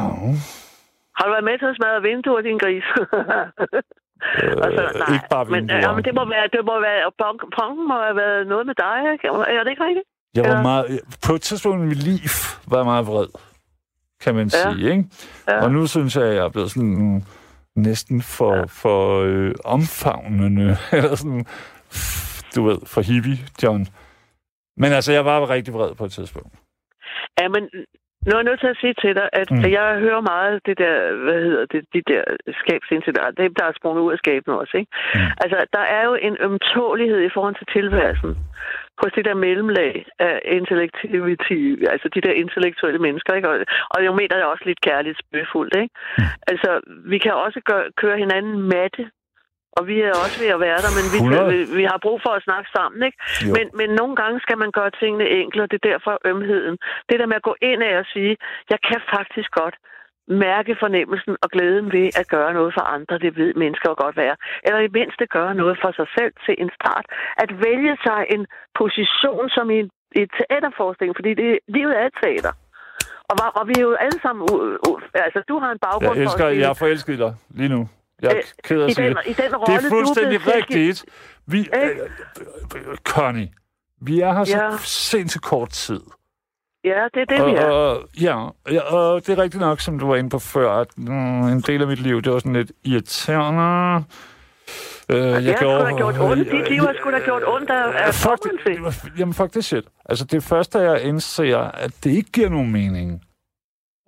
Har 1.16 1.24
du 1.26 1.30
været 1.36 1.44
med 1.50 1.58
til 1.58 1.66
at 1.72 1.76
smadre 1.76 2.02
vinduer, 2.08 2.40
din 2.48 2.58
gris? 2.64 2.86
Øh, 4.42 5.14
ikke 5.14 5.28
bare 5.30 5.44
men, 5.44 5.54
vinduer. 5.54 5.78
ja, 5.84 5.92
men 5.96 6.04
det 6.04 6.14
må 6.14 6.24
være, 6.34 6.46
det 6.56 6.62
må 6.70 6.80
være, 6.88 7.00
og 7.06 7.12
punk, 7.22 7.38
punken 7.58 7.88
må 7.88 7.94
have 8.06 8.16
været 8.16 8.46
noget 8.46 8.66
med 8.66 8.74
dig, 8.84 8.96
ikke? 9.12 9.26
Er 9.28 9.62
det 9.64 9.70
ikke 9.70 9.84
rigtigt? 9.88 10.06
Jeg 10.34 10.44
var 10.50 10.56
Ja. 10.56 10.62
meget, 10.62 11.00
på 11.26 11.32
et 11.34 11.42
tidspunkt 11.42 11.82
i 11.84 11.86
mit 11.86 12.02
liv 12.02 12.18
var 12.70 12.76
jeg 12.76 12.84
meget 12.92 13.06
vred, 13.06 13.28
kan 14.24 14.34
man 14.34 14.46
Ja. 14.52 14.72
sige. 14.72 14.90
Ikke? 14.90 15.04
Ja. 15.48 15.62
Og 15.64 15.70
nu 15.72 15.86
synes 15.86 16.16
jeg, 16.16 16.24
at 16.24 16.34
jeg 16.34 16.44
er 16.44 16.48
blevet 16.48 16.70
sådan 16.70 17.24
næsten 17.76 18.22
for, 18.22 18.54
ja. 18.54 18.62
for 18.82 19.20
øh, 19.22 19.54
omfavnende, 19.64 20.76
eller 20.96 21.14
sådan, 21.14 21.44
du 22.54 22.60
ved, 22.68 22.78
for 22.86 23.00
hippie, 23.00 23.38
John. 23.62 23.86
Men 24.76 24.92
altså, 24.92 25.12
jeg 25.12 25.24
var 25.24 25.50
rigtig 25.50 25.74
vred 25.74 25.94
på 25.94 26.04
et 26.04 26.12
tidspunkt. 26.12 26.54
Ja, 27.40 27.48
men 27.48 27.68
nu 28.26 28.30
er 28.32 28.40
jeg 28.40 28.48
nødt 28.48 28.60
til 28.60 28.72
at 28.74 28.80
sige 28.82 28.94
til 29.02 29.12
dig, 29.20 29.28
at 29.32 29.50
Mm. 29.50 29.62
jeg 29.78 29.86
hører 30.04 30.20
meget 30.32 30.54
det 30.66 30.78
der, 30.78 30.96
hvad 31.24 31.38
hedder 31.46 31.66
det, 31.72 31.82
de 31.94 32.02
der 32.12 32.22
skabsincidenter, 32.60 33.30
dem 33.30 33.54
der 33.54 33.64
er 33.64 33.72
sprunget 33.78 34.02
ud 34.02 34.12
af 34.12 34.18
skabene 34.18 34.58
også, 34.62 34.76
ikke? 34.80 34.92
Mm. 35.14 35.20
Altså, 35.42 35.58
der 35.76 35.84
er 35.96 36.02
jo 36.08 36.14
en 36.14 36.36
ømtålighed 36.40 37.20
i 37.24 37.34
forhold 37.34 37.54
til 37.58 37.66
tilværelsen 37.76 38.32
hos 39.02 39.12
det 39.16 39.24
der 39.24 39.34
mellemlag 39.34 40.06
af 40.18 40.40
intellektivitet, 40.44 41.88
altså 41.94 42.08
de 42.14 42.20
der 42.20 42.32
intellektuelle 42.32 42.98
mennesker, 43.06 43.32
ikke? 43.34 43.48
Og, 43.48 43.56
og 43.94 44.04
jeg 44.04 44.14
mener 44.14 44.36
det 44.36 44.44
også 44.44 44.64
lidt 44.66 44.80
kærligt 44.80 45.18
spøgefuldt, 45.22 45.74
ikke? 45.82 45.94
Mm. 46.18 46.24
Altså, 46.52 46.70
vi 47.12 47.18
kan 47.18 47.32
også 47.34 47.60
gøre, 47.64 47.84
køre 47.96 48.16
hinanden 48.18 48.54
matte, 48.74 49.10
og 49.76 49.82
vi 49.90 49.96
er 50.08 50.14
også 50.24 50.36
ved 50.42 50.50
at 50.56 50.60
være 50.66 50.80
der, 50.84 50.92
men 50.98 51.06
vi, 51.14 51.18
100. 51.18 51.52
vi, 51.52 51.58
vi 51.80 51.84
har 51.90 51.98
brug 52.06 52.18
for 52.26 52.32
at 52.38 52.42
snakke 52.48 52.68
sammen, 52.76 53.00
ikke? 53.08 53.18
Jo. 53.46 53.52
Men, 53.56 53.66
men 53.80 53.88
nogle 54.00 54.14
gange 54.20 54.36
skal 54.44 54.58
man 54.62 54.70
gøre 54.78 54.90
tingene 55.00 55.26
enklere, 55.42 55.70
det 55.70 55.78
er 55.80 55.88
derfor 55.92 56.12
ømheden. 56.32 56.76
Det 57.08 57.16
der 57.20 57.26
med 57.30 57.40
at 57.40 57.48
gå 57.50 57.54
ind 57.70 57.80
af 57.88 57.94
og 58.02 58.06
sige, 58.14 58.32
jeg 58.72 58.80
kan 58.88 59.00
faktisk 59.16 59.50
godt 59.60 59.76
mærke 60.48 60.72
fornemmelsen 60.82 61.34
og 61.42 61.48
glæden 61.54 61.86
ved 61.96 62.06
at 62.20 62.26
gøre 62.28 62.52
noget 62.58 62.72
for 62.76 62.84
andre, 62.96 63.18
det 63.18 63.36
ved 63.40 63.54
mennesker 63.62 63.88
jo 63.92 63.96
godt 64.04 64.16
være. 64.16 64.36
Eller 64.66 64.80
i 64.80 64.90
mindste 64.98 65.26
gøre 65.26 65.54
noget 65.54 65.76
for 65.82 65.90
sig 65.98 66.08
selv 66.18 66.32
til 66.44 66.54
en 66.62 66.70
start. 66.78 67.04
At 67.42 67.50
vælge 67.66 67.94
sig 68.06 68.20
en 68.34 68.42
position 68.82 69.44
som 69.56 69.70
i 69.70 69.78
en, 69.82 69.90
et 70.22 70.30
teaterforestilling, 70.38 71.16
fordi 71.20 71.34
det, 71.34 71.58
livet 71.76 71.94
er 72.00 72.06
et 72.10 72.16
teater. 72.22 72.52
Og, 73.30 73.36
og 73.58 73.64
vi 73.68 73.74
er 73.80 73.84
jo 73.90 73.94
alle 74.04 74.20
sammen... 74.24 74.42
U, 74.52 74.54
u, 74.88 74.92
altså, 75.14 75.40
du 75.48 75.58
har 75.62 75.70
en 75.72 75.78
baggrund 75.86 76.16
Jeg 76.16 76.22
elsker, 76.22 76.38
for 76.38 76.46
at 76.46 76.52
sige, 76.52 76.62
jeg 76.64 76.70
er 76.70 76.78
forelsket 76.84 77.18
dig 77.18 77.32
lige 77.58 77.68
nu. 77.76 77.88
Jeg 78.22 78.30
er 78.30 78.36
Øh, 78.36 78.42
ked 78.64 78.80
af 78.80 78.86
i 78.86 78.90
at 78.90 78.94
sige 78.96 79.08
den, 79.08 79.16
det. 79.16 79.22
i 79.26 79.32
den 79.32 79.50
Det 79.50 79.60
rolle, 79.60 79.74
er 79.86 79.88
fuldstændig 79.88 80.40
du 80.44 80.50
er 80.50 80.52
tilgivet. 80.54 80.70
rigtigt. 80.70 81.04
Vi, 81.46 81.68
øh, 81.74 82.96
Connie, 83.04 83.48
vi 84.00 84.20
er 84.20 84.32
her 84.32 84.44
så 84.44 84.56
Ja. 84.56 84.70
sindssygt 84.84 85.42
kort 85.44 85.68
tid. 85.70 86.00
Ja, 86.84 87.04
det 87.14 87.20
er 87.30 87.36
det, 87.36 87.46
vi 87.46 87.50
er. 87.56 87.64
Og, 87.66 88.02
ja, 88.20 88.48
ja, 88.70 88.80
og 88.80 89.26
det 89.26 89.38
er 89.38 89.42
rigtigt 89.42 89.60
nok, 89.60 89.80
som 89.80 89.98
du 89.98 90.06
var 90.06 90.16
inde 90.16 90.30
på 90.30 90.38
før, 90.38 90.72
at 90.72 90.88
mm, 90.96 91.42
en 91.42 91.60
del 91.60 91.80
af 91.82 91.88
mit 91.88 91.98
liv, 91.98 92.22
det 92.22 92.32
var 92.32 92.38
sådan 92.38 92.52
lidt 92.52 92.72
irriterende. 92.84 94.04
Øh, 95.08 95.16
jeg 95.18 95.42
det 95.42 95.46
har 95.46 95.56
sgu 95.56 95.90
da 95.90 95.96
gjort 95.96 96.18
ondt. 96.20 96.50
Dit 96.52 96.68
liv 96.70 96.80
har 96.80 96.94
sgu 97.00 97.10
da 97.10 97.18
gjort 97.18 97.42
ondt 97.46 97.70
af- 97.70 98.06
af 98.06 98.14
fuck 98.14 98.22
formen 98.42 98.58
til. 98.66 98.84
det, 99.12 99.18
jamen, 99.18 99.34
fuck 99.34 99.54
det 99.54 99.64
shit. 99.64 99.84
Altså, 100.08 100.24
det 100.24 100.42
første, 100.42 100.78
jeg 100.78 101.02
indser, 101.02 101.58
at 101.58 101.90
det 102.04 102.10
ikke 102.10 102.30
giver 102.32 102.48
nogen 102.48 102.72
mening 102.72 103.24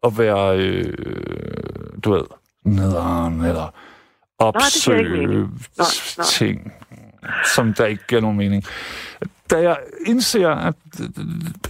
at 0.05 0.19
være, 0.19 0.59
øh, 0.59 0.95
du 2.05 2.13
ved, 2.13 2.25
nederen, 2.65 3.41
eller 3.45 3.65
det 3.65 3.73
opsøge 4.45 5.09
mening. 5.27 5.67
nej. 5.79 5.87
ting, 6.27 6.73
som 7.55 7.75
der 7.75 7.87
ikke 7.87 8.07
giver 8.09 8.21
nogen 8.21 8.37
mening. 8.37 8.65
Da 9.51 9.57
jeg 9.63 9.77
indser, 10.07 10.49
at 10.51 10.75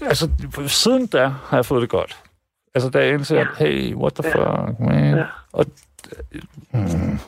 altså, 0.03 0.29
siden 0.67 1.07
da 1.07 1.27
har 1.29 1.57
jeg 1.57 1.67
fået 1.67 1.83
det 1.83 1.91
godt. 1.91 2.19
Altså, 2.75 2.91
da 2.91 2.99
jeg 2.99 3.09
indser, 3.15 3.37
Ja. 3.37 3.43
at 3.43 3.49
hey, 3.59 3.95
what 3.95 4.13
the 4.15 4.29
Ja. 4.29 4.67
fuck, 4.67 4.81
man. 4.81 5.17
Ja. 5.17 5.25
Og, 5.53 5.67
mm, 6.73 7.19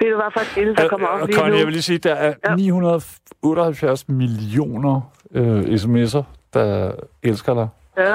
Ved 0.00 0.10
du, 0.10 0.16
hvad 0.16 0.30
for 0.32 0.40
et 0.40 0.52
billede, 0.54 0.76
der 0.76 0.88
op 1.08 1.20
Øh, 1.20 1.26
lige 1.26 1.36
Connie, 1.38 1.50
nu? 1.52 1.56
jeg 1.58 1.66
vil 1.66 1.72
lige 1.72 1.82
sige, 1.82 1.98
der 1.98 2.14
er 2.14 2.34
Ja. 2.48 2.54
978 2.56 4.08
millioner 4.08 5.12
øh, 5.34 5.60
sms'er, 5.60 6.22
der 6.54 6.92
elsker 7.22 7.54
dig. 7.54 7.68
Ja, 7.98 8.14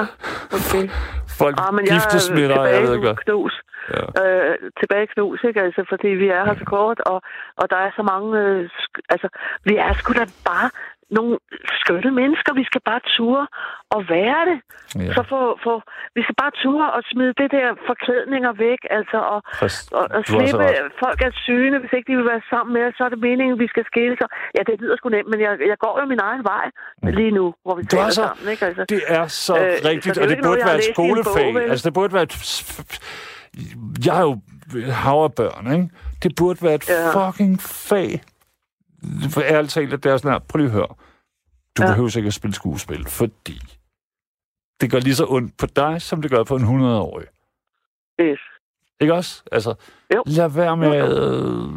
okay. 0.54 0.90
Folk 1.40 1.56
Ah, 1.64 1.74
men 1.76 1.84
jeg 1.86 1.94
giftesmitter, 1.94 2.60
er 2.60 2.66
jeg 2.66 2.82
ved 2.82 2.88
tilbage 2.88 2.96
ikke 2.98 3.08
hvad. 3.08 3.16
knus. 3.26 3.54
Ja. 3.96 4.06
Øh, 4.24 4.56
tilbage 4.80 5.08
knus, 5.14 5.40
ikke? 5.48 5.62
Altså, 5.68 5.82
fordi 5.92 6.08
vi 6.22 6.28
er 6.38 6.42
her 6.48 6.56
så 6.64 6.66
kort, 6.76 7.00
og, 7.12 7.18
og 7.62 7.66
der 7.70 7.80
er 7.86 7.92
så 8.00 8.04
mange... 8.12 8.30
Øh, 8.44 8.70
altså, 9.10 9.28
vi 9.68 9.74
er 9.86 9.94
sgu 9.94 10.14
da 10.14 10.26
bare 10.52 10.70
nogle 11.18 11.34
skønne 11.82 12.12
mennesker. 12.22 12.52
Vi 12.62 12.66
skal 12.70 12.82
bare 12.90 13.02
ture 13.16 13.46
og 13.96 14.02
være 14.16 14.42
det. 14.50 14.58
Ja. 15.06 15.14
Så 15.18 15.22
få, 15.34 15.40
få, 15.66 15.74
vi 16.16 16.22
skal 16.26 16.36
bare 16.44 16.54
ture 16.64 16.88
og 16.96 17.02
smide 17.12 17.34
det 17.42 17.50
der 17.58 17.68
forklædninger 17.90 18.52
væk, 18.68 18.82
altså, 18.98 19.18
og, 19.34 19.40
og, 19.64 19.70
og 20.00 20.04
har 20.18 20.24
slippe 20.32 20.66
folk 21.04 21.20
af 21.28 21.32
syne, 21.46 21.76
hvis 21.82 21.94
ikke 21.98 22.08
de 22.12 22.16
vil 22.20 22.28
være 22.34 22.44
sammen 22.54 22.72
med 22.78 22.84
os, 22.88 22.94
så 22.98 23.02
er 23.08 23.12
det 23.14 23.20
meningen, 23.30 23.56
vi 23.64 23.68
skal 23.74 23.86
skille 23.92 24.16
sig. 24.22 24.28
Ja, 24.58 24.62
det 24.70 24.76
lyder 24.82 24.96
sgu 24.98 25.06
nemt, 25.10 25.30
men 25.34 25.40
jeg, 25.46 25.52
jeg 25.72 25.78
går 25.86 25.94
jo 26.02 26.06
min 26.14 26.22
egen 26.30 26.44
vej 26.54 26.66
lige 27.20 27.34
nu, 27.40 27.46
hvor 27.66 27.76
vi 27.80 27.84
Mm. 27.84 27.88
Har 27.92 27.98
taler 27.98 28.10
så- 28.20 28.28
sammen, 28.28 28.46
ikke? 28.54 28.66
Altså, 28.70 28.84
Det 28.96 29.02
er 29.18 29.26
så 29.28 29.54
Øh, 29.58 29.66
øh, 29.66 29.78
så 29.78 29.88
rigtigt, 29.90 30.16
det 30.16 30.24
og 30.24 30.30
det 30.30 30.38
noget, 30.38 30.48
burde 30.50 30.62
har 30.62 30.70
være 30.70 30.78
et 30.90 30.94
bog, 30.96 31.06
skolefag. 31.10 31.48
vel? 31.56 31.64
altså, 31.72 31.84
det 31.88 31.94
burde 31.98 32.14
være 32.18 32.24
et... 32.30 32.36
Jeg 34.06 34.18
er 34.22 34.26
jo 34.30 34.34
hav 35.06 35.18
af 35.24 35.34
børn, 35.42 35.66
ikke? 35.74 35.88
Det 36.24 36.32
burde 36.40 36.60
være 36.66 36.76
et 36.76 36.90
Ja. 36.90 37.10
fucking 37.20 37.54
fag. 37.90 38.22
For 39.30 39.42
ærligt 39.42 39.74
talt, 39.74 39.94
at 39.94 40.04
det 40.04 40.12
er 40.12 40.18
sådan 40.18 40.32
her, 40.32 40.40
prøv 40.40 40.58
lige 40.58 40.68
at 40.68 40.74
høre. 40.74 40.88
Du 41.78 41.84
Ja. 41.84 41.88
behøver 41.88 42.18
ikke 42.18 42.28
at 42.28 42.34
spille 42.34 42.56
skuespil, 42.56 43.06
fordi 43.10 43.60
det 44.82 44.92
gør 44.92 45.00
lige 45.00 45.16
så 45.16 45.26
ondt 45.30 45.58
på 45.58 45.66
dig, 45.66 46.02
som 46.02 46.22
det 46.22 46.32
gør 46.32 46.44
på 46.44 46.56
en 46.56 46.64
100-årig. 46.64 47.28
yes. 48.22 48.40
Ikke 49.02 49.14
også? 49.14 49.44
Altså, 49.52 49.74
Jo. 50.16 50.24
lad 50.26 50.50
være 50.50 50.78
med 50.78 51.18
øh, 51.18 51.70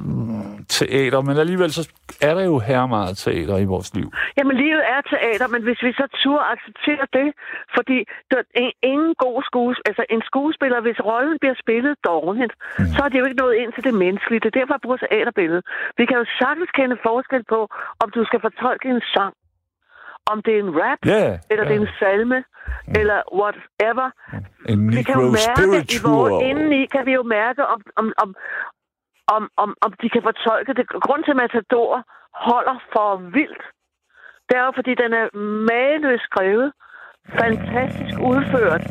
teater, 0.79 1.21
men 1.29 1.37
alligevel 1.43 1.71
så 1.79 1.83
er 2.29 2.35
der 2.39 2.45
jo 2.53 2.57
her 2.69 2.83
meget 2.97 3.15
teater 3.25 3.57
i 3.65 3.67
vores 3.75 3.89
liv. 3.97 4.09
Jamen, 4.37 4.57
livet 4.65 4.83
er 4.95 5.01
teater, 5.13 5.47
men 5.55 5.63
hvis 5.67 5.81
vi 5.87 5.93
så 6.01 6.07
turde 6.23 6.45
acceptere 6.55 7.05
det, 7.19 7.29
fordi 7.77 7.99
der 8.31 8.39
er 8.39 8.49
in- 8.65 8.79
ingen 8.93 9.15
god 9.25 9.39
skuespiller, 9.51 9.89
altså 9.91 10.05
en 10.15 10.23
skuespiller, 10.31 10.79
hvis 10.87 10.99
rollen 11.11 11.37
bliver 11.43 11.57
spillet 11.65 11.95
dårligt, 12.11 12.53
mm. 12.79 12.87
så 12.95 13.01
er 13.05 13.09
det 13.11 13.19
jo 13.21 13.27
ikke 13.29 13.43
noget 13.45 13.55
ind 13.63 13.71
til 13.73 13.85
det 13.89 13.95
menneskelige. 14.05 14.41
Det 14.41 14.49
er 14.51 14.59
derfor, 14.61 14.75
jeg 14.75 14.85
bruger 14.87 15.01
teaterbilledet. 15.07 15.65
Vi 15.99 16.05
kan 16.09 16.17
jo 16.23 16.27
sagtens 16.41 16.71
kende 16.79 16.97
forskel 17.09 17.43
på, 17.55 17.61
om 18.03 18.09
du 18.17 18.21
skal 18.29 18.41
fortolke 18.47 18.89
en 18.97 19.03
sang, 19.15 19.35
om 20.33 20.37
det 20.45 20.53
er 20.55 20.63
en 20.67 20.75
rap, 20.83 21.01
yeah, 21.07 21.33
eller 21.51 21.65
det 21.69 21.75
er 21.77 21.83
en 21.87 21.95
salme, 22.01 22.39
mm. 22.41 22.93
eller 23.01 23.19
whatever. 23.41 24.09
en 24.69 24.79
Vi 24.97 25.03
kan 25.09 25.15
jo 25.25 25.31
mærke, 25.43 25.77
i 25.97 25.99
vores 26.11 26.37
indeni 26.49 26.81
kan 26.95 27.03
vi 27.09 27.13
jo 27.13 27.23
mærke, 27.23 27.61
om, 27.75 27.81
om, 28.01 28.07
om, 28.23 28.29
om, 29.37 29.43
om, 29.57 29.75
om 29.85 29.91
de 30.03 30.09
kan 30.15 30.23
fortolke 30.23 30.75
det. 30.75 30.85
Grund 31.07 31.25
til, 31.25 31.31
at 31.31 31.37
Matador 31.37 31.93
holder 32.49 32.79
for 32.93 33.17
vildt, 33.37 33.63
det 34.49 34.55
er 34.61 34.65
jo, 34.69 34.73
fordi 34.75 34.93
den 35.03 35.13
er 35.21 35.27
mageløst 35.71 36.25
skrevet, 36.31 36.73
fantastisk 37.41 38.17
udført. 38.31 38.83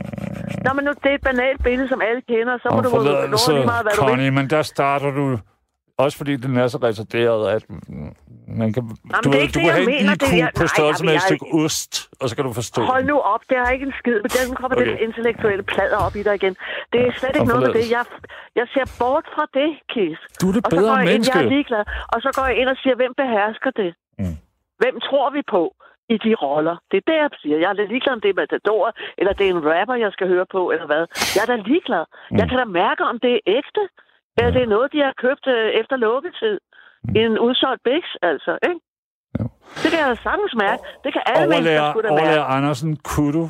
Nå, 0.65 0.73
men 0.73 0.86
nu, 0.86 0.91
det 1.03 1.09
er 1.11 1.15
et 1.15 1.25
banalt 1.31 1.63
billede, 1.63 1.88
som 1.89 2.01
alle 2.01 2.21
kender, 2.21 2.57
så 2.57 2.67
må 2.71 2.77
Og 2.77 2.84
du 2.84 2.89
forladelse, 2.89 3.51
lige 3.51 3.65
meget, 3.65 3.84
hvad 3.86 3.93
du 3.97 4.01
vil. 4.01 4.09
Connie, 4.09 4.31
men 4.31 4.49
der 4.49 4.61
starter 4.61 5.11
du... 5.11 5.25
Også 5.97 6.15
fordi 6.17 6.33
den 6.45 6.53
er 6.57 6.67
så 6.73 6.77
retarderet, 6.87 7.41
at 7.55 7.63
man 8.61 8.69
kan, 8.73 8.83
det 8.83 9.23
du, 9.23 9.29
er 9.29 9.33
ved, 9.33 9.41
ikke 9.45 9.55
du 9.55 9.59
det, 9.59 9.65
kan 9.65 9.65
jeg 9.65 9.73
have 9.73 9.89
en 10.01 10.05
mener. 10.05 10.13
IQ 10.13 10.23
Det 10.31 10.39
er- 10.45 10.51
på 10.61 10.65
størrelse 10.75 11.01
jamen, 11.01 11.07
med 11.09 11.13
et 11.13 11.21
jeg- 11.21 11.27
stykke 11.29 11.45
ost, 11.63 11.93
og 12.21 12.25
så 12.29 12.33
kan 12.35 12.43
du 12.47 12.53
forstå 12.61 12.81
Hold 12.93 13.03
den. 13.03 13.07
nu 13.13 13.17
op, 13.33 13.43
det 13.49 13.57
har 13.61 13.69
ikke 13.75 13.85
en 13.91 13.95
skid. 14.01 14.17
Den 14.37 14.55
kommer 14.59 14.75
okay. 14.77 14.91
Det 14.91 14.99
intellektuelle 15.07 15.63
plader 15.73 15.97
op 16.05 16.15
i 16.19 16.23
dig 16.27 16.35
igen. 16.41 16.53
Det 16.93 16.99
er 17.07 17.11
slet 17.19 17.29
ikke 17.29 17.41
Og 17.41 17.47
noget 17.51 17.61
med 17.67 17.73
det. 17.79 17.85
Jeg, 17.97 18.05
jeg 18.59 18.67
ser 18.73 18.85
bort 19.01 19.25
fra 19.35 19.45
det, 19.59 19.69
Kis. 19.93 20.19
Du 20.41 20.45
er 20.49 20.53
det 20.57 20.63
Og 20.65 20.69
så 20.71 20.75
bedre 20.77 20.91
går 20.93 20.97
jeg 20.97 21.05
ind, 21.05 21.11
menneske. 21.13 21.37
jeg 21.37 21.45
er 21.45 21.53
ligeglad. 21.55 21.83
Og 22.13 22.17
så 22.25 22.29
går 22.37 22.45
jeg 22.49 22.55
ind 22.61 22.69
og 22.73 22.77
siger, 22.81 22.95
hvem 23.01 23.13
behersker 23.21 23.71
det? 23.81 23.89
Mm. 24.21 24.35
Hvem 24.81 24.95
tror 25.07 25.27
vi 25.37 25.41
på 25.55 25.63
i 26.13 26.15
de 26.25 26.31
roller? 26.45 26.75
Det 26.89 26.97
er 27.01 27.05
det, 27.11 27.17
jeg 27.23 27.29
siger. 27.41 27.57
Jeg 27.63 27.69
er 27.73 27.77
da 27.79 27.83
ligeglad, 27.93 28.13
om 28.17 28.21
det 28.25 28.29
er 28.33 28.37
Matador, 28.41 28.85
eller 29.19 29.33
det 29.37 29.45
er 29.47 29.51
en 29.57 29.63
rapper, 29.71 29.95
jeg 30.05 30.11
skal 30.15 30.27
høre 30.33 30.47
på, 30.55 30.61
eller 30.73 30.87
hvad. 30.91 31.03
Jeg 31.35 31.41
er 31.45 31.49
da 31.53 31.57
ligeglad. 31.71 32.03
Mm. 32.31 32.37
Jeg 32.39 32.45
kan 32.49 32.57
da 32.63 32.65
mærke, 32.83 33.01
om 33.11 33.15
det 33.25 33.31
er 33.37 33.41
ægte, 33.59 33.83
eller 34.38 34.51
det 34.51 34.61
er 34.61 34.71
noget, 34.75 34.91
de 34.95 34.99
har 35.07 35.13
købt 35.25 35.45
øh, 35.55 35.67
efter 35.79 35.95
lukketid. 36.05 36.55
Mm. 37.03 37.15
En 37.21 37.39
udsolgt 37.45 37.81
biks, 37.84 38.11
altså, 38.21 38.51
ikke? 38.69 38.79
Jo. 39.39 39.45
Det 39.81 39.88
kan 39.91 39.99
jeg 40.01 40.09
da 40.13 40.15
sagtens 40.27 40.53
mærke. 40.65 40.81
Det 41.03 41.13
kan 41.13 41.21
alle 41.25 41.47
mennesker 41.47 41.71
Overlærer, 41.71 41.91
sgu 41.93 42.01
da 42.01 42.07
mærke. 42.09 42.13
overlærer 42.21 42.43
Andersen, 42.57 42.91
kunne 43.11 43.34
du? 43.39 43.45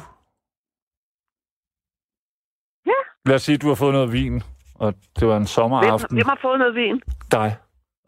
Ja. 2.91 2.99
Lad 3.25 3.35
os 3.35 3.41
sige, 3.41 3.55
at 3.55 3.61
du 3.61 3.67
har 3.67 3.75
fået 3.75 3.93
noget 3.93 4.11
vin, 4.13 4.43
og 4.75 4.93
det 5.19 5.27
var 5.27 5.33
en 5.35 5.39
Hvem, 5.39 5.45
sommeraften. 5.57 6.17
hvem 6.17 6.27
har 6.27 6.39
fået 6.41 6.59
noget 6.59 6.75
vin? 6.75 7.01
Dig. 7.31 7.57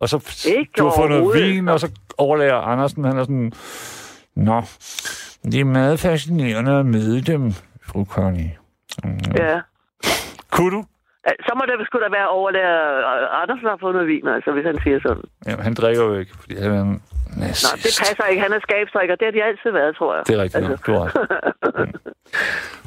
Og 0.01 0.09
så 0.09 0.17
Ikke 0.57 0.71
du 0.77 0.83
har 0.83 0.93
fået 0.97 1.09
noget 1.09 1.39
vin, 1.41 1.67
og 1.67 1.79
så 1.79 1.87
overlærer 2.17 2.61
Andersen, 2.61 3.03
han 3.03 3.17
er 3.17 3.23
sådan, 3.23 3.51
Nå, 4.35 4.61
det 5.51 5.59
er 5.59 5.65
meget 5.65 5.99
fascinerende 5.99 6.71
at 6.79 6.85
møde 6.85 7.21
dem, 7.21 7.51
fru 7.87 8.05
Connie. 8.05 8.57
Mm. 9.03 9.19
Ja. 9.37 9.61
Kunne 10.51 10.71
du? 10.77 10.83
Øh, 11.27 11.33
Så 11.47 11.51
må 11.57 11.61
det 11.69 11.87
sgu 11.87 11.95
da 12.05 12.09
være 12.19 12.27
overlærer 12.39 12.81
øh, 13.21 13.41
Andersen, 13.41 13.65
der 13.65 13.71
har 13.81 13.91
noget 13.97 14.07
vin, 14.13 14.27
altså, 14.35 14.49
hvis 14.55 14.65
han 14.71 14.77
siger 14.83 14.99
sådan. 15.05 15.23
Ja, 15.47 15.53
han 15.67 15.73
drikker 15.73 16.03
jo 16.09 16.13
ikke, 16.21 16.33
fordi 16.41 16.55
han 16.65 16.71
er 16.81 16.85
nazist. 17.41 17.63
Nå, 17.65 17.69
det 17.85 17.91
passer 18.03 18.25
ikke. 18.31 18.41
Han 18.45 18.53
er 18.57 18.59
skabsdrikker. 18.67 19.15
Det 19.19 19.25
har 19.27 19.31
de 19.37 19.43
altid 19.49 19.71
været, 19.79 19.91
tror 19.99 20.09
jeg. 20.15 20.23
Det 20.27 20.33
er 20.37 20.41
rigtigt 20.43 20.65
altså. 20.71 20.83
du. 20.87 20.93
Mm. 21.81 21.93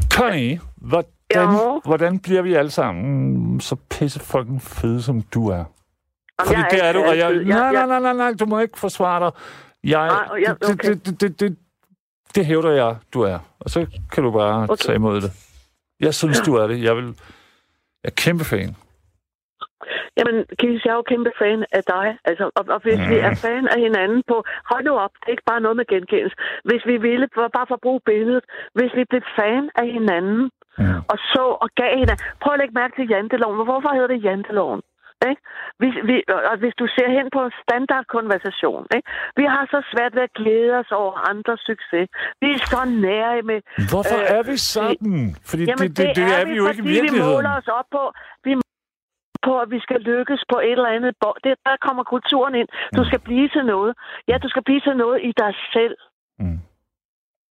Connie, 0.16 0.60
hvordan, 0.76 1.10
Ja. 1.34 1.46
hvordan 1.84 2.18
bliver 2.18 2.42
vi 2.42 2.54
alle 2.54 2.70
sammen 2.70 3.60
så 3.60 3.76
pisse 3.90 4.20
fucking 4.20 4.62
fede, 4.62 5.02
som 5.02 5.22
du 5.22 5.48
er? 5.48 5.64
Fordi 6.46 6.54
jeg 6.60 6.68
det 6.70 6.84
er 6.84 6.92
du, 6.92 6.98
og 7.04 7.18
jeg... 7.18 7.32
Nej, 7.34 7.72
nej, 7.72 7.86
nej, 7.86 8.00
nej, 8.00 8.12
nej, 8.12 8.32
du 8.40 8.46
må 8.46 8.58
ikke 8.60 8.78
forsvare 8.78 9.20
dig. 9.24 9.32
Jeg, 9.84 10.06
Nej, 10.06 10.40
jeg- 10.46 10.56
det, 10.62 10.70
okay. 10.70 10.88
det, 10.88 11.06
det, 11.06 11.20
det, 11.20 11.40
det, 11.40 11.56
det 12.34 12.46
hævder 12.46 12.70
jeg, 12.70 12.96
du 13.14 13.22
er. 13.22 13.38
Og 13.60 13.70
så 13.70 13.86
kan 14.12 14.22
du 14.24 14.30
bare 14.30 14.62
Okay. 14.62 14.76
tage 14.76 14.96
imod 14.96 15.20
det. 15.20 15.32
Jeg 16.00 16.14
synes, 16.14 16.40
du 16.40 16.54
er 16.54 16.66
det. 16.66 16.82
Jeg 16.82 16.96
vil... 16.96 17.14
Jeg 18.02 18.10
er 18.10 18.20
kæmpe 18.24 18.44
fan. 18.44 18.70
Jamen, 20.18 20.36
Kis, 20.58 20.84
jeg 20.84 20.90
er 20.92 21.00
jo 21.00 21.10
kæmpe 21.12 21.32
fan 21.42 21.60
af 21.78 21.82
dig. 21.94 22.06
Altså, 22.24 22.44
og, 22.58 22.64
og 22.74 22.80
hvis 22.84 22.98
mm. 22.98 23.08
vi 23.10 23.16
er 23.28 23.34
fan 23.44 23.64
af 23.74 23.80
hinanden 23.86 24.22
på... 24.30 24.36
Hold 24.70 24.84
nu 24.84 24.92
op, 25.04 25.14
det 25.20 25.26
er 25.26 25.36
ikke 25.36 25.50
bare 25.52 25.60
noget 25.60 25.76
med 25.76 25.86
genkendelse. 25.94 26.36
Hvis 26.68 26.82
vi 26.90 26.96
ville, 26.96 27.26
bare 27.56 27.68
for 27.68 27.74
at 27.74 27.84
bruge 27.86 28.00
billedet, 28.10 28.44
hvis 28.76 28.92
vi 28.98 29.04
blev 29.10 29.22
fan 29.38 29.64
af 29.82 29.86
hinanden, 29.96 30.50
Mm. 30.80 31.00
og 31.12 31.18
så 31.32 31.44
og 31.64 31.68
gav 31.80 31.92
hinanden... 32.02 32.24
Prøv 32.42 32.52
at 32.54 32.60
lægge 32.60 32.74
mærke 32.80 32.94
til 32.96 33.08
janteloven. 33.14 33.56
Hvorfor 33.70 33.90
hedder 33.94 34.12
det 34.14 34.24
janteloven? 34.24 34.80
Ikke? 35.30 35.42
Hvis, 35.80 35.94
vi, 36.08 36.16
og 36.50 36.56
hvis 36.62 36.74
du 36.80 36.86
ser 36.96 37.08
hen 37.16 37.26
på 37.36 37.40
en 37.46 37.52
standardkonversation, 37.62 38.82
ikke? 38.96 39.08
vi 39.40 39.44
har 39.54 39.64
så 39.74 39.78
svært 39.92 40.12
ved 40.16 40.22
at 40.28 40.32
glæde 40.40 40.72
os 40.82 40.90
over 41.00 41.14
andres 41.32 41.60
succes. 41.70 42.06
Vi 42.42 42.48
er 42.56 42.60
så 42.74 42.80
nære 43.06 43.42
med... 43.50 43.58
Hvorfor 43.92 44.18
Øh, 44.22 44.36
er 44.36 44.42
vi 44.50 44.56
sådan? 44.74 45.36
Fordi 45.50 45.62
Jamen, 45.70 45.88
det, 45.88 45.96
det, 45.98 46.16
det, 46.18 46.24
er, 46.38 46.44
vi 46.50 46.54
jo 46.60 46.64
ikke 46.70 46.82
i 46.82 46.84
fordi 46.84 46.90
vi 46.90 46.98
måler 46.98 47.02
virkeligheden. 47.02 47.46
os 47.46 47.68
op 47.78 47.88
på, 47.96 48.02
vi 48.46 48.52
måler 48.60 48.76
på, 49.48 49.52
at 49.64 49.68
vi 49.74 49.80
skal 49.86 50.00
lykkes 50.10 50.40
på 50.52 50.58
et 50.68 50.72
eller 50.78 50.92
andet. 50.96 51.12
Det, 51.44 51.52
der 51.68 51.76
kommer 51.86 52.02
kulturen 52.14 52.54
ind. 52.60 52.68
Du 52.98 53.02
skal 53.08 53.20
blive 53.28 53.48
til 53.54 53.64
noget. 53.72 53.92
Ja, 54.28 54.34
du 54.44 54.48
skal 54.52 54.62
blive 54.68 54.80
til 54.86 54.96
noget 55.02 55.18
i 55.28 55.32
dig 55.42 55.52
selv. 55.74 55.96
Mm. 56.42 56.58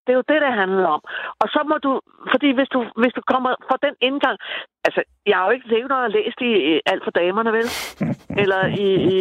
Det 0.07 0.13
er 0.13 0.19
jo 0.21 0.25
det, 0.31 0.39
det 0.45 0.53
handler 0.61 0.87
om. 0.97 1.01
Og 1.41 1.47
så 1.53 1.59
må 1.69 1.75
du, 1.85 1.91
fordi 2.33 2.49
hvis 2.57 2.69
du, 2.75 2.79
hvis 3.01 3.13
du 3.17 3.21
kommer 3.33 3.51
fra 3.69 3.77
den 3.85 3.95
indgang, 4.07 4.35
altså, 4.87 5.01
jeg 5.29 5.35
har 5.37 5.45
jo 5.47 5.51
ikke 5.55 5.67
læst 5.73 5.87
noget 5.93 6.11
læst 6.17 6.39
i 6.49 6.51
øh, 6.71 6.79
alt 6.91 7.03
for 7.07 7.11
damerne, 7.21 7.51
vel? 7.57 7.67
Eller 8.41 8.61
i, 8.85 8.87
i 9.15 9.17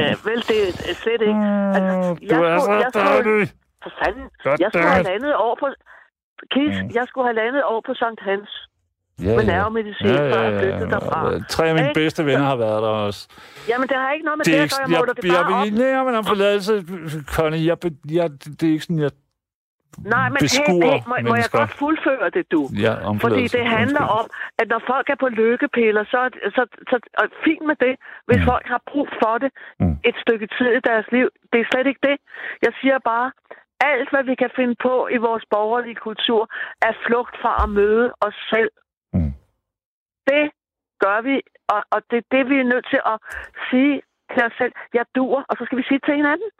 øh, 0.00 0.12
vel, 0.28 0.40
det 0.50 0.58
er 0.90 0.96
slet 1.02 1.22
ikke. 1.30 1.44
Altså, 1.76 1.92
du 2.30 2.42
er 2.50 2.58
så 2.66 2.72
jeg 2.84 2.90
skulle, 2.94 3.46
for 3.84 3.92
fanden, 4.00 4.24
Godt 4.44 4.60
jeg 4.62 4.68
skulle 4.72 4.90
have 4.96 5.04
landet 5.12 5.34
over 5.44 5.56
på, 5.62 5.66
Kis, 6.54 6.74
Mm. 6.82 6.90
jeg 6.98 7.04
skulle 7.08 7.26
have 7.28 7.36
landet 7.42 7.62
over 7.70 7.80
på 7.88 7.92
Sankt 7.94 8.20
Hans. 8.30 8.50
Ja, 9.22 9.36
med 9.36 9.44
nervemedicin, 9.44 10.06
jeg 10.06 10.60
flyttede 10.60 10.90
derfra. 10.90 11.38
Tre 11.48 11.68
af 11.68 11.74
mine 11.74 11.88
Ikke? 11.88 12.00
bedste 12.00 12.26
venner 12.26 12.44
har 12.44 12.56
været 12.56 12.82
der 12.82 12.88
også. 12.88 13.28
Jamen, 13.68 13.88
det 13.88 13.96
har 13.96 14.12
ikke 14.12 14.24
noget 14.24 14.38
med 14.38 14.44
Det 14.44 14.52
det, 14.54 14.60
at 14.60 14.70
gøre. 14.70 14.80
Jeg 14.80 14.90
måler 14.98 15.12
jeg, 15.16 15.22
det 15.22 15.28
jeg, 15.28 15.44
bare 15.50 15.60
op. 15.60 15.66
jeg, 15.66 15.92
nej, 15.94 16.04
men 16.04 16.14
om 16.14 16.24
forladelse, 16.24 16.72
Connie, 17.36 17.66
jeg, 17.66 17.76
be- 17.80 18.12
jeg, 18.18 18.30
det 18.60 18.62
er 18.68 18.72
ikke 18.72 18.84
sådan, 18.84 18.98
jeg 19.02 19.10
Nej, 20.14 20.28
men 20.34 20.40
hey, 20.56 20.72
hey, 20.84 20.98
må, 21.10 21.14
må 21.30 21.34
jeg 21.42 21.50
godt 21.58 21.72
fuldføre 21.82 22.30
det, 22.30 22.44
du? 22.52 22.60
Ja, 22.84 22.92
Fordi 23.24 23.42
det 23.56 23.64
handler 23.78 24.04
om, 24.18 24.26
at 24.58 24.68
når 24.68 24.82
folk 24.86 25.06
er 25.10 25.18
på 25.24 25.28
lykkepiller, 25.28 26.04
så, 26.04 26.18
er 26.18 26.50
så, 26.56 26.66
så 26.90 26.96
og 27.18 27.26
fint 27.44 27.64
med 27.70 27.76
det, 27.86 27.94
hvis 28.26 28.40
Mm. 28.40 28.44
folk 28.52 28.66
har 28.74 28.80
brug 28.90 29.08
for 29.22 29.38
det 29.38 29.50
Mm. 29.80 29.96
et 30.04 30.16
stykke 30.24 30.46
tid 30.56 30.68
i 30.78 30.80
deres 30.90 31.06
liv. 31.12 31.28
Det 31.52 31.58
er 31.60 31.64
slet 31.72 31.86
ikke 31.86 32.04
det. 32.10 32.16
Jeg 32.62 32.72
siger 32.80 32.98
bare, 33.12 33.32
alt 33.80 34.10
hvad 34.10 34.24
vi 34.30 34.34
kan 34.34 34.50
finde 34.56 34.74
på 34.86 35.08
i 35.16 35.16
vores 35.16 35.44
borgerlige 35.50 35.94
kultur, 36.06 36.42
er 36.82 36.92
flugt 37.06 37.34
fra 37.42 37.52
at 37.64 37.68
møde 37.68 38.12
os 38.20 38.34
selv. 38.52 38.70
Mm. 39.12 39.32
Det 40.30 40.44
gør 41.04 41.20
vi, 41.28 41.36
og, 41.68 41.82
og 41.90 42.00
det 42.10 42.16
er 42.22 42.26
det, 42.36 42.42
vi 42.50 42.56
er 42.60 42.68
nødt 42.72 42.86
til 42.92 43.00
at 43.12 43.16
sige 43.70 44.02
til 44.32 44.42
os 44.46 44.52
selv. 44.58 44.72
Jeg 44.94 45.04
dur, 45.16 45.44
og 45.48 45.56
så 45.58 45.62
skal 45.64 45.78
vi 45.78 45.84
sige 45.88 46.00
til 46.06 46.14
hinanden. 46.14 46.50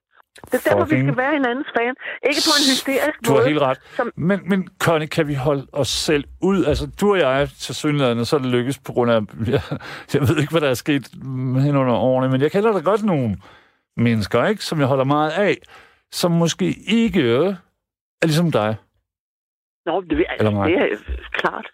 Det 0.45 0.55
er 0.55 0.71
derfor, 0.71 0.85
vi 0.85 1.01
skal 1.03 1.17
være 1.17 1.33
hinandens 1.33 1.67
fan. 1.77 1.95
Ikke 2.31 2.41
på 2.47 2.53
en 2.61 2.65
hysterisk 2.73 3.19
Du 3.27 3.31
har 3.31 3.39
måde. 3.39 3.49
helt 3.49 3.61
ret. 3.63 3.79
som- 3.97 4.13
Men, 4.17 4.41
men 4.49 4.69
Connie, 4.79 5.09
kan 5.09 5.29
vi 5.29 5.35
holde 5.35 5.67
os 5.73 5.89
selv 5.89 6.25
ud? 6.43 6.65
Altså, 6.65 6.87
du 7.01 7.13
og 7.13 7.19
jeg 7.19 7.49
til 7.59 7.75
synligheden, 7.75 8.25
så 8.25 8.37
er 8.37 8.41
det 8.41 8.49
lykkes 8.51 8.79
på 8.79 8.93
grund 8.93 9.11
af... 9.11 9.21
Jeg, 9.55 9.63
jeg 10.15 10.29
ved 10.29 10.37
ikke, 10.39 10.51
hvad 10.51 10.61
der 10.61 10.69
er 10.71 10.75
sket 10.75 11.09
hen 11.65 11.77
under 11.77 11.95
årene, 11.95 12.29
men 12.29 12.41
jeg 12.41 12.51
kender 12.53 12.73
da 12.73 12.79
godt 12.79 13.03
nogle 13.05 13.37
mennesker, 13.97 14.47
ikke, 14.47 14.65
som 14.65 14.79
jeg 14.79 14.87
holder 14.87 15.05
meget 15.05 15.31
af, 15.31 15.57
som 16.13 16.31
måske 16.33 16.75
ikke 16.89 17.21
er 18.23 18.27
ligesom 18.27 18.53
dig. 18.53 18.77
Nå, 19.87 20.01
det, 20.01 20.09
mig. 20.53 20.69
det 20.71 20.79
er 20.83 20.97
klart. 21.33 21.67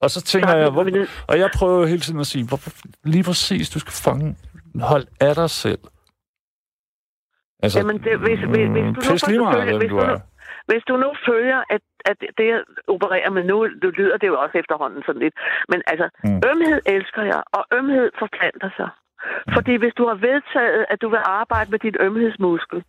Og 0.00 0.10
så 0.10 0.22
tænker 0.22 0.48
Klart, 0.48 0.58
jeg, 0.62 0.70
hvor, 0.70 0.86
og 1.28 1.38
jeg 1.38 1.50
prøver 1.54 1.86
hele 1.86 2.00
tiden 2.00 2.20
at 2.20 2.26
sige, 2.26 2.46
hvorfor 2.46 2.70
lige 3.04 3.24
præcis, 3.24 3.70
du 3.70 3.78
skal 3.78 3.92
fange 3.92 4.36
hold 4.80 5.06
af 5.20 5.34
dig 5.34 5.50
selv. 5.50 5.78
Altså, 7.64 7.78
Jamen, 7.80 7.98
det, 8.04 8.12
hvis, 8.24 8.40
hvis, 8.52 8.68
hvis, 8.74 8.86
du 8.96 9.00
nu 9.12 9.16
lige 9.32 9.40
meget, 9.44 9.56
følger- 9.56 9.78
hvis, 9.82 9.90
du 9.90 9.96
nu, 9.96 10.02
er. 10.14 10.18
hvis 10.70 10.82
du 10.88 10.94
nu 11.04 11.10
følger, 11.28 11.60
at, 11.74 11.82
at 12.10 12.18
det, 12.38 12.46
jeg 12.52 12.60
opererer 12.94 13.30
med 13.36 13.44
nu, 13.50 13.56
du 13.82 13.88
lyder 13.98 14.16
det 14.20 14.26
jo 14.32 14.36
også 14.44 14.54
efterhånden 14.62 15.02
sådan 15.06 15.22
lidt. 15.24 15.34
Men 15.72 15.78
altså, 15.92 16.06
Mm. 16.24 16.30
mm. 16.30 16.40
ømhed 16.50 16.78
elsker 16.96 17.22
jeg, 17.32 17.40
og 17.56 17.62
ømhed 17.78 18.06
forplanter 18.22 18.70
sig. 18.78 18.90
Fordi 19.54 19.74
hvis 19.82 19.94
du 19.98 20.04
har 20.10 20.18
vedtaget, 20.30 20.82
at 20.92 20.98
du 21.02 21.08
vil 21.14 21.22
arbejde 21.40 21.70
med 21.70 21.78
din 21.86 21.96
ømhedsmuskel, 22.06 22.80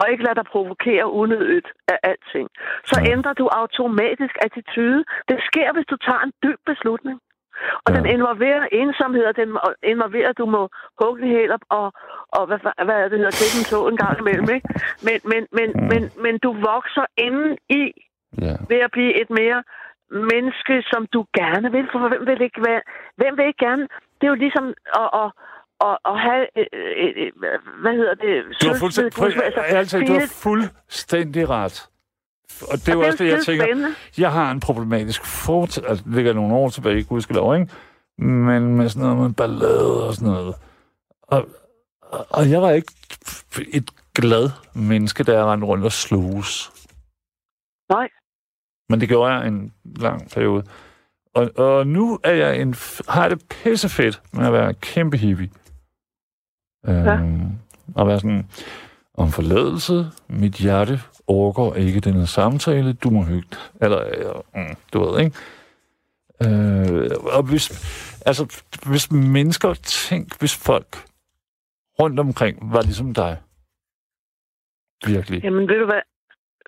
og 0.00 0.04
ikke 0.12 0.24
lade 0.26 0.34
dig 0.40 0.46
provokere 0.54 1.06
unødigt 1.22 1.68
af 1.92 1.98
alting, 2.10 2.48
så 2.90 2.96
Ja. 3.00 3.04
ja. 3.06 3.12
ændrer 3.14 3.32
du 3.40 3.46
automatisk 3.62 4.34
attitude. 4.46 5.00
Det 5.30 5.38
sker, 5.48 5.68
hvis 5.76 5.86
du 5.92 5.96
tager 6.06 6.20
en 6.26 6.32
dyb 6.44 6.60
beslutning. 6.70 7.18
Og 7.84 7.88
Ja. 7.92 7.96
den 7.96 8.06
involverer 8.16 8.62
ensomhed, 8.82 9.24
og 9.30 9.36
den 9.36 9.48
involverer, 9.92 10.28
at 10.28 10.38
du 10.38 10.46
må 10.46 10.62
hugge 11.02 11.26
hæler 11.34 11.58
og, 11.80 11.86
og 12.36 12.42
hvad, 12.46 12.58
hvad 12.86 12.96
er 13.02 13.08
det 13.08 13.18
hedder, 13.18 13.38
klippe 13.40 13.58
en 13.60 13.64
tog 13.72 13.88
en 13.88 13.96
gang 14.04 14.14
imellem, 14.22 14.48
ikke? 14.56 14.68
Men, 15.06 15.16
men, 15.32 15.42
men, 15.58 15.68
Mm. 15.76 15.82
men, 15.92 16.02
men 16.24 16.34
du 16.44 16.50
vokser 16.72 17.04
inden 17.26 17.58
i 17.82 17.82
Ja. 18.46 18.54
ved 18.70 18.80
at 18.86 18.90
blive 18.96 19.12
et 19.22 19.30
mere 19.30 19.60
menneske, 20.10 20.74
som 20.92 21.06
du 21.14 21.20
gerne 21.40 21.68
vil. 21.72 21.86
For 21.92 22.08
hvem 22.08 22.26
vil 22.26 22.40
ikke, 22.42 22.60
være, 22.68 22.82
hvem 23.16 23.36
vil 23.38 23.46
ikke 23.46 23.64
gerne? 23.66 23.82
Det 24.18 24.24
er 24.26 24.32
jo 24.34 24.34
ligesom 24.46 24.66
at, 25.02 25.08
at, 25.22 25.28
at, 25.86 25.96
at 26.10 26.16
have... 26.26 26.46
Øh, 26.58 26.66
øh, 26.82 27.10
øh, 27.16 27.30
hvad 27.82 27.92
hedder 27.92 28.14
det? 28.14 28.44
Du 28.62 28.66
har 28.68 28.76
fuldstændig, 28.78 29.12
altså, 29.78 29.98
du 30.08 30.12
har 30.12 30.28
fuldstændig 30.42 31.48
ret. 31.50 31.88
Og 32.62 32.78
det 32.78 32.88
er 32.88 32.92
jo 32.92 33.00
også 33.00 33.24
det, 33.24 33.30
jeg 33.30 33.44
tænker. 33.44 33.64
spændende. 33.66 33.94
Jeg 34.18 34.32
har 34.32 34.50
en 34.50 34.60
problematisk 34.60 35.24
fortid, 35.24 35.84
altså 35.86 36.04
det 36.04 36.14
ligger 36.14 36.32
nogle 36.32 36.54
år 36.54 36.68
tilbage, 36.68 37.04
gudskelov, 37.04 37.54
ikke? 37.54 37.68
Men 38.18 38.76
med 38.76 38.88
sådan 38.88 39.02
noget 39.08 39.22
med 39.22 39.32
ballade 39.34 40.06
og 40.08 40.14
sådan 40.14 40.28
noget. 40.28 40.54
Og, 41.22 41.48
og- 42.30 42.50
jeg 42.50 42.62
var 42.62 42.70
ikke 42.70 42.92
et 43.72 43.90
glad 44.14 44.50
menneske, 44.74 45.24
da 45.24 45.32
jeg 45.32 45.44
rendte 45.44 45.66
rundt 45.66 45.84
og 45.84 45.92
sloges. 45.92 46.70
Nej. 47.90 48.08
Men 48.88 49.00
det 49.00 49.08
gjorde 49.08 49.32
jeg 49.32 49.46
en 49.48 49.72
lang 49.84 50.30
periode. 50.30 50.64
Og, 51.34 51.50
og 51.56 51.86
nu 51.86 52.18
er 52.24 52.32
jeg 52.32 52.60
en, 52.60 52.74
har 53.08 53.22
jeg 53.22 53.30
det 53.30 53.42
pissefedt 53.48 54.22
med 54.32 54.46
at 54.46 54.52
være 54.52 54.74
kæmpe 54.74 55.16
hippie. 55.16 55.50
Øhm, 56.86 57.52
og 57.94 58.06
være 58.06 58.20
sådan, 58.20 58.48
om 59.14 59.30
forladelse, 59.32 60.06
mit 60.28 60.54
hjerte 60.54 61.00
overgår 61.32 61.74
ikke 61.74 62.00
denne 62.00 62.26
samtale, 62.26 62.92
du 62.92 63.10
må 63.10 63.22
hygge. 63.24 63.48
Eller, 63.82 64.00
øh, 64.54 64.62
mm, 64.68 64.76
du 64.92 65.04
ved, 65.04 65.20
ikke? 65.24 65.36
Øh, 66.44 67.10
og 67.36 67.42
hvis, 67.42 67.66
altså, 68.26 68.62
hvis 68.86 69.10
mennesker, 69.12 69.74
tænk, 69.74 70.38
hvis 70.38 70.56
folk 70.56 70.96
rundt 72.00 72.20
omkring 72.20 72.72
var 72.74 72.82
ligesom 72.82 73.14
dig. 73.14 73.36
Virkelig. 75.06 75.44
Jamen, 75.44 75.68
ved 75.68 75.78
du 75.78 75.84
hvad? 75.84 76.00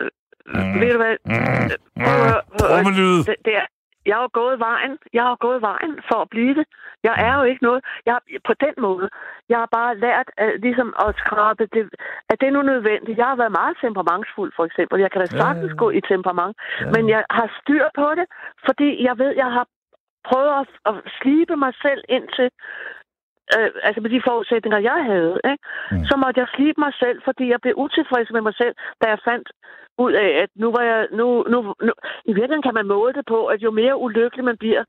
Øh, 0.01 0.09
Mm. 0.47 0.79
Ved 0.81 0.91
du 0.91 0.97
hvad? 0.97 1.15
Mm, 1.25 2.03
Prøv 2.03 2.27
at- 2.27 2.41
mm, 2.51 2.57
trommelyd. 2.59 3.17
det, 3.17 3.35
det 3.45 3.53
er, 3.55 3.65
jeg 4.05 4.15
har 4.23 4.27
gået 4.27 4.59
vejen. 4.59 4.93
Jeg 5.13 5.23
har 5.23 5.35
gået 5.35 5.61
vejen 5.61 5.93
for 6.09 6.17
at 6.21 6.29
blive 6.29 6.53
det. 6.59 6.65
Jeg 7.03 7.15
er 7.27 7.33
jo 7.39 7.43
ikke 7.51 7.63
noget. 7.63 7.81
Jeg, 8.05 8.17
på 8.49 8.53
den 8.65 8.73
måde. 8.77 9.09
Jeg 9.49 9.57
har 9.63 9.69
bare 9.79 9.97
lært 10.05 10.27
at, 10.37 10.51
ligesom 10.65 10.89
at 11.05 11.15
skrabe 11.23 11.63
det. 11.75 11.89
At 12.29 12.35
det 12.39 12.47
er 12.47 12.51
nu 12.57 12.61
nødvendigt. 12.61 13.17
Jeg 13.17 13.25
har 13.31 13.35
været 13.35 13.57
meget 13.61 13.77
temperamentsfuld, 13.81 14.51
for 14.55 14.65
eksempel. 14.65 14.99
Jeg 14.99 15.11
kan 15.11 15.21
da 15.21 15.27
Ja, 15.31 15.37
sagtens 15.41 15.71
ja. 15.73 15.77
gå 15.83 15.89
i 15.89 16.01
temperament. 16.01 16.55
Ja. 16.81 16.85
Men 16.95 17.03
jeg 17.09 17.23
har 17.29 17.47
styr 17.61 17.85
på 17.95 18.07
det, 18.19 18.25
fordi 18.67 18.89
jeg 19.07 19.15
ved, 19.21 19.31
jeg 19.43 19.51
har 19.57 19.65
prøvet 20.29 20.51
at, 20.61 20.67
at 20.89 20.95
slibe 21.17 21.55
mig 21.63 21.73
selv 21.85 22.01
ind 22.09 22.27
til, 22.37 22.49
øh, 23.57 23.69
altså 23.87 23.99
med 24.01 24.09
de 24.15 24.21
forudsætninger, 24.29 24.79
jeg 24.91 24.99
havde, 25.11 25.35
ikke? 25.51 25.63
Mm. 25.91 26.05
Så 26.09 26.13
måtte 26.21 26.39
jeg 26.41 26.47
slibe 26.55 26.79
mig 26.85 26.93
selv, 27.03 27.17
fordi 27.27 27.43
jeg 27.53 27.59
blev 27.61 27.73
utilfreds 27.85 28.29
med 28.35 28.41
mig 28.47 28.55
selv, 28.61 28.73
da 29.01 29.05
jeg 29.13 29.19
fandt 29.29 29.47
ud 30.05 30.13
af, 30.25 30.29
at 30.43 30.49
nu 30.63 30.67
var 30.75 30.83
jeg, 30.91 31.01
nu, 31.19 31.27
nu, 31.53 31.57
nu, 31.87 31.91
i 32.29 32.33
virkeligheden 32.37 32.67
kan 32.67 32.77
man 32.79 32.87
måle 32.95 33.13
det 33.13 33.25
på, 33.33 33.39
at 33.53 33.59
jo 33.65 33.71
mere 33.81 33.95
ulykkelig 34.05 34.45
man 34.45 34.57
bliver, 34.63 34.83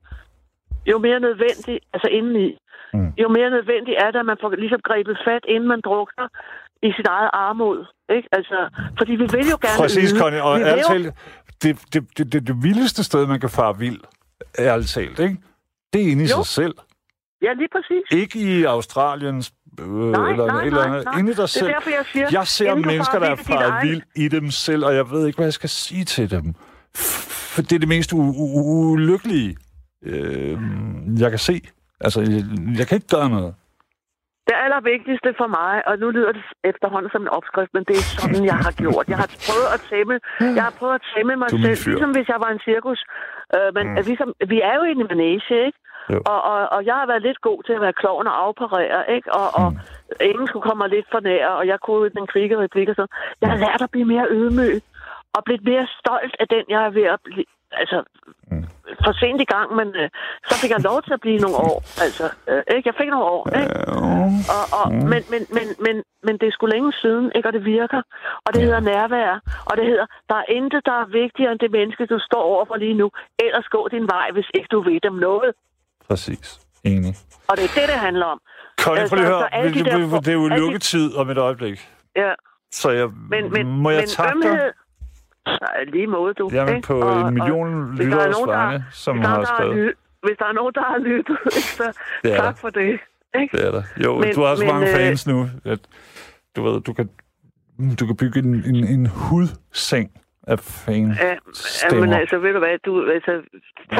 jo 0.91 0.97
mere 0.97 1.19
nødvendig, 1.19 1.75
altså 1.93 2.09
indeni, 2.19 2.49
Mm. 2.93 3.13
jo 3.23 3.27
mere 3.29 3.49
nødvendig 3.49 3.93
er 4.03 4.11
det, 4.11 4.19
at 4.19 4.25
man 4.25 4.37
får 4.41 4.49
ligesom 4.55 4.79
grebet 4.83 5.17
fat, 5.27 5.43
inden 5.47 5.67
man 5.69 5.81
drukner 5.85 6.27
i 6.83 6.91
sit 6.97 7.07
eget 7.07 7.29
armod. 7.33 7.85
Ikke? 8.15 8.27
Altså, 8.31 8.57
fordi 8.97 9.11
vi 9.11 9.27
vil 9.35 9.45
jo 9.53 9.57
gerne 9.61 9.77
Præcis, 9.79 10.11
yde. 10.11 10.19
Connie. 10.19 10.43
Og 10.43 10.59
vi 10.59 10.63
ærligt 10.63 10.87
talt, 10.87 11.13
det, 11.63 11.73
det, 11.93 12.17
det, 12.17 12.33
det, 12.33 12.47
det 12.47 12.55
vildeste 12.63 13.03
sted, 13.03 13.27
man 13.27 13.39
kan 13.39 13.49
fare 13.49 13.77
vild, 13.77 13.99
ærligt 14.59 14.89
talt, 14.89 15.19
ikke? 15.19 15.37
Det 15.93 16.01
er 16.01 16.11
inde 16.11 16.23
i 16.23 16.27
Jo. 16.27 16.35
sig 16.37 16.45
selv. 16.45 16.73
Ja, 17.41 17.53
lige 17.53 17.69
præcis. 17.75 18.03
Ikke 18.21 18.39
i 18.39 18.63
Australiens 18.63 19.53
øh, 19.79 19.87
Nej, 19.87 20.29
eller 20.31 20.45
nej, 20.45 20.61
et 20.61 20.67
eller 20.67 20.83
andet. 20.83 21.05
nej. 21.05 21.13
Dig 21.17 21.27
Det 21.27 21.39
er 21.39 21.45
selv. 21.45 21.67
derfor, 21.67 21.89
jeg 21.89 22.05
siger, 22.13 22.27
Jeg 22.31 22.47
ser 22.47 22.75
mennesker, 22.75 23.19
der 23.19 23.29
er 23.29 23.35
faret 23.35 23.87
vild 23.87 24.01
i 24.15 24.27
dem 24.27 24.51
selv, 24.51 24.85
og 24.85 24.95
jeg 24.95 25.05
ved 25.11 25.27
ikke, 25.27 25.37
hvad 25.37 25.45
jeg 25.45 25.53
skal 25.53 25.69
sige 25.69 26.05
til 26.05 26.31
dem. 26.31 26.45
For 27.53 27.61
det 27.61 27.73
er 27.75 27.79
det 27.79 27.87
mest 27.87 28.13
ulykkelige, 28.13 29.57
øh, 30.05 30.57
jeg 31.19 31.29
kan 31.29 31.39
se. 31.39 31.55
Altså, 32.01 32.19
jeg, 32.21 32.41
jeg 32.79 32.85
kan 32.87 32.95
ikke 32.95 33.07
gøre 33.17 33.29
noget. 33.29 33.55
Det 34.49 34.55
allervigtigste 34.65 35.29
for 35.41 35.47
mig, 35.59 35.73
og 35.89 35.93
nu 36.01 36.07
lyder 36.17 36.31
det 36.37 36.43
efterhånden 36.71 37.09
som 37.13 37.21
en 37.21 37.31
opskrift, 37.37 37.71
men 37.77 37.83
det 37.89 37.95
er 38.01 38.05
sådan, 38.19 38.45
jeg 38.51 38.57
har 38.65 38.73
gjort. 38.83 39.05
Jeg 39.13 39.17
har 39.23 39.29
prøvet 39.47 39.67
at 39.75 39.81
tæmme, 39.91 40.15
jeg 40.57 40.63
har 40.67 40.73
prøvet 40.79 40.95
at 40.99 41.03
tæmme 41.13 41.33
mig 41.41 41.49
selv, 41.49 41.61
ligesom 41.91 42.11
hvis 42.17 42.27
jeg 42.33 42.39
var 42.45 42.51
en 42.55 42.61
cirkus. 42.69 42.99
Øh, 43.55 43.69
men 43.77 43.85
mm. 43.87 43.95
ligesom, 44.11 44.29
vi 44.53 44.57
er 44.69 44.75
jo 44.79 44.83
i 44.89 44.91
en 44.97 45.03
manege, 45.11 45.55
ikke? 45.67 45.79
Jo. 46.13 46.21
Og, 46.25 46.41
og, 46.51 46.59
og 46.75 46.85
jeg 46.85 46.93
har 46.95 47.07
været 47.07 47.21
lidt 47.21 47.41
god 47.41 47.63
til 47.63 47.73
at 47.73 47.81
være 47.81 47.93
klovn 47.93 48.27
og 48.27 48.35
afparere, 48.45 49.11
ikke? 49.15 49.33
Og, 49.33 49.47
og 49.61 49.67
Mm. 49.73 49.77
ingen 50.21 50.47
skulle 50.47 50.63
komme 50.67 50.81
mig 50.81 50.89
lidt 50.89 51.07
for 51.11 51.19
nær, 51.19 51.47
og 51.47 51.67
jeg 51.67 51.79
kunne 51.79 52.09
den 52.09 52.27
kvikke 52.27 52.57
replik 52.57 52.89
og 52.89 52.95
sådan. 52.95 53.15
Jeg 53.41 53.49
har 53.49 53.57
lært 53.57 53.81
at 53.81 53.91
blive 53.91 54.05
mere 54.13 54.27
ydmyg, 54.31 54.81
og 55.35 55.43
blive 55.43 55.59
mere 55.71 55.87
stolt 55.99 56.35
af 56.39 56.47
den, 56.47 56.63
jeg 56.69 56.85
er 56.85 56.89
ved 56.89 57.03
at 57.03 57.19
blive... 57.23 57.45
Altså, 57.71 58.03
Mm. 58.51 58.65
for 59.05 59.11
sent 59.21 59.41
i 59.41 59.45
gang, 59.55 59.75
men 59.75 59.87
øh, 60.01 60.09
så 60.49 60.53
fik 60.61 60.71
jeg 60.71 60.81
lov 60.89 61.01
til 61.01 61.13
at 61.13 61.21
blive 61.21 61.39
nogle 61.45 61.57
år. 61.57 61.77
Altså, 62.05 62.25
øh, 62.49 62.63
ikke? 62.75 62.87
Jeg 62.89 62.95
fik 63.01 63.09
nogle 63.09 63.25
år, 63.25 63.43
ikke? 63.61 63.73
Og, 64.57 64.63
og, 64.79 64.85
Mm. 64.93 65.07
men, 65.11 65.21
men, 65.33 65.41
men, 65.57 65.67
men, 65.85 65.95
men 66.23 66.33
det 66.39 66.47
er 66.47 66.51
sgu 66.51 66.65
længe 66.65 66.93
siden, 66.93 67.31
ikke? 67.35 67.47
Og 67.49 67.53
det 67.53 67.65
virker. 67.65 68.01
Og 68.45 68.53
det 68.53 68.61
hedder 68.61 68.79
nærvær. 68.79 69.31
Og 69.69 69.77
det 69.77 69.85
hedder, 69.85 70.05
der 70.29 70.35
er 70.35 70.47
intet, 70.57 70.85
der 70.85 70.95
er 71.01 71.05
vigtigere 71.21 71.51
end 71.51 71.59
det 71.59 71.71
menneske, 71.71 72.05
du 72.05 72.19
står 72.19 72.41
overfor 72.53 72.75
lige 72.75 72.93
nu. 73.01 73.07
Ellers 73.45 73.67
gå 73.75 73.87
din 73.91 74.07
vej, 74.15 74.27
hvis 74.33 74.49
ikke 74.57 74.67
du 74.71 74.79
ved 74.89 74.99
dem 75.07 75.13
noget. 75.13 75.51
Præcis. 76.09 76.59
Enig. 76.83 77.15
Og 77.47 77.57
det 77.57 77.63
er 77.63 77.67
det, 77.79 77.89
det 77.89 77.99
handler 78.07 78.25
om. 78.25 78.39
Connie, 78.81 79.01
Altså, 79.01 79.15
prøv 79.15 79.23
lige 79.23 79.27
at 79.27 79.33
så 79.33 79.37
høre. 79.39 79.55
alle 79.55 79.73
de 79.73 79.77
Det, 79.79 79.85
der- 79.85 79.97
det, 79.97 80.25
det 80.25 80.27
er 80.27 80.33
jo 80.33 80.43
alle 80.45 80.55
de- 80.55 80.59
lukketid 80.61 81.15
om 81.15 81.29
et 81.29 81.37
øjeblik. 81.37 81.89
Ja. 82.15 82.31
Så 82.71 82.89
jeg, 82.91 83.07
Men, 83.29 83.51
men, 83.51 83.67
må 83.67 83.89
jeg 83.89 83.99
men 83.99 84.07
takke 84.07 84.41
dig? 84.41 84.49
ømhed... 84.49 84.71
Nej, 85.47 85.83
lige 85.93 86.07
måde, 86.07 86.33
du. 86.33 86.49
Jamen 86.53 86.75
ikke? 86.75 86.87
på 86.87 87.01
Og- 87.01 87.27
en 87.27 87.33
million 87.33 87.67
er 87.91 88.03
lytteres 88.03 88.35
vegne, 88.47 88.85
som 88.91 89.19
har 89.19 89.43
skrevet. 89.43 89.93
Hvis 90.23 90.37
der 90.39 90.45
er 90.45 90.53
nogen, 90.53 90.73
der 90.73 90.81
har 90.81 90.97
lyttet, 90.97 91.37
ikke, 91.55 91.67
så 91.79 91.91
Det 92.23 92.31
er 92.33 92.37
tak 92.37 92.55
der. 92.55 92.61
for 92.61 92.69
det. 92.69 92.99
Ikke? 93.41 93.57
Det 93.57 93.67
er 93.67 93.71
der. 93.71 93.83
Jo, 94.03 94.19
men, 94.19 94.35
du 94.35 94.41
har 94.43 94.55
så 94.55 94.63
men, 94.65 94.73
mange 94.73 94.87
øh, 94.89 94.95
fans 94.95 95.27
nu, 95.27 95.49
at 95.65 95.79
du 96.55 96.63
ved, 96.63 96.81
du 96.81 96.93
kan, 96.93 97.09
du 97.99 98.05
kan 98.05 98.15
bygge 98.17 98.39
en, 98.39 98.53
en, 98.75 98.87
en 98.87 99.05
hudseng 99.05 100.11
af 100.53 100.59
fanden 100.59 101.13
ja, 101.25 101.35
ja, 101.83 101.99
men 102.01 102.13
altså, 102.21 102.35
ved 102.37 102.53
du 102.53 102.59
hvad, 102.59 102.77
du, 102.85 102.93
altså, 103.17 103.33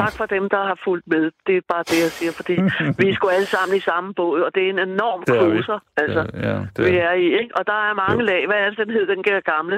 tak 0.00 0.12
for 0.18 0.26
dem, 0.34 0.44
der 0.54 0.62
har 0.70 0.78
fulgt 0.86 1.06
med. 1.14 1.24
Det 1.46 1.54
er 1.56 1.64
bare 1.72 1.84
det, 1.90 1.98
jeg 2.06 2.12
siger, 2.18 2.32
fordi 2.40 2.54
vi 2.98 3.04
er 3.10 3.14
sgu 3.14 3.28
alle 3.28 3.50
sammen 3.56 3.76
i 3.80 3.82
samme 3.90 4.08
båd, 4.14 4.40
og 4.46 4.50
det 4.54 4.62
er 4.66 4.70
en 4.70 4.82
enorm 4.90 5.20
det 5.26 5.36
er 5.36 5.40
kruser, 5.40 5.78
vi. 5.84 6.02
altså, 6.02 6.22
ja, 6.34 6.48
ja, 6.48 6.58
det 6.74 6.82
er. 6.84 6.90
vi 6.90 6.96
er 7.08 7.14
i. 7.24 7.26
Ikke? 7.40 7.52
Og 7.58 7.62
der 7.70 7.78
er 7.88 7.94
mange 8.04 8.20
jo. 8.22 8.30
lag. 8.30 8.42
Hvad 8.48 8.58
er 8.64 8.68
det, 8.70 8.78
den 8.82 8.90
hed, 8.96 9.06
den 9.14 9.22
gamle? 9.52 9.76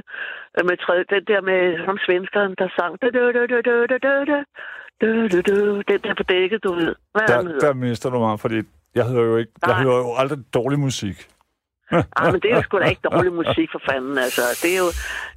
Med 0.69 0.77
tre, 0.85 0.95
den 1.15 1.25
der 1.31 1.41
med 1.51 1.61
som 1.87 1.97
svenskeren, 2.07 2.53
der 2.61 2.69
sang. 2.79 2.93
Da, 3.03 3.07
da. 3.17 4.41
Du, 5.03 5.29
du, 5.33 5.39
du. 5.51 5.57
Den 5.91 6.01
der 6.05 6.15
på 6.21 6.23
dækket, 6.23 6.65
du 6.65 6.73
ved. 6.75 6.95
Hvad 7.15 7.27
der, 7.29 7.59
der 7.59 7.73
mister 7.75 8.11
du 8.11 8.19
mig, 8.19 8.41
fordi 8.41 8.59
jeg 8.95 9.05
hører 9.13 9.27
jo 9.31 9.37
ikke, 9.37 9.53
jeg 9.67 9.77
hører 9.83 9.97
jo 9.97 10.15
aldrig 10.21 10.39
dårlig 10.55 10.79
musik. 10.79 11.17
Ah, 12.17 12.27
men 12.33 12.41
det 12.43 12.49
er 12.53 12.57
jo 12.57 12.63
sgu 12.63 12.79
da 12.79 12.85
ikke 12.95 13.09
dårlig 13.13 13.33
musik, 13.33 13.69
for 13.75 13.81
fanden, 13.91 14.19
altså. 14.19 14.43
Det 14.63 14.71
er 14.75 14.79
jo, 14.85 14.89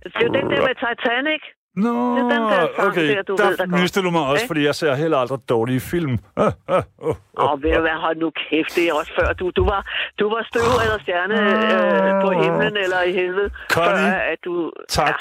det 0.04 0.16
er 0.16 0.26
jo 0.28 0.34
den 0.40 0.46
der 0.52 0.62
med 0.68 0.76
Titanic. 0.84 1.44
Nå, 1.76 1.90
Det 2.16 2.22
er 2.24 2.30
den 2.36 2.42
der 2.54 2.68
sang 2.76 2.88
okay, 2.88 3.08
der, 3.16 3.22
du 3.22 3.36
der 3.36 3.50
ved, 3.50 3.58
der 3.58 3.66
mistede 3.66 4.06
du 4.06 4.12
mig 4.12 4.22
også, 4.22 4.44
Ikke? 4.44 4.48
fordi 4.52 4.66
jeg 4.66 4.76
ser 4.76 4.94
heller 4.96 5.18
aldrig 5.18 5.40
dårlige 5.50 5.80
film. 5.80 6.14
Ah, 6.38 6.52
ah, 6.68 6.84
oh, 6.98 7.16
Åh, 7.44 7.64
ved 7.64 7.74
du 7.76 7.82
hvad, 7.82 7.98
hold 8.06 8.18
nu 8.18 8.32
kæft, 8.44 8.76
det 8.76 8.84
er 8.90 8.94
også 8.94 9.12
før. 9.20 9.34
Du, 9.34 9.50
du, 9.60 9.64
var, 9.66 9.82
du 10.20 10.30
var 10.30 10.42
støv 10.50 10.68
eller 10.86 11.00
stjerne 11.06 11.36
øh, 11.36 12.22
på 12.24 12.30
himlen 12.44 12.78
eller 12.78 13.02
i 13.02 13.12
helvede. 13.12 13.50
Connie, 13.70 14.12
før, 14.12 14.20
at 14.34 14.40
du, 14.46 14.72
Tak 14.90 15.08
Ja, 15.10 15.16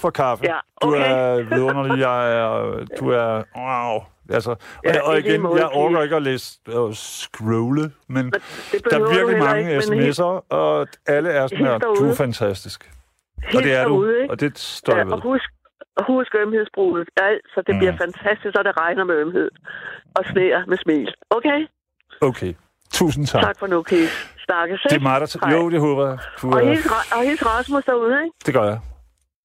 for 0.00 0.10
kaffe. 0.10 0.44
Ja, 0.44 0.58
Du 0.82 0.88
okay. 0.88 1.10
er 1.10 1.42
vidunderlig. 1.54 2.00
Jeg 2.00 2.20
er, 2.40 2.84
du 3.00 3.08
er... 3.10 3.42
Wow. 3.56 4.02
Altså, 4.30 4.50
og, 4.50 4.58
Ja, 4.84 5.00
og 5.02 5.14
lige 5.14 5.28
igen, 5.28 5.42
jeg 5.56 5.68
orker 5.72 5.88
Keith. 5.96 6.02
ikke 6.04 6.16
at 6.16 6.22
læse 6.22 6.58
og 6.68 6.94
scrolle, 6.96 7.92
men 8.08 8.24
der 8.90 8.96
er 8.98 9.14
virkelig 9.14 9.38
mange 9.38 9.60
ikke, 9.76 9.78
sms'er, 9.78 10.46
og 10.48 10.86
alle 11.06 11.30
er 11.30 11.46
sådan 11.46 11.64
her, 11.66 11.78
du 11.78 12.10
er 12.10 12.14
fantastisk. 12.14 12.90
helt 13.44 13.56
Og 13.56 13.62
det 13.62 13.72
er 13.74 13.88
du, 13.88 14.06
ikke? 14.06 14.30
og 14.30 14.40
det 14.40 14.58
står 14.58 14.96
Ja, 14.96 15.02
ved. 15.04 15.12
og 15.12 15.22
husk, 15.22 15.44
husk 16.06 16.34
ømhedsbruget. 16.34 17.08
Alt, 17.16 17.40
så 17.54 17.62
det 17.66 17.74
Mm. 17.74 17.78
bliver 17.78 17.96
fantastisk, 17.96 18.54
og 18.58 18.64
det 18.64 18.72
regner 18.80 19.04
med 19.04 19.14
ømhed. 19.14 19.50
Og 20.16 20.24
sneer 20.32 20.66
med 20.66 20.76
smil. 20.82 21.14
Okay? 21.30 21.60
Okay. 22.20 22.54
Tusind 22.92 23.26
tak. 23.26 23.42
Tak 23.42 23.58
for 23.58 23.66
nu, 23.66 23.82
Keith. 23.82 24.12
Snakkes, 24.46 24.80
Det 24.90 24.96
er 24.96 25.00
mig, 25.00 25.20
der. 25.20 25.38
Hej. 25.46 25.54
Jo, 25.56 25.70
det 25.70 25.80
håber 25.80 26.08
jeg. 26.08 26.18
Du 26.42 26.52
Og 26.52 26.58
er... 26.64 26.68
hils, 26.68 26.86
og 27.16 27.22
hils 27.22 27.46
Rasmus 27.46 27.84
derude, 27.84 28.16
ikke? 28.24 28.36
Det 28.46 28.54
gør 28.54 28.64
jeg. 28.64 28.80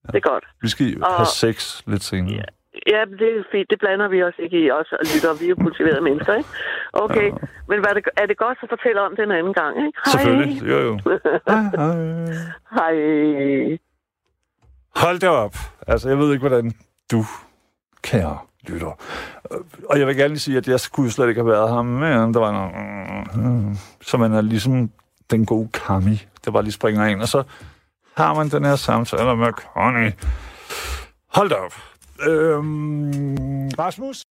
Det 0.08 0.16
er 0.16 0.30
godt. 0.30 0.44
Vi 0.62 0.68
skal 0.70 1.04
Og- 1.04 1.14
have 1.16 1.26
sex 1.26 1.82
lidt 1.88 2.04
senere. 2.04 2.36
Ja. 2.36 2.44
Ja, 2.94 3.02
det 3.22 3.30
er 3.38 3.44
fint. 3.52 3.70
Det 3.70 3.80
blander 3.80 4.08
vi 4.08 4.24
os 4.24 4.38
ikke 4.40 4.60
i 4.66 4.72
os 4.72 4.90
og 4.92 5.06
lytter. 5.14 5.40
Vi 5.40 5.46
er 5.46 5.50
jo 5.50 5.56
kultiverede 5.56 6.02
mennesker, 6.02 6.34
ikke? 6.34 6.50
Okay. 6.94 7.32
Men 7.70 7.80
hvad 7.80 7.90
er, 7.90 7.94
det, 7.94 8.04
er 8.18 8.26
det 8.26 8.38
godt, 8.38 8.58
så 8.62 8.66
fortæl 8.70 8.98
om 8.98 9.16
det 9.16 9.24
en 9.24 9.32
anden 9.32 9.54
gang, 9.54 9.74
ikke? 9.86 10.00
Hej. 10.06 10.12
Selvfølgelig. 10.12 10.70
Jo, 10.72 10.78
jo. 10.88 10.94
Hej, 11.48 11.64
hej. 11.78 11.96
Hej. 12.78 13.78
Hold 14.96 15.20
da 15.20 15.30
op. 15.30 15.56
Altså, 15.88 16.10
jeg 16.10 16.18
ved 16.18 16.32
ikke, 16.34 16.48
hvordan 16.48 16.72
du, 17.12 17.24
kære 18.04 18.38
lytter. 18.68 18.94
Og 19.90 20.00
jeg 20.00 20.08
vil 20.08 20.16
gerne 20.16 20.28
lige 20.28 20.40
sige, 20.40 20.58
at 20.58 20.68
jeg 20.68 20.80
skulle 20.80 21.12
slet 21.12 21.28
ikke 21.30 21.42
have 21.42 21.52
været 21.52 21.70
her, 21.70 21.82
men 21.82 22.34
der 22.34 22.40
var 22.40 22.52
noget... 22.52 23.78
Så 24.02 24.18
man 24.18 24.34
er 24.34 24.42
ligesom 24.42 24.92
den 25.32 25.46
gode 25.46 25.70
Kami, 25.74 26.26
der 26.46 26.52
bare 26.52 26.64
lige 26.64 26.74
springer 26.74 27.06
ind, 27.06 27.22
og 27.22 27.28
så 27.28 27.44
har 28.18 28.34
man 28.34 28.50
den 28.50 28.66
her 28.66 28.76
samtale 28.76 29.36
med 29.36 29.54
Connie. 29.54 30.14
Hold 31.34 31.50
da 31.50 31.56
op. 31.56 31.74
Øhm, 32.22 33.70
Rasmus? 33.80 34.26